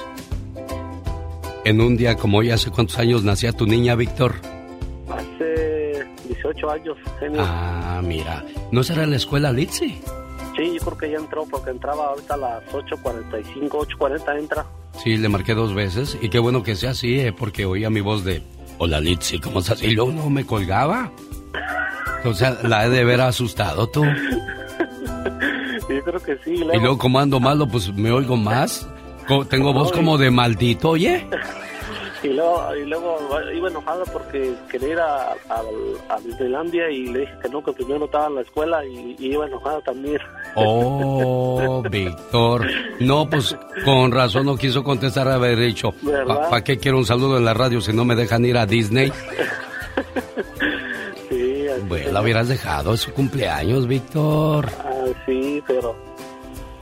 [1.64, 4.34] En un día como hoy, ¿hace cuántos años nacía tu niña, Víctor?
[5.08, 7.40] Hace 18 años, genio.
[7.40, 8.44] Ah, mira.
[8.70, 9.98] ¿No será en la escuela Litzy?
[10.56, 14.66] Sí, yo creo que ya entró porque entraba ahorita a las 8.45, 8.40 entra.
[15.02, 18.00] Sí, le marqué dos veces y qué bueno que sea así, eh, porque oía mi
[18.00, 18.42] voz de
[18.78, 19.82] Hola Litzy, ¿cómo estás?
[19.82, 21.10] Y luego no me colgaba.
[22.24, 24.02] O sea, la he de haber asustado tú.
[24.04, 26.52] Yo creo que sí.
[26.54, 28.88] Y luego como ando malo, pues me oigo más.
[29.50, 31.26] Tengo voz como de maldito, oye.
[32.22, 33.18] Y luego, y luego
[33.54, 35.62] iba enojada porque quería ir a, a,
[36.08, 39.32] a Disneylandia y le dije que no, que primero estaba en la escuela y, y
[39.34, 40.16] iba enojada también.
[40.56, 42.66] Oh, Víctor.
[43.00, 45.92] No, pues con razón no quiso contestar haber dicho.
[46.26, 49.12] ¿Para qué quiero un saludo en la radio si no me dejan ir a Disney?
[51.28, 54.68] Sí, Bueno, la hubieras dejado, es su cumpleaños, Víctor.
[54.78, 55.96] Ah, sí, pero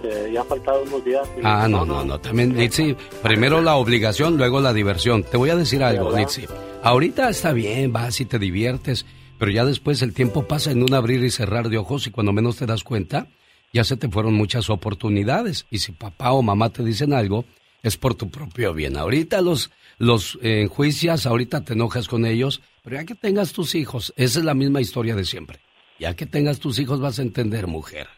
[0.03, 1.27] eh, ya faltaban unos días.
[1.39, 2.19] y- Ah, no, no, no.
[2.19, 5.23] También, Litzy, primero la obligación, luego la diversión.
[5.23, 6.15] Te voy a decir algo.
[6.16, 6.47] Litzy.
[6.82, 9.07] Ahorita está bien, vas y te diviertes,
[9.39, 12.32] pero ya después el tiempo pasa en un abrir y cerrar de ojos y cuando
[12.32, 13.28] menos te das cuenta,
[13.73, 15.66] ya se te fueron muchas oportunidades.
[15.70, 17.44] Y si papá o mamá te dicen algo,
[17.82, 18.97] es por tu propio bien.
[18.97, 23.74] Ahorita los, los eh, enjuicias, ahorita te enojas con ellos, pero ya que tengas tus
[23.74, 25.61] hijos, esa es la misma historia de siempre.
[25.99, 28.09] Ya que tengas tus hijos vas a entender, mujer.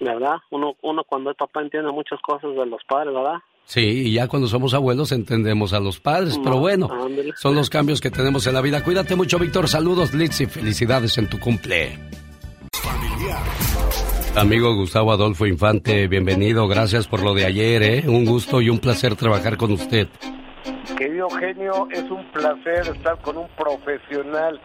[0.00, 0.36] ¿Verdad?
[0.50, 3.38] Uno, uno cuando es papá entiende muchas cosas de los padres, ¿verdad?
[3.64, 7.32] Sí, y ya cuando somos abuelos entendemos a los padres, pero bueno, ándale.
[7.36, 8.82] son los cambios que tenemos en la vida.
[8.82, 9.68] Cuídate mucho, Víctor.
[9.68, 10.46] Saludos, Litzy.
[10.46, 11.96] Felicidades en tu cumple.
[14.36, 16.68] Amigo Gustavo Adolfo Infante, bienvenido.
[16.68, 18.04] Gracias por lo de ayer, ¿eh?
[18.06, 20.08] Un gusto y un placer trabajar con usted.
[20.96, 24.60] Querido genio, es un placer estar con un profesional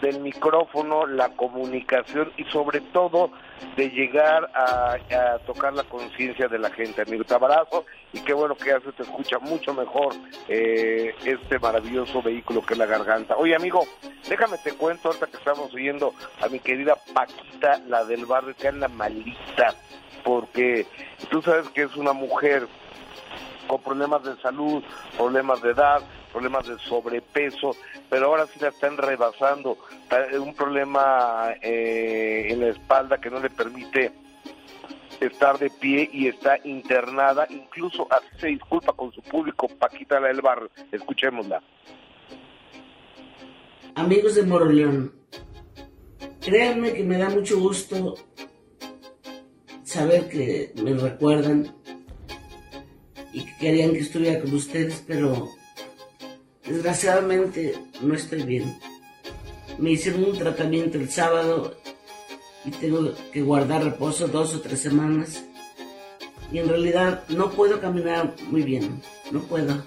[0.00, 3.30] del micrófono, la comunicación y sobre todo
[3.76, 4.96] de llegar a,
[5.46, 7.02] tocar la conciencia de la gente.
[7.02, 10.14] Amigo, te abrazo y qué bueno que hace, te escucha mucho mejor
[10.48, 13.36] eh, este maravilloso vehículo que la garganta.
[13.36, 13.84] Oye, amigo,
[14.28, 18.68] déjame te cuento ahorita que estamos oyendo a mi querida Paquita, la del barrio, que
[18.68, 19.74] anda malita,
[20.24, 20.86] porque
[21.30, 22.66] tú sabes que es una mujer
[23.70, 24.82] con problemas de salud,
[25.16, 26.02] problemas de edad,
[26.32, 27.76] problemas de sobrepeso,
[28.08, 29.78] pero ahora sí la están rebasando.
[30.40, 34.10] Un problema eh, en la espalda que no le permite
[35.20, 40.26] estar de pie y está internada, incluso así se disculpa con su público, Paquita la
[40.26, 40.68] del barrio.
[40.90, 41.62] Escuchémosla.
[43.94, 45.12] Amigos de Moroleón,
[46.40, 48.16] créanme que me da mucho gusto
[49.84, 51.79] saber que me recuerdan
[53.32, 55.50] y que querían que estuviera con ustedes, pero
[56.64, 58.78] desgraciadamente no estoy bien.
[59.78, 61.76] Me hicieron un tratamiento el sábado
[62.64, 65.44] y tengo que guardar reposo dos o tres semanas.
[66.52, 69.00] Y en realidad no puedo caminar muy bien,
[69.30, 69.84] no puedo.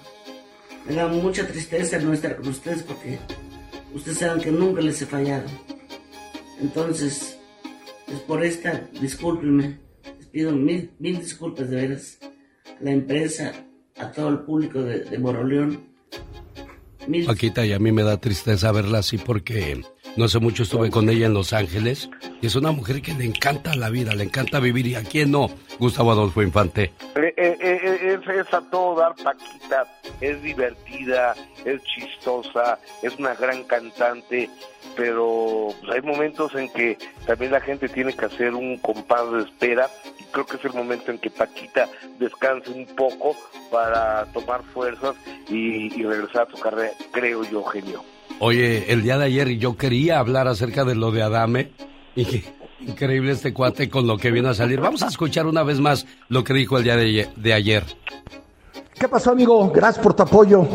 [0.86, 3.18] Me da mucha tristeza no estar con ustedes porque
[3.94, 5.46] ustedes saben que nunca les he fallado.
[6.60, 7.38] Entonces,
[8.06, 9.78] pues por esta, discúlpenme,
[10.18, 12.18] les pido mil, mil disculpas de veras
[12.80, 13.52] la empresa,
[13.96, 15.80] a todo el público de, Moroleón.
[17.26, 19.84] Paquita, y a mí me da tristeza verla así porque
[20.16, 22.08] no hace mucho estuve con ella en Los Ángeles
[22.40, 25.30] y es una mujer que le encanta la vida, le encanta vivir y a quién
[25.32, 26.92] no, Gustavo Adolfo Infante.
[27.16, 29.86] Eh, eh, eh, es, a todo dar Paquita,
[30.20, 31.34] es divertida,
[31.64, 34.48] es chistosa, es una gran cantante,
[34.96, 36.96] pero hay momentos en que
[37.26, 39.88] también la gente tiene que hacer un compás de espera
[40.20, 41.88] y creo que es el momento en que Paquita
[42.18, 43.36] descanse un poco
[43.70, 45.16] para tomar fuerzas
[45.48, 48.13] y, y regresar a su carrera, creo yo, genio.
[48.40, 51.72] Oye, el día de ayer yo quería hablar acerca de lo de Adame
[52.14, 52.44] y que
[52.80, 54.80] increíble este cuate con lo que vino a salir.
[54.80, 57.84] Vamos a escuchar una vez más lo que dijo el día de, de ayer.
[58.98, 59.70] ¿Qué pasó, amigo?
[59.74, 60.66] Gracias por tu apoyo.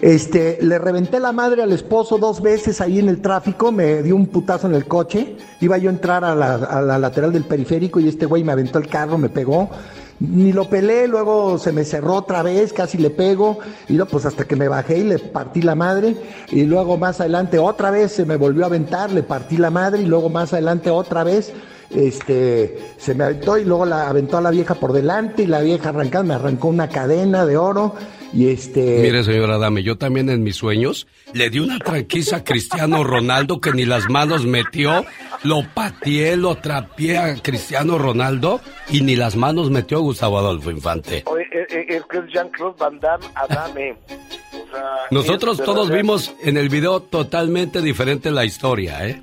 [0.00, 4.16] Este, le reventé la madre al esposo dos veces ahí en el tráfico, me dio
[4.16, 5.36] un putazo en el coche.
[5.60, 8.52] Iba yo a entrar a la, a la lateral del periférico y este güey me
[8.52, 9.70] aventó el carro, me pegó.
[10.18, 14.24] Ni lo pelé, luego se me cerró otra vez, casi le pego, y luego pues
[14.24, 16.16] hasta que me bajé y le partí la madre,
[16.50, 20.02] y luego más adelante otra vez se me volvió a aventar, le partí la madre,
[20.02, 21.52] y luego más adelante otra vez,
[21.90, 25.60] este, se me aventó y luego la aventó a la vieja por delante, y la
[25.60, 27.94] vieja arrancada me arrancó una cadena de oro,
[28.36, 28.80] y este...
[29.00, 33.62] Mire, señora Dame, yo también en mis sueños le di una tranquiza a Cristiano Ronaldo
[33.62, 35.06] que ni las manos metió.
[35.42, 38.60] Lo pateé, lo trapié a Cristiano Ronaldo
[38.90, 41.22] y ni las manos metió Gustavo Adolfo Infante.
[41.24, 43.92] Oye, eh, eh, es que es Jean-Claude Van Damme Adame.
[43.92, 49.22] O sea, Nosotros es todos vimos en el video totalmente diferente la historia, ¿eh?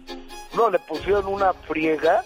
[0.56, 2.23] No, le pusieron una friega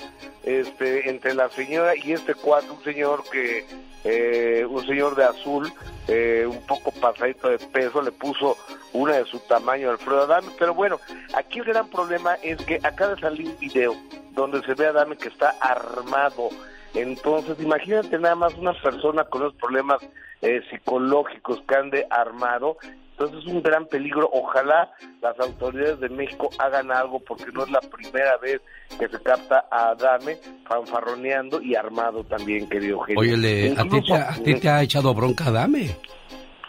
[0.48, 3.66] este, entre la señora y este cuadro, un señor que,
[4.06, 5.70] eh, un señor de azul,
[6.08, 8.56] eh, un poco pasadito de peso, le puso
[8.94, 11.02] una de su tamaño a Alfredo Adame, pero bueno,
[11.34, 13.94] aquí el gran problema es que acaba de salir un video
[14.32, 16.50] donde se ve a Adame que está armado.
[16.94, 20.00] Entonces, imagínate nada más una persona con esos problemas
[20.42, 22.78] eh, psicológicos que ande armado.
[23.20, 24.30] Entonces es un gran peligro.
[24.32, 24.92] Ojalá
[25.24, 28.62] las autoridades de México hagan algo porque no es la primera vez
[29.00, 30.38] que se capta a Adame
[30.68, 33.20] fanfarroneando y armado también, querido genio.
[33.22, 35.96] Oye, le- ¿a ti, te, Incluso- a ti te ha echado bronca Dame?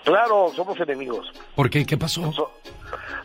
[0.04, 1.30] Claro, somos enemigos.
[1.54, 1.84] ¿Por qué?
[1.84, 2.32] ¿Qué pasó?
[2.32, 2.50] So-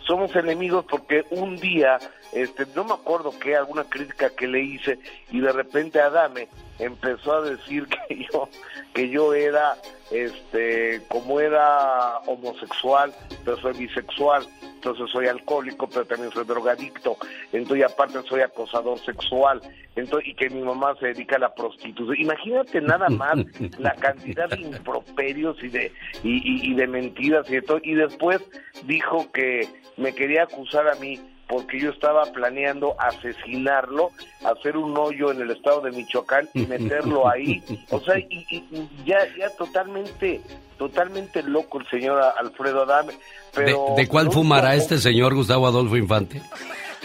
[0.06, 1.98] somos enemigos porque un día,
[2.34, 5.00] este, no me acuerdo qué, alguna crítica que le hice
[5.32, 8.50] y de repente Adame empezó a decir que yo,
[8.94, 9.76] que yo era,
[10.12, 13.14] este, como era homosexual,
[13.44, 14.46] pero soy bisexual,
[14.76, 17.18] entonces soy alcohólico, pero también soy drogadicto,
[17.52, 19.62] entonces aparte soy acosador sexual,
[19.96, 22.20] entonces y que mi mamá se dedica a la prostitución.
[22.20, 23.36] Imagínate nada más
[23.80, 25.92] la cantidad de improperios y de
[26.24, 27.80] y, y- y de mentiras y de todo.
[27.84, 28.42] Y después
[28.86, 29.68] dijo que
[29.98, 34.12] me quería acusar a mí porque yo estaba planeando asesinarlo,
[34.46, 37.62] hacer un hoyo en el estado de Michoacán y meterlo ahí.
[37.92, 40.42] O sea, y, y- ya, ya totalmente,
[40.78, 43.14] totalmente loco el señor Alfredo Adame.
[43.14, 43.20] ¿De,
[43.54, 46.42] Pero de cuál no, fumará no, este señor Gustavo Adolfo Infante?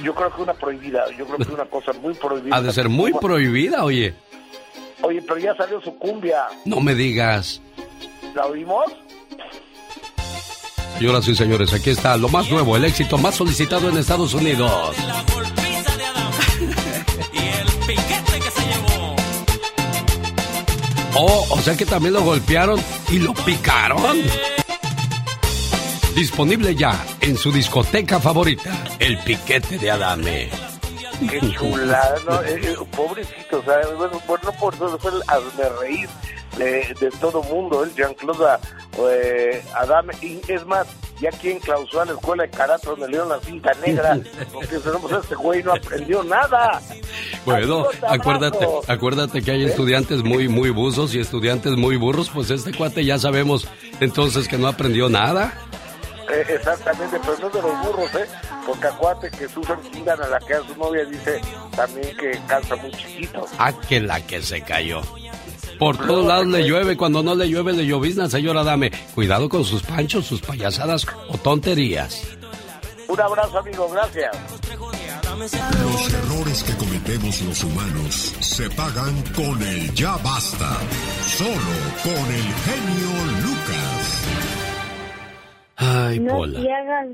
[0.02, 2.56] Yo creo que una prohibida, yo creo que es una cosa muy prohibida.
[2.56, 4.14] Ha de ser muy prohibida, oye.
[5.02, 7.60] Oye, pero ya salió su cumbia, No me digas.
[8.34, 8.84] ¿la oímos?
[10.98, 14.96] Señoras y señores, aquí está lo más nuevo, el éxito más solicitado en Estados Unidos.
[21.20, 22.80] Oh, o sea que también lo golpearon
[23.10, 24.00] y lo picaron.
[26.14, 30.48] Disponible ya en su discoteca favorita, el piquete de Adame.
[31.28, 32.14] Qué chulada.
[32.46, 36.08] Eh, eh, pobrecito, o sea, bueno, bueno, no por eso fue el hazme reír
[36.58, 38.58] de, de todo mundo, el Jean-Claude
[38.98, 40.86] eh, Adame, y es más,
[41.20, 44.18] ya quien clausuró la escuela de karate donde le dieron la cinta negra,
[44.52, 46.80] porque no, pues este güey no aprendió nada.
[47.44, 52.74] Bueno, acuérdate, acuérdate que hay estudiantes muy, muy buzos y estudiantes muy burros, pues este
[52.74, 53.66] cuate ya sabemos
[54.00, 55.54] entonces que no aprendió nada.
[56.30, 58.26] Eh, exactamente, pero no de los burros, ¿eh?
[58.66, 61.40] Porque acuérdate que Susan Kindan, a la que a su novia dice
[61.74, 63.46] también que calza muy chiquito.
[63.58, 65.00] Ah, que la que se cayó.
[65.78, 68.90] Por todos lados le llueve, cuando no le llueve le llovizna, señora Dame.
[69.14, 72.22] Cuidado con sus panchos, sus payasadas o tonterías.
[73.08, 74.36] Un abrazo, amigo, gracias.
[75.38, 80.76] Los errores que cometemos los humanos se pagan con el ya basta.
[81.24, 81.54] Solo
[82.02, 83.47] con el genio Lucas.
[85.80, 86.58] Ay, no Pola.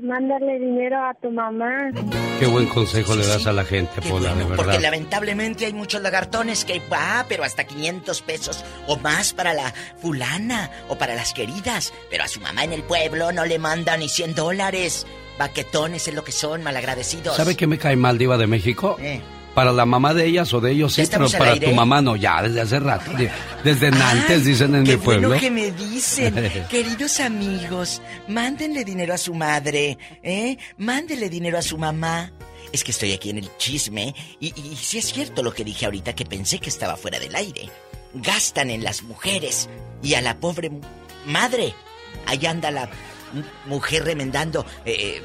[0.01, 1.91] mándale dinero a tu mamá.
[2.39, 4.81] Qué buen consejo le das a la gente, Pola, de Porque verdad.
[4.81, 9.71] lamentablemente hay muchos lagartones que va, pero hasta 500 pesos o más para la
[10.01, 11.93] fulana o para las queridas.
[12.09, 15.05] Pero a su mamá en el pueblo no le manda ni 100 dólares.
[15.37, 17.35] Baquetones es lo que son, malagradecidos.
[17.35, 18.97] ¿Sabe qué me cae mal, Diva de México?
[18.99, 19.21] Eh.
[19.55, 21.67] Para la mamá de ellas o de ellos sí, ¿Ya pero para aire?
[21.69, 23.09] tu mamá no, ya, desde hace rato.
[23.63, 25.29] Desde Nantes, dicen en Qué mi pueblo.
[25.29, 26.35] bueno que me dicen,
[26.69, 30.57] queridos amigos, mándenle dinero a su madre, ¿eh?
[30.77, 32.31] Mándenle dinero a su mamá.
[32.73, 35.85] Es que estoy aquí en el chisme y, y sí es cierto lo que dije
[35.85, 37.69] ahorita que pensé que estaba fuera del aire.
[38.13, 39.69] Gastan en las mujeres
[40.03, 40.69] y a la pobre
[41.25, 41.73] madre.
[42.25, 42.89] Ahí anda la
[43.33, 43.43] mu-
[43.75, 45.21] mujer remendando eh,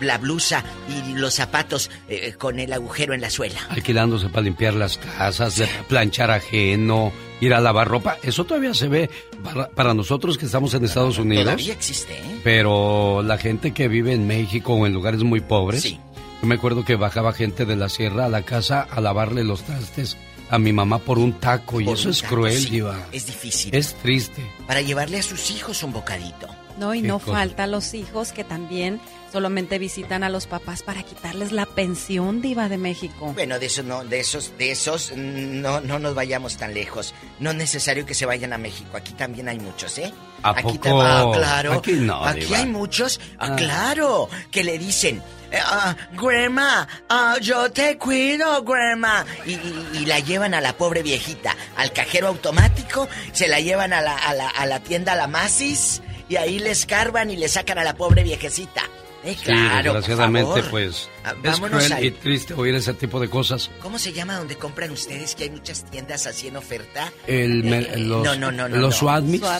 [0.00, 3.60] la blusa y los zapatos eh, con el agujero en la suela.
[3.70, 8.16] Alquilándose para limpiar las casas, planchar ajeno ir a lavar ropa.
[8.22, 9.10] Eso todavía se ve
[9.42, 11.44] para, para nosotros que estamos en Estados Unidos.
[11.44, 12.40] Todavía existe, ¿eh?
[12.42, 16.00] Pero la gente que vive en México o en lugares muy pobres, Sí.
[16.40, 19.62] yo me acuerdo que bajaba gente de la sierra a la casa a lavarle los
[19.62, 20.16] trastes
[20.50, 22.70] a mi mamá por un taco y Por eso es taco, cruel, sí.
[22.70, 22.96] Diva.
[23.12, 23.74] Es difícil.
[23.74, 24.42] Es triste.
[24.66, 26.46] Para llevarle a sus hijos un bocadito.
[26.78, 27.32] No, y Qué no cosa.
[27.32, 29.00] falta los hijos que también
[29.34, 33.32] solamente visitan a los papás para quitarles la pensión diva de México.
[33.34, 37.12] Bueno, de esos no, de esos, de esos no, no nos vayamos tan lejos.
[37.40, 38.96] No es necesario que se vayan a México.
[38.96, 40.12] Aquí también hay muchos, ¿eh?
[40.44, 41.02] ¿A Aquí poco?
[41.02, 41.72] ah, claro.
[41.72, 42.58] Aquí no, Aquí Diva.
[42.58, 43.56] hay muchos, ah, Ah.
[43.56, 45.20] claro, que le dicen,
[45.50, 49.26] eh, ah, grandma, ah, yo te cuido, grandma.
[49.46, 53.92] Y, y- y la llevan a la pobre viejita, al cajero automático, se la llevan
[53.92, 57.36] a la, a la, a la tienda a la Macy's y ahí le escarban y
[57.36, 58.82] le sacan a la pobre viejecita.
[59.24, 60.70] Eh, Sí, claro, por desgraciadamente, favor.
[60.70, 63.70] pues Ah, es cruel al- y triste oír ese tipo de cosas.
[63.80, 67.10] ¿Cómo se llama donde compran ustedes que hay muchas tiendas así en oferta?
[67.26, 68.76] El, me- Eh, los, no, no, no, no.
[68.76, 69.08] los no.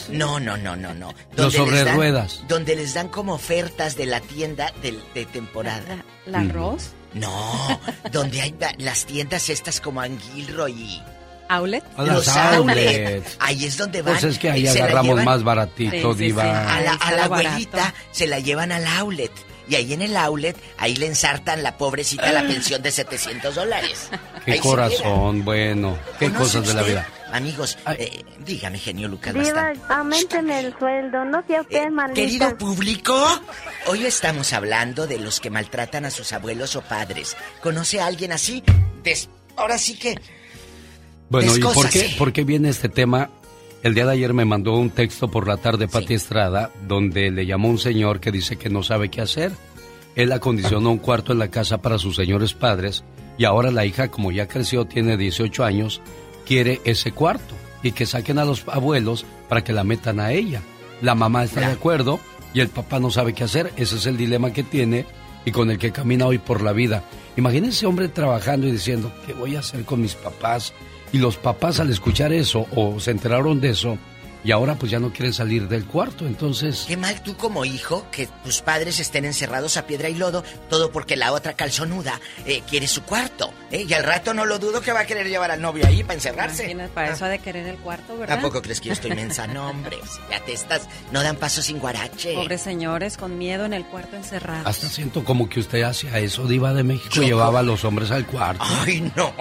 [0.09, 1.13] No, no, no, no, no.
[1.35, 2.43] Los sobre dan- ruedas.
[2.47, 6.05] Donde les dan como ofertas de la tienda de, de temporada.
[6.27, 6.49] ¿La Mm.
[6.51, 6.91] arroz?
[7.15, 7.79] No,
[8.11, 11.01] donde hay las tiendas estas como Anguilro y
[11.47, 11.83] ¿Outlet?
[11.95, 13.37] A las los outlets.
[13.39, 14.13] Ahí es donde van.
[14.13, 16.41] Pues es que ahí la agarramos llevan más baratito, Sí, sí, diva.
[16.43, 16.49] sí.
[16.49, 17.49] A la, a la lo barato.
[17.49, 19.31] abuelita se la llevan al outlet.
[19.67, 24.09] Y ahí en el outlet, ahí le ensartan la pobrecita la pensión de 700 dólares.
[24.45, 25.97] Qué Ahí corazón, bueno.
[26.19, 26.93] Qué ¿Conoce cosas de la usted?
[26.93, 27.09] vida.
[27.31, 32.21] Amigos, eh, dígame, genio Lucas Diva, aumenteme el sueldo, no sea usted maldita.
[32.21, 33.41] Eh, Querido público,
[33.87, 37.35] hoy estamos hablando de los que maltratan a sus abuelos o padres.
[37.61, 38.63] ¿Conoce a alguien así?
[39.03, 39.27] Des-
[39.57, 40.15] Ahora sí que...
[41.29, 43.29] Bueno, ¿y por qué, por qué viene este tema?
[43.85, 47.45] El día de ayer me mandó un texto por la tarde Pati Estrada, donde le
[47.45, 49.51] llamó un señor que dice que no sabe qué hacer.
[50.15, 53.03] Él acondicionó un cuarto en la casa para sus señores padres
[53.37, 56.01] y ahora la hija, como ya creció, tiene 18 años,
[56.47, 57.53] quiere ese cuarto
[57.83, 60.63] y que saquen a los abuelos para que la metan a ella.
[61.03, 62.19] La mamá está de acuerdo
[62.55, 63.71] y el papá no sabe qué hacer.
[63.75, 65.05] Ese es el dilema que tiene
[65.45, 67.03] y con el que camina hoy por la vida.
[67.37, 70.73] Imagínense hombre trabajando y diciendo, ¿qué voy a hacer con mis papás?
[71.15, 73.97] Y los papás al escuchar eso o se enteraron de eso
[74.45, 76.25] y ahora pues ya no quieren salir del cuarto.
[76.27, 80.43] Entonces, Qué mal tú como hijo que tus padres estén encerrados a piedra y lodo,
[80.69, 83.51] todo porque la otra calzonuda eh, quiere su cuarto.
[83.71, 83.85] ¿eh?
[83.89, 86.13] Y al rato no lo dudo que va a querer llevar al novio ahí para
[86.13, 86.63] encerrarse.
[86.63, 88.37] Imagínate, Para eso ha de querer el cuarto, ¿verdad?
[88.37, 89.47] ¿A poco crees que yo estoy mensa?
[89.47, 92.35] No, hombre, si ya te estás, no dan paso sin guarache.
[92.35, 94.67] Pobres señores con miedo en el cuarto encerrados.
[94.67, 98.11] hasta siento como que usted hacía eso, diva de México, Yo- llevaba a los hombres
[98.11, 98.63] al cuarto.
[98.63, 99.33] Ay, no.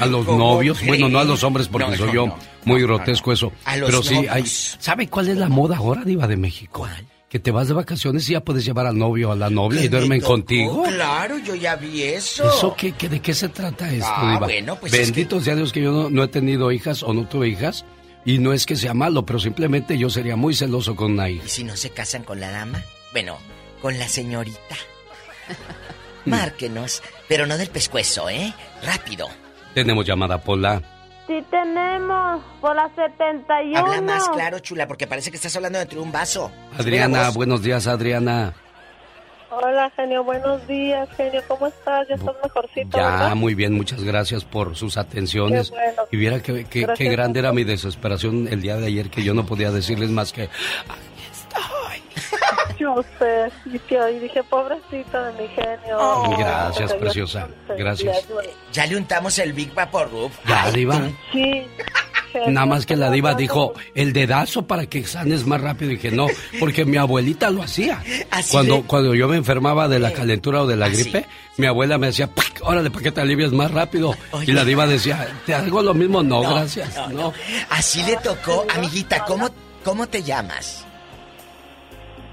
[0.00, 0.88] A los ¿Cómo novios, cree?
[0.88, 2.38] bueno, no a los hombres porque No, soy no, yo no.
[2.64, 3.52] Muy grotesco eso.
[3.64, 4.44] A los Pero sí, hay.
[4.46, 6.88] ¿sabe cuál es la moda ahora, diva de México?
[7.28, 9.80] Que te vas de vacaciones y ya puedes llevar al novio o a la novia
[9.80, 10.32] y ¿Qué me duermen tocó?
[10.34, 10.82] contigo.
[10.84, 12.46] Claro, yo ya vi eso.
[12.46, 14.46] ¿Eso qué, qué- de qué se trata esto, Ah, diva?
[14.46, 17.26] bueno, pues es Bendito sea Dios que yo no, no he tenido hijas o no
[17.26, 17.84] tuve hijas.
[18.24, 21.42] Y no es que sea malo, pero simplemente yo sería muy celoso con una hija.
[21.46, 22.80] ¿Y si no se casan con la dama?
[23.12, 23.38] Bueno,
[23.80, 24.76] con la señorita.
[26.24, 28.52] Márquenos, pero no del pescuezo, ¿eh?
[28.84, 29.28] Rápido.
[29.74, 30.82] Tenemos llamada Pola.
[31.32, 33.78] Sí tenemos, por la 71.
[33.78, 36.52] Habla más claro, chula, porque parece que estás hablando dentro de un vaso.
[36.78, 38.52] Adriana, buenos días, Adriana.
[39.50, 42.06] Hola, genio, buenos días, genio, ¿cómo estás?
[42.08, 43.34] ¿Ya estás mejorcito, Ya, verdad?
[43.34, 45.70] muy bien, muchas gracias por sus atenciones.
[45.70, 46.02] Qué bueno.
[46.10, 49.22] Y viera que, que- qué Gracias grande era mi desesperación el día de ayer que
[49.22, 50.50] yo no podía decirles más que
[52.82, 55.98] Yo sé, y, tío, y dije, pobrecita de mi genio.
[55.98, 56.36] Oh.
[56.36, 57.46] Gracias, preciosa.
[57.78, 58.26] Gracias.
[58.72, 60.32] Ya le untamos el Big Vaporub.
[60.48, 61.00] Ya, Ay, Diva.
[61.32, 61.66] Sí.
[62.46, 65.90] Nada más que la diva dijo el dedazo para que sanes más rápido.
[65.92, 66.28] Y dije, no,
[66.58, 68.02] porque mi abuelita lo hacía.
[68.30, 71.02] Así Cuando, de- cuando yo me enfermaba de la calentura o de la Así.
[71.02, 71.26] gripe,
[71.58, 74.16] mi abuela me decía, "Pac, órale, para que te alivies más rápido.
[74.46, 76.22] Y la diva decía, ¿te hago lo mismo?
[76.22, 76.96] No, No, gracias.
[76.96, 77.32] no, No, no.
[77.68, 79.50] Así le tocó, amiguita, ¿cómo,
[79.84, 80.86] cómo te llamas?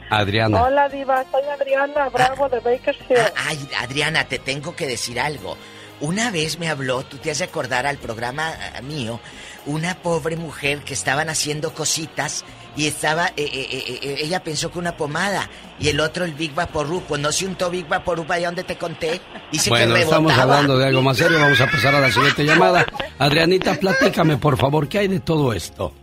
[0.09, 0.63] Adriana.
[0.63, 3.31] Hola, diva, soy Adriana Bravo de Bakersfield.
[3.35, 5.57] Ay, Adriana, te tengo que decir algo.
[6.01, 9.19] Una vez me habló, tú te has de acordar al programa ah, mío,
[9.65, 12.45] una pobre mujer que estaban haciendo cositas
[12.77, 16.33] y estaba, eh, eh, eh, eh, ella pensó que una pomada y el otro el
[16.35, 19.19] Big Vaporub, pues no se untó Big Vaporub allá donde te conté,
[19.51, 21.37] dice Bueno, que estamos hablando de algo más serio.
[21.37, 22.85] Vamos a pasar a la siguiente llamada.
[23.17, 25.93] Adrianita, platícame, por favor, ¿qué hay de todo esto?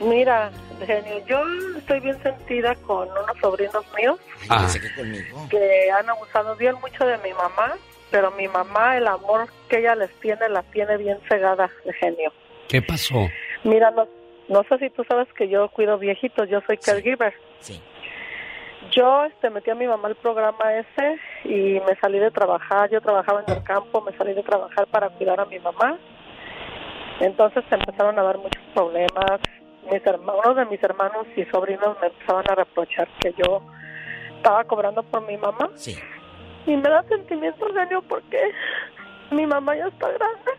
[0.00, 0.50] Mira,
[0.84, 1.42] genio, yo
[1.78, 4.18] estoy bien sentida con unos sobrinos míos
[4.50, 5.48] Ah, que conmigo.
[5.48, 7.74] que han abusado bien mucho de mi mamá,
[8.10, 12.32] pero mi mamá, el amor que ella les tiene, la tiene bien cegada, genio.
[12.68, 13.28] ¿qué pasó?
[13.64, 14.06] Mira, no,
[14.48, 17.32] no sé si tú sabes que yo cuido viejitos, yo soy caregiver.
[17.60, 17.80] Sí.
[18.92, 22.88] Yo este, metí a mi mamá al programa ese y me salí de trabajar.
[22.90, 25.98] Yo trabajaba en el campo, me salí de trabajar para cuidar a mi mamá.
[27.20, 29.40] Entonces se empezaron a dar muchos problemas.
[29.90, 33.62] Mis hermanos, uno de mis hermanos y sobrinos me empezaban a reprochar que yo
[34.36, 35.70] estaba cobrando por mi mamá.
[35.74, 35.96] Sí.
[36.66, 38.38] Y me da sentimiento genio porque
[39.30, 40.52] mi mamá ya está grande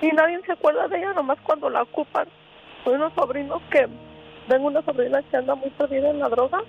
[0.00, 2.28] y nadie se acuerda de ella nomás cuando la ocupan.
[2.86, 3.88] Hay unos sobrinos que,
[4.48, 6.62] tengo una sobrina que anda muy perdida en la droga.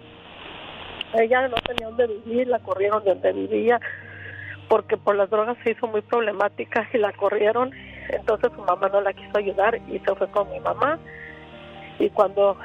[1.14, 3.80] Ella no tenía dónde vivir, la corrieron de donde vivía
[4.70, 7.72] porque por las drogas se hizo muy problemática y la corrieron.
[8.10, 10.98] Entonces su mamá no la quiso ayudar y se fue con mi mamá.
[12.00, 12.58] Y cuando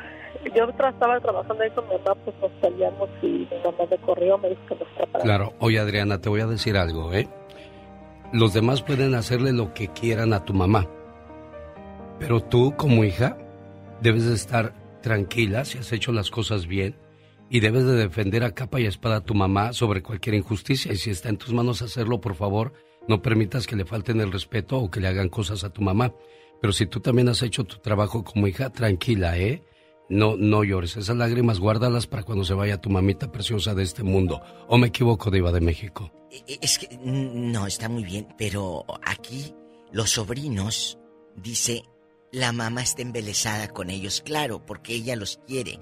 [0.55, 4.39] yo estaba trabajando ahí con mi mamá, pues nos peleamos y mi mamá me corrió,
[4.39, 5.23] me dijo que nos separáramos.
[5.23, 7.29] Claro, oye Adriana, te voy a decir algo, ¿eh?
[8.33, 10.87] Los demás pueden hacerle lo que quieran a tu mamá,
[12.19, 13.39] pero tú como hija
[14.01, 16.97] debes de estar tranquila si has hecho las cosas bien
[17.51, 20.97] y debes de defender a capa y espada a tu mamá sobre cualquier injusticia y
[20.97, 22.75] si está en tus manos hacerlo, por favor,
[23.07, 26.13] no permitas que le falten el respeto o que le hagan cosas a tu mamá.
[26.61, 29.63] Pero si tú también has hecho tu trabajo como hija, tranquila, ¿eh?
[30.09, 30.97] No, no llores.
[30.97, 34.41] Esas lágrimas guárdalas para cuando se vaya tu mamita preciosa de este mundo.
[34.67, 36.11] ¿O me equivoco, Diva de México?
[36.31, 39.55] E- Es que no, está muy bien, pero aquí
[39.93, 40.99] los sobrinos,
[41.37, 41.85] dice,
[42.33, 45.79] la mamá está embelesada con ellos, claro, porque ella los quiere,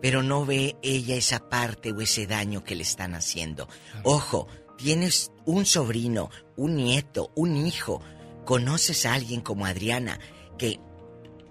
[0.00, 3.68] pero no ve ella esa parte o ese daño que le están haciendo.
[4.02, 8.00] Ojo, tienes un sobrino, un nieto, un hijo,
[8.44, 10.18] conoces a alguien como Adriana
[10.58, 10.80] que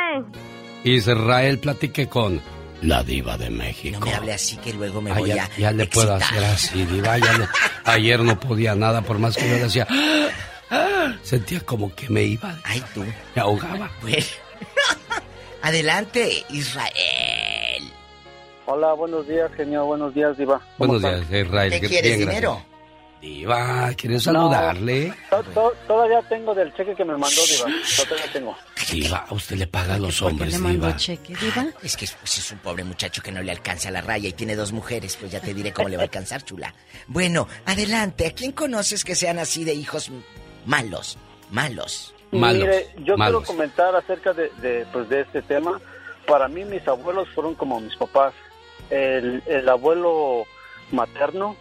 [0.85, 2.41] Israel, platique con
[2.87, 3.99] la Diva de México.
[4.01, 6.39] No me hable así que luego me Ah, voy ya, a ya le puedo excitar.
[6.45, 7.19] hacer así, Diva.
[7.19, 7.49] ya le-
[7.85, 9.87] ayer no podía nada, por más que yo decía.
[11.23, 12.59] Sentía como que me iba.
[12.65, 13.05] Ay, tú.
[13.35, 13.91] Me ahogaba.
[14.03, 14.17] Bueno.
[15.63, 16.93] Adelante, Israel.
[18.67, 19.85] Hola, buenos días, genio.
[19.87, 20.59] Buenos días, Diva.
[20.79, 21.29] ¿Cómo Buenos están?
[21.31, 21.71] días, Israel.
[21.73, 22.74] ¿Qué Bien, quieres, gracias.
[23.25, 25.11] Diva, ¿quieres saludarle?
[25.31, 27.71] To- to- todavía tengo del cheque que me mandó, Diva.
[28.07, 28.57] Todavía tengo.
[28.93, 30.97] Diva, a usted le paga a los ¿Por qué hombres, le mandó Diva.
[30.99, 31.67] cheque, Diva?
[31.83, 34.55] Es que pues, es un pobre muchacho que no le alcanza la raya y tiene
[34.57, 36.75] dos mujeres, pues ya te diré cómo le va a alcanzar, chula.
[37.07, 38.27] Bueno, adelante.
[38.27, 40.11] ¿A quién conoces que sean así de hijos
[40.67, 41.17] malos?
[41.51, 42.15] Malos.
[42.31, 45.81] Mire, yo quiero comentar acerca de, de, pues, de este tema.
[46.27, 48.35] Para mí, mis abuelos fueron como mis papás.
[48.91, 50.45] El, el abuelo
[50.91, 51.57] materno,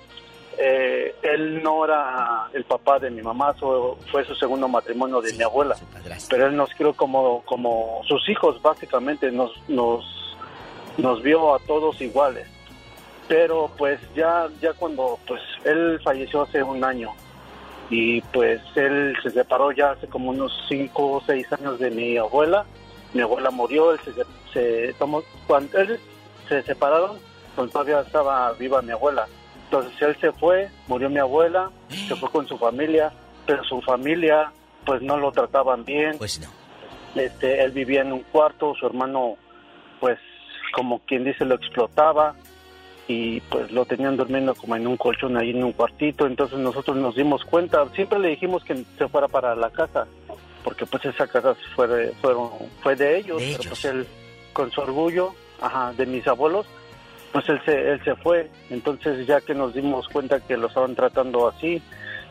[0.57, 5.43] eh, él no era el papá de mi mamá, fue su segundo matrimonio de mi
[5.43, 5.75] abuela.
[6.29, 9.31] Pero él nos crió como, como sus hijos, básicamente.
[9.31, 10.05] Nos, nos,
[10.97, 12.47] nos vio a todos iguales.
[13.27, 17.11] Pero pues ya, ya cuando pues él falleció hace un año
[17.89, 22.17] y pues él se separó ya hace como unos cinco o seis años de mi
[22.17, 22.65] abuela.
[23.13, 24.13] Mi abuela murió, él se,
[24.51, 25.99] se tomó, cuando él
[26.49, 27.17] se separaron,
[27.55, 29.27] pues todavía estaba viva mi abuela.
[29.73, 33.11] Entonces él se fue, murió mi abuela, se fue con su familia,
[33.47, 34.51] pero su familia
[34.85, 36.15] pues no lo trataban bien.
[36.19, 36.47] Pues no.
[37.19, 39.35] Este, él vivía en un cuarto, su hermano
[39.99, 40.19] pues
[40.75, 42.35] como quien dice lo explotaba
[43.07, 46.95] y pues lo tenían durmiendo como en un colchón ahí en un cuartito, entonces nosotros
[46.97, 50.05] nos dimos cuenta, siempre le dijimos que se fuera para la casa,
[50.63, 52.49] porque pues esa casa fue de, fueron,
[52.83, 54.05] fue de ellos, De pero pues él
[54.53, 56.67] con su orgullo, ajá, de mis abuelos,
[57.33, 60.95] pues él se, él se fue, entonces ya que nos dimos cuenta que lo estaban
[60.95, 61.81] tratando así,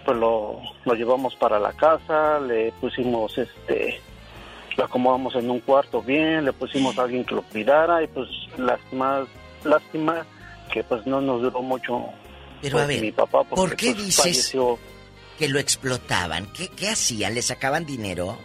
[0.04, 4.00] pues lo, lo llevamos para la casa, le pusimos este
[4.76, 8.28] lo acomodamos en un cuarto bien, le pusimos a alguien que lo cuidara y pues
[8.56, 9.26] lástima,
[9.64, 10.24] lástima
[10.72, 12.04] que pues no nos duró mucho
[12.62, 14.78] Pero pues, a ver, mi papá porque ¿por qué pues, dices falleció.
[15.36, 16.46] que lo explotaban?
[16.52, 17.34] ¿Qué, qué hacían?
[17.34, 18.38] ¿Le sacaban dinero?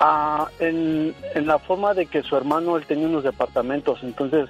[0.00, 4.48] Ah, en, en la forma de que su hermano él tenía unos departamentos, entonces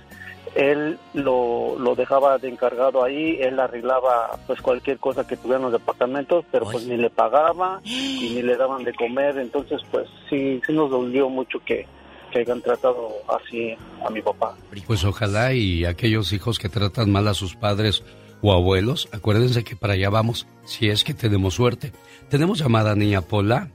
[0.54, 5.72] él lo, lo dejaba de encargado ahí, él arreglaba pues cualquier cosa que tuvieran los
[5.72, 10.60] departamentos, pero pues ni le pagaba y ni le daban de comer, entonces pues sí,
[10.66, 11.86] sí nos dolió mucho que,
[12.30, 14.54] que hayan tratado así a mi papá.
[14.86, 18.04] Pues ojalá y aquellos hijos que tratan mal a sus padres
[18.40, 21.92] o abuelos, acuérdense que para allá vamos, si es que tenemos suerte.
[22.28, 23.70] Tenemos llamada niña Pola.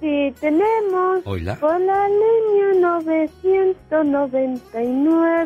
[0.00, 1.56] Sí, tenemos Hola.
[1.56, 2.80] por la línea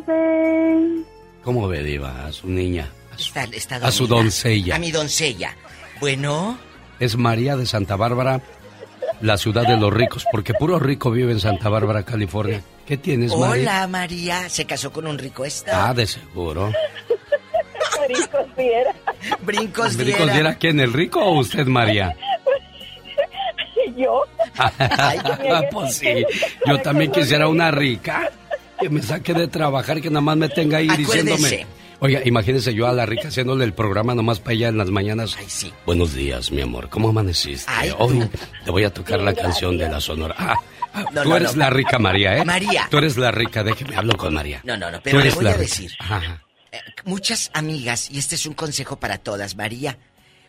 [0.04, 1.04] 999.
[1.42, 2.26] ¿Cómo ve, Diva?
[2.26, 2.88] A su niña.
[3.12, 4.24] A su, Está- está a su dormida.
[4.24, 4.76] doncella.
[4.76, 5.54] A mi doncella.
[6.00, 6.56] Bueno,
[7.00, 8.40] Es María de Santa Bárbara,
[9.20, 12.62] la ciudad de los ricos, porque puro rico vive en Santa Bárbara, California.
[12.86, 13.62] ¿Qué tienes, María?
[13.62, 14.48] hola María.
[14.48, 15.88] ¿Se casó con un rico esta?
[15.88, 16.70] Ah, de seguro.
[19.42, 20.32] Brincos, ¿Brincos diera.
[20.34, 22.14] diera quién, el rico o usted, María?
[23.96, 24.24] Yo.
[25.70, 26.24] pues sí,
[26.66, 28.30] yo también quisiera una rica
[28.80, 31.66] que me saque de trabajar, que nada más me tenga ahí diciéndome.
[32.00, 35.36] Oiga, imagínese yo a la rica haciéndole el programa nomás para ella en las mañanas.
[35.38, 35.72] Ay, sí.
[35.86, 36.88] Buenos días, mi amor.
[36.88, 37.70] ¿Cómo amaneciste?
[37.98, 38.28] Hoy
[38.64, 40.34] te voy a tocar la canción de la Sonora.
[40.36, 40.54] Ah,
[40.92, 42.44] ah tú eres la rica María, ¿eh?
[42.44, 42.88] María.
[42.90, 44.60] Tú eres la rica, déjeme hablo con María.
[44.64, 45.92] No, no, no, pero le voy a decir.
[46.72, 49.96] Eh, muchas amigas, y este es un consejo para todas, María,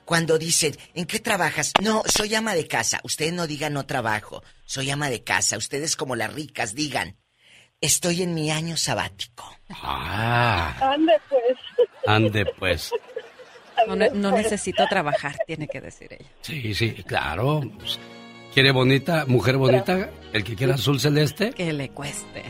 [0.06, 1.74] cuando dicen, ¿en qué trabajas?
[1.82, 3.00] No, soy ama de casa.
[3.04, 5.58] Ustedes no digan no trabajo, soy ama de casa.
[5.58, 7.18] Ustedes como las ricas digan,
[7.82, 9.52] estoy en mi año sabático.
[9.70, 10.76] Ah.
[10.80, 11.58] Ande pues.
[12.06, 12.92] Ande pues.
[13.88, 16.30] No, necesito trabajar, tiene que decir ella.
[16.42, 17.62] Sí, sí, claro.
[18.54, 20.10] ¿Quiere bonita, mujer bonita?
[20.32, 21.52] ¿El que quiera azul celeste?
[21.52, 22.44] Que le cueste.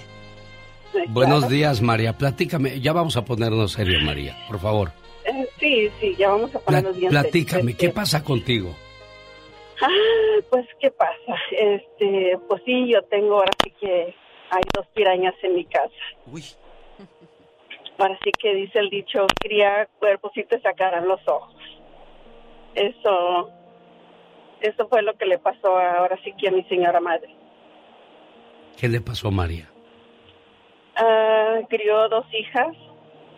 [1.10, 2.14] Buenos días, María.
[2.18, 2.80] Platícame.
[2.80, 4.91] Ya vamos a ponernos serios, María, por favor.
[5.26, 8.76] Eh, sí, sí, ya vamos a ponernos bien Platícame, ¿qué pasa contigo?
[9.81, 11.35] Ah, pues, ¿qué pasa?
[11.52, 14.15] Este, pues sí, yo tengo, ahora sí que
[14.52, 15.93] hay dos pirañas en mi casa.
[16.27, 16.43] Uy.
[17.97, 21.56] Ahora sí que dice el dicho, cría cuerpos y te sacarán los ojos.
[22.76, 23.49] Eso,
[24.60, 27.34] eso fue lo que le pasó ahora sí que a mi señora madre.
[28.77, 29.69] ¿Qué le pasó a María?
[30.97, 32.76] Ah, crió dos hijas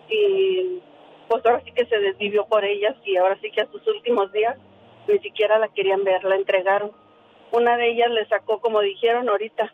[0.09, 0.81] y
[1.27, 4.31] pues ahora sí que se desvivió por ellas y ahora sí que a sus últimos
[4.31, 4.57] días
[5.07, 6.91] ni siquiera la querían ver, la entregaron.
[7.51, 9.71] Una de ellas le sacó, como dijeron ahorita,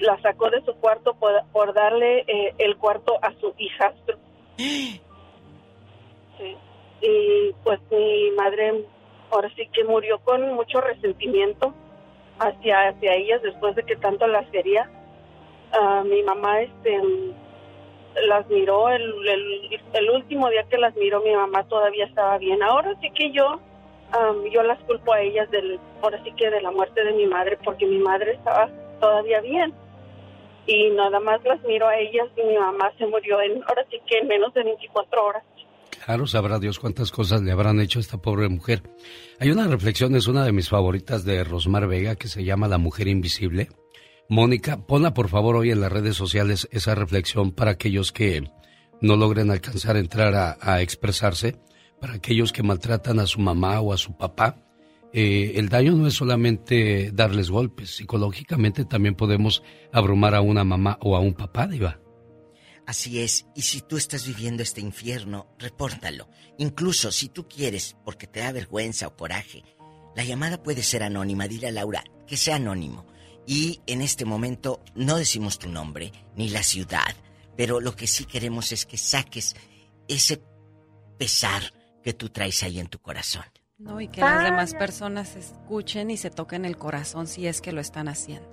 [0.00, 4.18] la sacó de su cuarto por, darle eh, el cuarto a su hijastro.
[6.38, 6.56] Sí.
[7.02, 8.86] Y pues mi madre
[9.30, 11.74] ahora sí que murió con mucho resentimiento
[12.38, 14.90] hacia, hacia ellas después de que tanto las quería.
[15.72, 16.98] Ah, mi mamá este
[18.26, 19.14] las miró el,
[19.92, 23.60] el, último día que las miró mi mamá todavía estaba bien ahora sí que yo
[24.52, 27.58] yo las culpo a ellas del ahora sí que de la muerte de mi madre
[27.64, 28.68] porque mi madre estaba
[29.00, 29.72] todavía bien
[30.66, 34.00] y nada más las miro a ellas y mi mamá se murió en ahora sí
[34.06, 35.44] que en menos de 24 horas
[36.04, 38.82] Claro, sabrá Dios cuántas cosas le habrán hecho a esta pobre mujer.
[39.38, 42.78] Hay una reflexión, es una de mis favoritas de Rosmar Vega, que se llama La
[42.78, 43.68] Mujer Invisible.
[44.30, 48.48] Mónica, ponla por favor hoy en las redes sociales esa reflexión para aquellos que
[49.00, 51.58] no logren alcanzar a entrar a, expresarse,
[52.00, 54.64] para aquellos que maltratan a su mamá o a su papá.
[55.12, 60.96] Eh, el daño no es solamente darles golpes, psicológicamente también podemos abrumar a una mamá
[61.00, 61.98] o a un papá, Diva.
[62.86, 66.28] Así es, y si tú estás viviendo este infierno, repórtalo.
[66.56, 69.64] Incluso si tú quieres, porque te da vergüenza o coraje,
[70.14, 71.48] la llamada puede ser anónima.
[71.48, 73.09] Dile a Laura que sea anónimo
[73.50, 77.16] y en este momento no decimos tu nombre ni la ciudad,
[77.56, 79.56] pero lo que sí queremos es que saques
[80.06, 80.40] ese
[81.18, 81.60] pesar
[82.04, 83.42] que tú traes ahí en tu corazón.
[83.76, 87.72] No, y que las demás personas escuchen y se toquen el corazón si es que
[87.72, 88.48] lo están haciendo.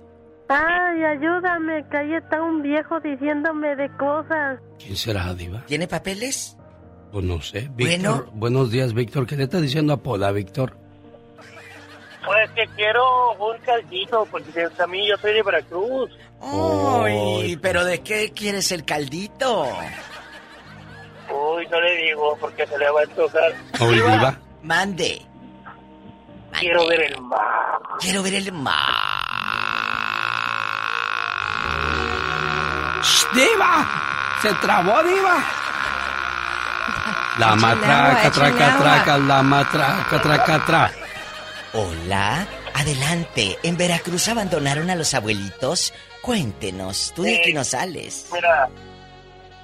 [0.48, 4.58] Ay, ayúdame, que ahí está un viejo diciéndome de cosas.
[4.80, 5.64] ¿Quién será, Diva?
[5.66, 6.56] ¿Tiene papeles?
[7.12, 7.70] Pues no sé.
[7.76, 9.28] Víctor, buenos días, Víctor.
[9.28, 10.87] ¿Qué le está diciendo a Pola, Víctor?
[12.28, 16.10] Pues que quiero un caldito, porque también yo soy de Veracruz.
[16.40, 19.66] Uy, pero ¿de qué quieres el caldito?
[21.30, 23.50] Uy, no le digo porque se le va a tocar.
[23.80, 24.38] Uy, diva.
[24.62, 25.26] Mande.
[26.60, 27.80] Quiero ver el mar.
[27.98, 28.76] Quiero ver el mar.
[33.32, 33.86] ¡Diva!
[34.42, 35.44] ¡Se trabó, diva!
[37.38, 41.07] La matraca, traca, traca, la matraca, traca, traca.
[41.74, 43.58] Hola, adelante.
[43.62, 45.92] ¿En Veracruz abandonaron a los abuelitos?
[46.22, 48.30] Cuéntenos, tú de aquí no sales.
[48.32, 48.68] Mira,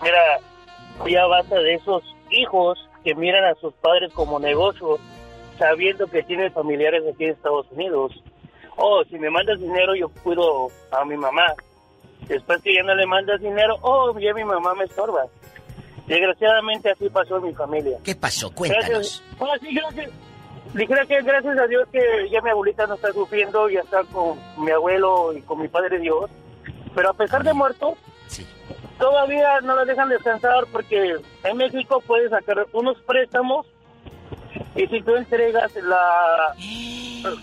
[0.03, 0.41] mira,
[1.09, 4.99] ya basta de esos hijos que miran a sus padres como negocio,
[5.59, 8.13] sabiendo que tienen familiares aquí en Estados Unidos.
[8.77, 11.55] Oh, si me mandas dinero, yo cuido a mi mamá.
[12.29, 15.25] Después que ya no le mandas dinero, oh, ya mi mamá me estorba.
[16.07, 17.99] Desgraciadamente así pasó en mi familia.
[18.05, 18.51] ¿Qué pasó?
[18.55, 18.89] Cuéntanos.
[18.89, 19.23] Gracias.
[19.39, 20.11] Oh, sí, gracias.
[20.73, 24.39] Dijera que gracias a Dios que ya mi abuelita no está sufriendo, ya está con
[24.57, 26.31] mi abuelo y con mi padre Dios.
[26.95, 27.97] Pero a pesar de muerto,
[28.99, 33.67] todavía no la dejan descansar porque en México puedes sacar unos préstamos
[34.75, 36.55] y si tú entregas la,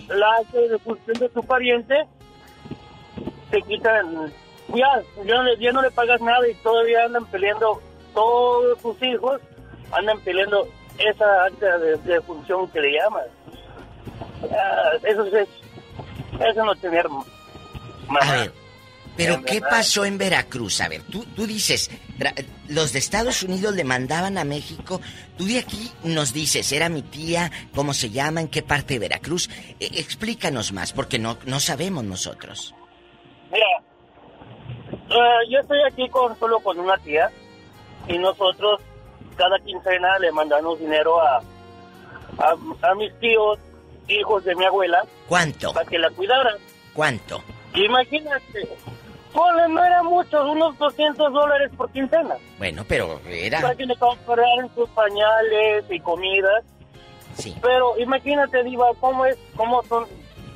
[0.09, 2.05] la de función de tu pariente,
[3.49, 4.31] te quitan,
[4.69, 7.81] ya, ya, ya no le pagas nada y todavía andan peleando
[8.13, 9.41] todos tus hijos,
[9.91, 10.67] andan peleando
[11.09, 13.23] esa acta de, función que le llaman.
[15.03, 15.47] eso es,
[16.39, 17.25] eso no tener más.
[19.17, 19.69] Pero En ¿qué verdad.
[19.69, 20.81] pasó en Veracruz?
[20.81, 21.91] A ver, tú, tú dices,
[22.69, 25.01] los de Estados Unidos le mandaban a México,
[25.37, 28.99] tú de aquí nos dices, era mi tía, cómo se llama, en qué parte de
[28.99, 29.49] Veracruz.
[29.79, 32.73] Eh, explícanos más, porque no, no sabemos nosotros.
[33.51, 33.65] Mira,
[35.09, 37.29] eh, yo estoy aquí con solo con una tía
[38.07, 38.81] y nosotros
[39.35, 41.37] cada quincena le mandamos dinero a,
[42.39, 42.55] a,
[42.89, 43.59] a mis tíos,
[44.07, 45.73] hijos de mi abuela, ¿Cuánto?
[45.73, 46.55] para que la cuidaran.
[46.93, 47.41] ¿Cuánto?
[47.73, 48.67] Imagínate,
[49.33, 52.35] ponle, no era mucho, unos 200 dólares por quincena.
[52.57, 53.61] Bueno, pero era...
[53.61, 56.63] Para que le compraran sus pañales y comidas.
[57.37, 57.55] Sí.
[57.61, 60.05] Pero imagínate, Diva, cómo es, cómo son.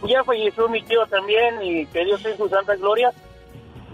[0.07, 3.11] Ya falleció mi tío también y que Dios en su santa gloria.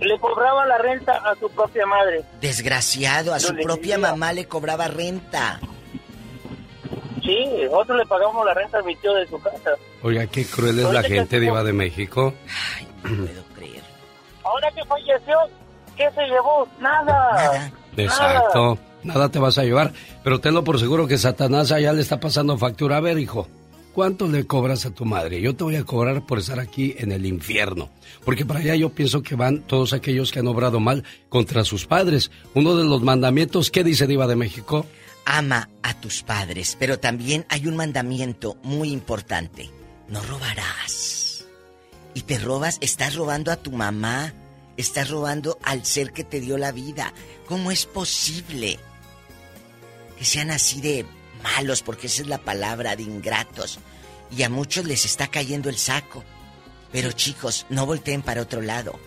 [0.01, 2.23] Le cobraba la renta a su propia madre.
[2.41, 4.11] Desgraciado, a su Donde propia vivía.
[4.11, 5.59] mamá le cobraba renta.
[7.21, 9.71] Sí, nosotros le pagamos la renta a mi tío de su casa.
[10.01, 12.33] Oiga, qué cruel es la gente, estuvo- Diva de México.
[14.43, 15.37] Ahora que falleció,
[15.95, 16.67] ¿qué se llevó?
[16.79, 17.71] Nada.
[17.95, 18.77] Exacto.
[19.03, 19.93] Nada te vas a llevar.
[20.23, 22.97] Pero tenlo por seguro que Satanás allá le está pasando factura.
[22.97, 23.47] A ver, hijo,
[23.93, 25.41] ¿cuánto le cobras a tu madre?
[25.41, 27.89] Yo te voy a cobrar por estar aquí en el infierno.
[28.25, 31.85] Porque para allá yo pienso que van todos aquellos que han obrado mal contra sus
[31.85, 32.31] padres.
[32.53, 34.85] Uno de los mandamientos, ¿qué dice Diva de México?
[35.25, 39.69] Ama a tus padres, pero también hay un mandamiento muy importante.
[40.07, 41.45] No robarás.
[42.13, 44.33] Y te robas, estás robando a tu mamá,
[44.77, 47.13] estás robando al ser que te dio la vida.
[47.47, 48.79] ¿Cómo es posible
[50.17, 51.05] que sean así de
[51.41, 51.81] malos?
[51.81, 53.79] Porque esa es la palabra, de ingratos.
[54.35, 56.23] Y a muchos les está cayendo el saco.
[56.91, 58.99] Pero chicos, no volteen para otro lado.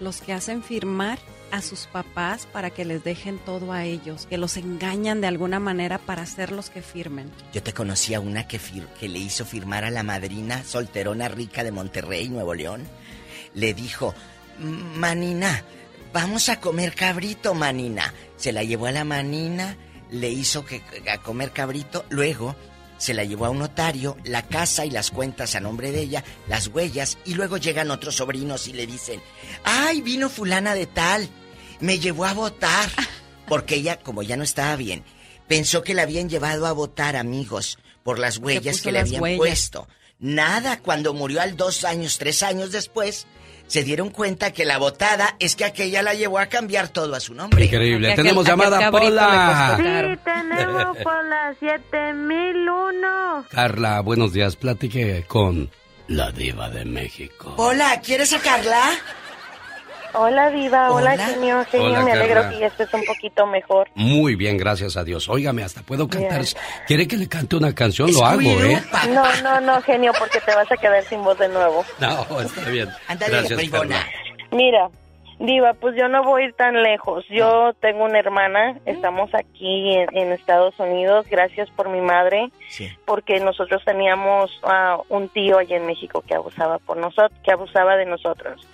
[0.00, 1.18] Los que hacen firmar
[1.50, 5.60] a sus papás para que les dejen todo a ellos, que los engañan de alguna
[5.60, 7.30] manera para hacerlos que firmen.
[7.52, 11.28] Yo te conocí a una que, fir- que le hizo firmar a la madrina solterona
[11.28, 12.82] rica de Monterrey, Nuevo León.
[13.54, 14.14] Le dijo,
[14.58, 15.62] Manina,
[16.12, 18.12] vamos a comer cabrito, Manina.
[18.36, 19.76] Se la llevó a la Manina,
[20.14, 22.56] le hizo que, a comer cabrito, luego
[22.96, 26.24] se la llevó a un notario, la casa y las cuentas a nombre de ella,
[26.48, 29.20] las huellas, y luego llegan otros sobrinos y le dicen,
[29.64, 31.28] ay, vino fulana de tal,
[31.80, 32.88] me llevó a votar.
[33.48, 35.04] Porque ella, como ya no estaba bien,
[35.48, 39.38] pensó que la habían llevado a votar, amigos, por las huellas que le habían huellas.
[39.38, 39.88] puesto.
[40.18, 43.26] Nada, cuando murió al dos años, tres años después,
[43.66, 47.20] se dieron cuenta que la votada es que aquella la llevó a cambiar todo a
[47.20, 47.64] su nombre.
[47.64, 48.14] Increíble.
[48.14, 49.74] Tenemos llamada, Pola.
[49.76, 53.46] Sí, tenemos por la 7001.
[53.50, 54.56] Carla, buenos días.
[54.56, 55.70] Platique con
[56.08, 57.54] la Diva de México.
[57.56, 58.90] Hola, ¿quieres sacarla?
[60.14, 60.90] Hola, Diva.
[60.90, 61.26] Hola, Hola.
[61.26, 61.64] genio.
[61.70, 62.50] Genio, Hola, me alegro Carla.
[62.50, 63.88] que ya estés un poquito mejor.
[63.94, 65.28] Muy bien, gracias a Dios.
[65.28, 66.42] Óigame, hasta puedo cantar.
[66.42, 66.54] Bien.
[66.86, 68.12] ¿Quiere que le cante una canción?
[68.12, 68.82] Lo hago, ¿eh?
[69.10, 71.84] No, no, no, genio, porque te vas a quedar sin voz de nuevo.
[72.00, 72.88] No, está bien.
[73.08, 73.60] Ándale, Gracias.
[74.52, 74.88] Mira,
[75.46, 77.24] Diva, pues yo no voy a ir tan lejos.
[77.28, 82.50] Yo tengo una hermana, estamos aquí en, en Estados Unidos, gracias por mi madre,
[83.04, 87.96] porque nosotros teníamos ah, un tío allá en México que abusaba por nosotros, que abusaba
[87.96, 88.66] de nosotros.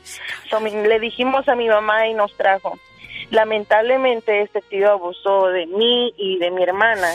[0.48, 2.78] So, le dijimos a mi mamá y nos trajo.
[3.30, 7.08] Lamentablemente este tío abusó de mí y de mi hermana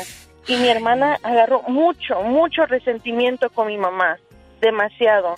[0.48, 4.18] y mi hermana agarró mucho, mucho resentimiento con mi mamá,
[4.60, 5.36] demasiado.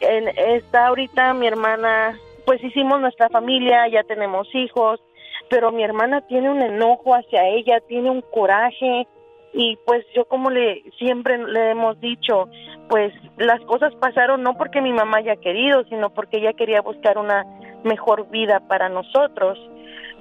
[0.00, 5.00] En- está ahorita mi hermana, pues hicimos nuestra familia, ya tenemos hijos,
[5.48, 9.06] pero mi hermana tiene un enojo hacia ella, tiene un coraje
[9.52, 12.48] y pues yo como le siempre le hemos dicho,
[12.88, 17.18] pues las cosas pasaron no porque mi mamá haya querido, sino porque ella quería buscar
[17.18, 17.44] una
[17.84, 19.58] mejor vida para nosotros,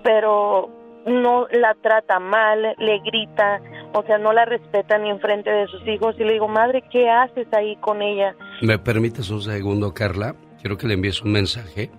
[0.04, 0.70] pero
[1.06, 3.62] no la trata mal, le grita,
[3.94, 7.10] o sea, no la respeta ni enfrente de sus hijos y le digo, madre, ¿qué
[7.10, 8.36] haces ahí con ella?
[8.62, 10.36] ¿Me permites un segundo, Carla?
[10.62, 11.90] Quiero que le envíes un mensaje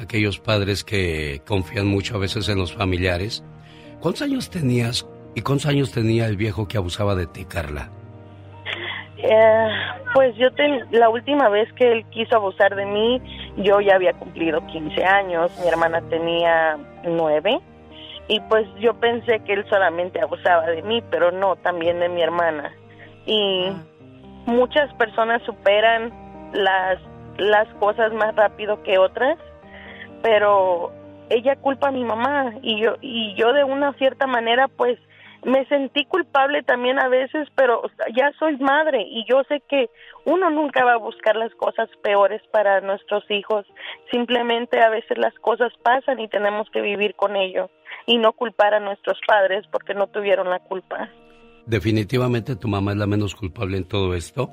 [0.00, 3.44] aquellos padres que confían mucho a veces en los familiares.
[4.00, 7.90] ¿Cuántos años tenías y cuántos años tenía el viejo que abusaba de ti, Carla?
[9.18, 9.68] Eh,
[10.14, 13.20] pues yo ten- la última vez que él quiso abusar de mí,
[13.58, 17.60] yo ya había cumplido 15 años, mi hermana tenía 9
[18.28, 22.22] y pues yo pensé que él solamente abusaba de mí, pero no, también de mi
[22.22, 22.72] hermana.
[23.26, 23.66] Y
[24.46, 26.10] muchas personas superan
[26.54, 26.98] las
[27.36, 29.38] las cosas más rápido que otras,
[30.22, 30.92] pero
[31.28, 34.98] ella culpa a mi mamá y yo y yo de una cierta manera pues
[35.44, 37.82] me sentí culpable también a veces, pero
[38.14, 39.88] ya soy madre y yo sé que
[40.24, 43.66] uno nunca va a buscar las cosas peores para nuestros hijos.
[44.10, 47.70] Simplemente a veces las cosas pasan y tenemos que vivir con ello
[48.06, 51.08] y no culpar a nuestros padres porque no tuvieron la culpa.
[51.66, 54.50] Definitivamente tu mamá es la menos culpable en todo esto.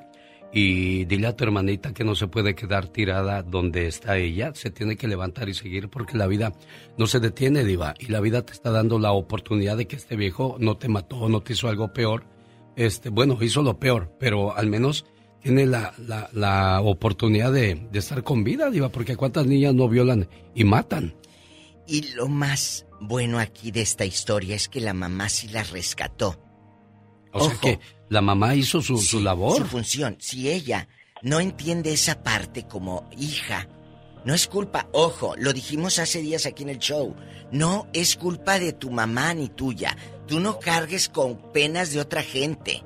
[0.54, 4.72] Y dile a tu hermanita que no se puede quedar tirada donde está ella, se
[4.72, 6.54] tiene que levantar y seguir porque la vida
[6.98, 10.16] no se detiene, diva, y la vida te está dando la oportunidad de que este
[10.16, 12.26] viejo no te mató, no te hizo algo peor.
[12.76, 15.06] Este, bueno, hizo lo peor, pero al menos
[15.42, 19.90] tiene la, la, la oportunidad de, de estar con vida, diva, porque cuántas niñas no
[19.90, 21.16] violan y matan.
[21.88, 26.40] Y lo más bueno aquí de esta historia es que la mamá sí la rescató.
[27.32, 29.58] O sea que la mamá hizo su, su labor.
[29.58, 30.18] Su función.
[30.20, 30.88] Si ella
[31.22, 33.68] no entiende esa parte como hija,
[34.26, 37.16] no es culpa, ojo, lo dijimos hace días aquí en el show,
[37.52, 39.96] no es culpa de tu mamá ni tuya.
[40.28, 42.84] Tú no cargues con penas de otra gente.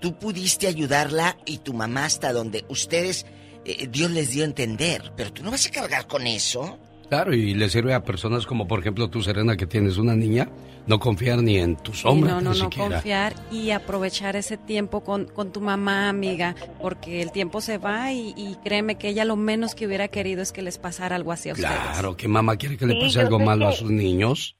[0.00, 3.24] Tú pudiste ayudarla y tu mamá hasta donde ustedes,
[3.64, 6.78] eh, Dios les dio a entender, pero tú no vas a cargar con eso.
[7.08, 10.48] Claro, y le sirve a personas como por ejemplo tú, Serena, que tienes una niña,
[10.86, 12.32] no confiar ni en tus hombres.
[12.34, 12.90] no, no, ni no siquiera.
[12.90, 18.12] confiar y aprovechar ese tiempo con, con tu mamá, amiga, porque el tiempo se va
[18.12, 21.32] y, y créeme que ella lo menos que hubiera querido es que les pasara algo
[21.32, 21.70] así a ustedes.
[21.92, 24.56] Claro, que mamá quiere que le Sí, pase algo malo a sus niños.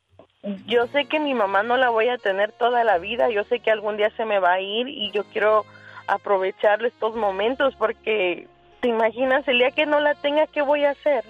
[0.67, 3.61] Yo sé que mi mamá no la voy a tener toda la vida, yo sé
[3.61, 5.65] que algún día se me va a ir y yo quiero
[6.07, 8.47] aprovechar estos momentos porque
[8.81, 11.25] te imaginas el día que no la tenga, ¿qué voy a hacer?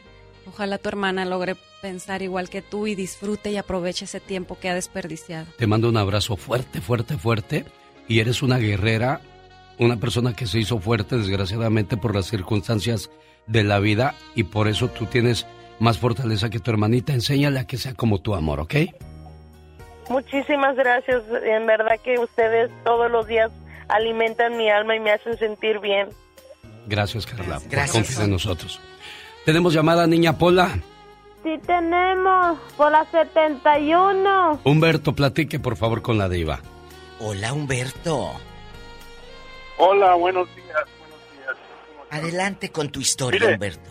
[0.47, 4.69] Ojalá tu hermana logre pensar igual que tú y disfrute y aproveche ese tiempo que
[4.69, 5.47] ha desperdiciado.
[5.57, 7.65] Te mando un abrazo fuerte, fuerte, fuerte.
[8.09, 9.21] Y eres una guerrera,
[9.79, 13.11] una persona que se hizo fuerte, desgraciadamente, por las circunstancias
[13.47, 14.15] de la vida.
[14.35, 15.47] Y por eso tú tienes
[15.79, 17.13] más fortaleza que tu hermanita.
[17.15, 18.75] Enséñale a que sea como tu amor, ¿ok?
[20.11, 23.51] Muchísimas gracias, en verdad que ustedes todos los días
[23.89, 26.09] alimentan mi alma y me hacen sentir bien.
[26.87, 27.93] Gracias, Carla, por Gracias.
[27.93, 28.81] confiar en nosotros.
[29.45, 30.79] Tenemos llamada, niña Pola.
[31.43, 34.61] Sí tenemos, por la 71.
[34.65, 36.61] Humberto, platique por favor con la diva.
[37.21, 38.31] Hola, Humberto.
[39.77, 40.85] Hola, buenos días.
[42.11, 43.55] Adelante con tu historia, Mire.
[43.55, 43.91] Humberto.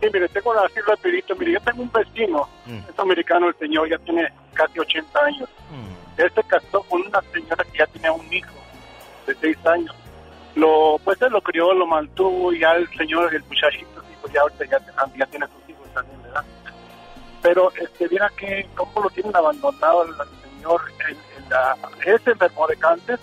[0.00, 1.34] Sí, mire, tengo que decir rapidito.
[1.36, 5.48] Mire, yo tengo un vecino, es americano el señor, ya tiene casi 80 años.
[6.16, 8.54] Él se casó con una señora que ya tenía un hijo
[9.26, 9.96] de 6 años.
[10.56, 14.40] Lo, pues él lo crió, lo mantuvo y ya el señor, el muchachito, pues ya
[14.42, 14.64] ahorita
[15.16, 16.44] ya, tiene sus hijos también, ¿verdad?
[17.42, 20.14] Pero, este, mira que, cómo lo tienen abandonado el
[20.54, 20.80] señor.
[21.08, 21.74] El, el, ah,
[22.04, 23.18] él se enfermó de cáncer,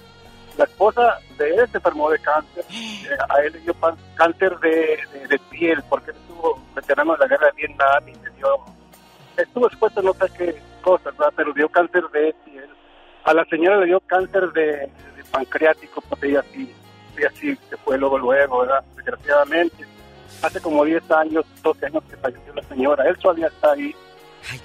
[0.58, 3.76] la esposa de él se enfermó de cáncer, eh, a él le dio
[4.16, 8.14] cáncer de, de- de piel, porque él estuvo veterano de la guerra de Vietnam y
[8.14, 8.56] le dio,
[9.36, 11.34] estuvo expuesto a no sé qué cosas, ¿verdad?
[11.36, 12.70] pero dio cáncer de piel.
[13.26, 16.74] A la señora le dio cáncer de, de pancreático, porque ella sí,
[17.18, 18.84] ella sí se fue luego, luego, ¿verdad?
[18.96, 19.86] Desgraciadamente.
[20.42, 23.96] Hace como 10 años, 12 años que falleció la señora, él todavía está ahí,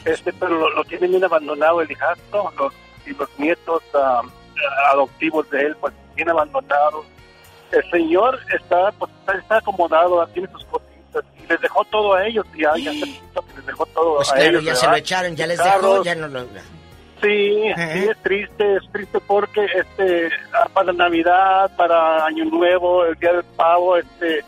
[0.05, 2.75] este, pero lo, lo tienen bien abandonado el hijastro, los,
[3.07, 4.21] y los nietos ah,
[4.93, 7.07] adoptivos de él, pues bien abandonados.
[7.71, 9.11] El señor está, pues,
[9.41, 13.67] está, acomodado, tiene sus cositas y les dejó todo a ellos, ya, ya se les
[13.67, 14.65] dejó todo Pues a claro, ellos.
[14.65, 14.93] ya se ¿verdad?
[14.93, 16.47] lo echaron, ya les dejó, ya no lo...
[17.23, 17.63] Sí,
[17.93, 23.33] sí, es triste, es triste porque este ah, para Navidad, para Año Nuevo, el Día
[23.35, 24.45] del Pavo, este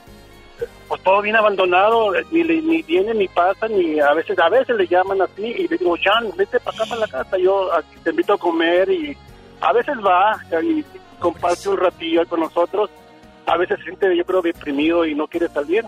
[0.89, 4.77] pues todo bien abandonado, eh, ni, ni viene ni pasa, ni a veces a veces
[4.77, 7.97] le llaman así y le digo, Jan, vete para acá para la casa, yo aquí
[8.03, 9.17] te invito a comer y
[9.61, 10.85] a veces va y
[11.19, 12.91] comparte un ratillo con nosotros,
[13.47, 15.85] a veces se siente yo creo deprimido y no quiere salir,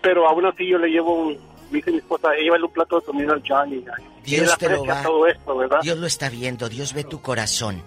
[0.00, 3.32] pero aún así yo le llevo, un- dice mi esposa, llévale un plato de comida
[3.32, 5.02] al Jan y, y él Dios te lo va...
[5.02, 5.78] todo esto, ¿verdad?
[5.82, 7.82] Dios lo está viendo, Dios ve tu corazón.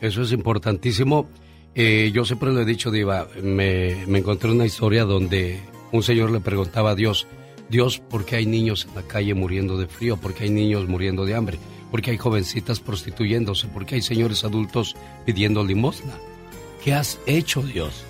[0.00, 1.28] Eso es importantísimo.
[1.74, 5.60] Eh, yo siempre lo he dicho, Diva, me, me encontré una historia donde
[5.92, 7.26] un señor le preguntaba a Dios,
[7.68, 10.18] Dios, ¿por qué hay niños en la calle muriendo de frío?
[10.18, 11.58] ¿Por qué hay niños muriendo de hambre?
[11.90, 13.68] ¿Por qué hay jovencitas prostituyéndose?
[13.68, 16.12] ¿Por qué hay señores adultos pidiendo limosna?
[16.84, 18.04] ¿Qué has hecho, Dios?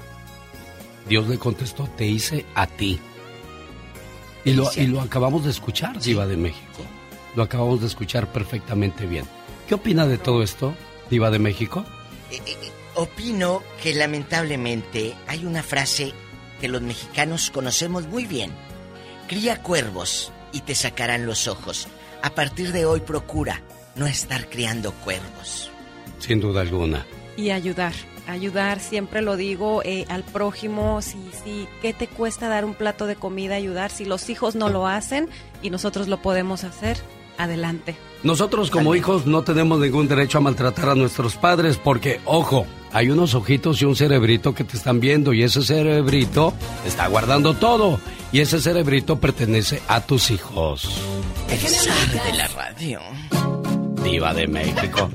[1.09, 2.99] Dios le contestó, te hice a ti.
[4.45, 6.85] Y lo, y lo acabamos de escuchar, Diva de México.
[7.37, 9.25] Lo acabamos de escuchar perfectamente bien.
[9.69, 10.75] ¿Qué opina de todo esto,
[11.11, 11.85] Diva de México?
[12.95, 16.13] Opino que lamentablemente hay una frase
[16.61, 18.51] que los mexicanos conocemos muy bien.
[19.29, 21.89] Cría cuervos y te sacarán los ojos.
[22.23, 23.63] A partir de hoy procura
[23.97, 25.71] no estar criando cuervos.
[26.19, 27.07] Sin duda alguna.
[27.37, 27.95] Y ayudar,
[28.27, 33.07] ayudar, siempre lo digo, eh, al prójimo, si, si, ¿qué te cuesta dar un plato
[33.07, 33.91] de comida, ayudar?
[33.91, 35.29] Si los hijos no lo hacen
[35.63, 36.99] y nosotros lo podemos hacer,
[37.39, 37.97] adelante.
[38.23, 43.11] Nosotros como hijos no tenemos ningún derecho a maltratar a nuestros padres porque, ojo, hay
[43.11, 46.53] unos ojitos y un cerebrito que te están viendo y ese cerebrito
[46.87, 47.99] está guardando todo
[48.31, 50.89] y ese cerebrito pertenece a tus hijos.
[51.51, 53.01] El zar de la radio.
[54.05, 55.11] Diva de México.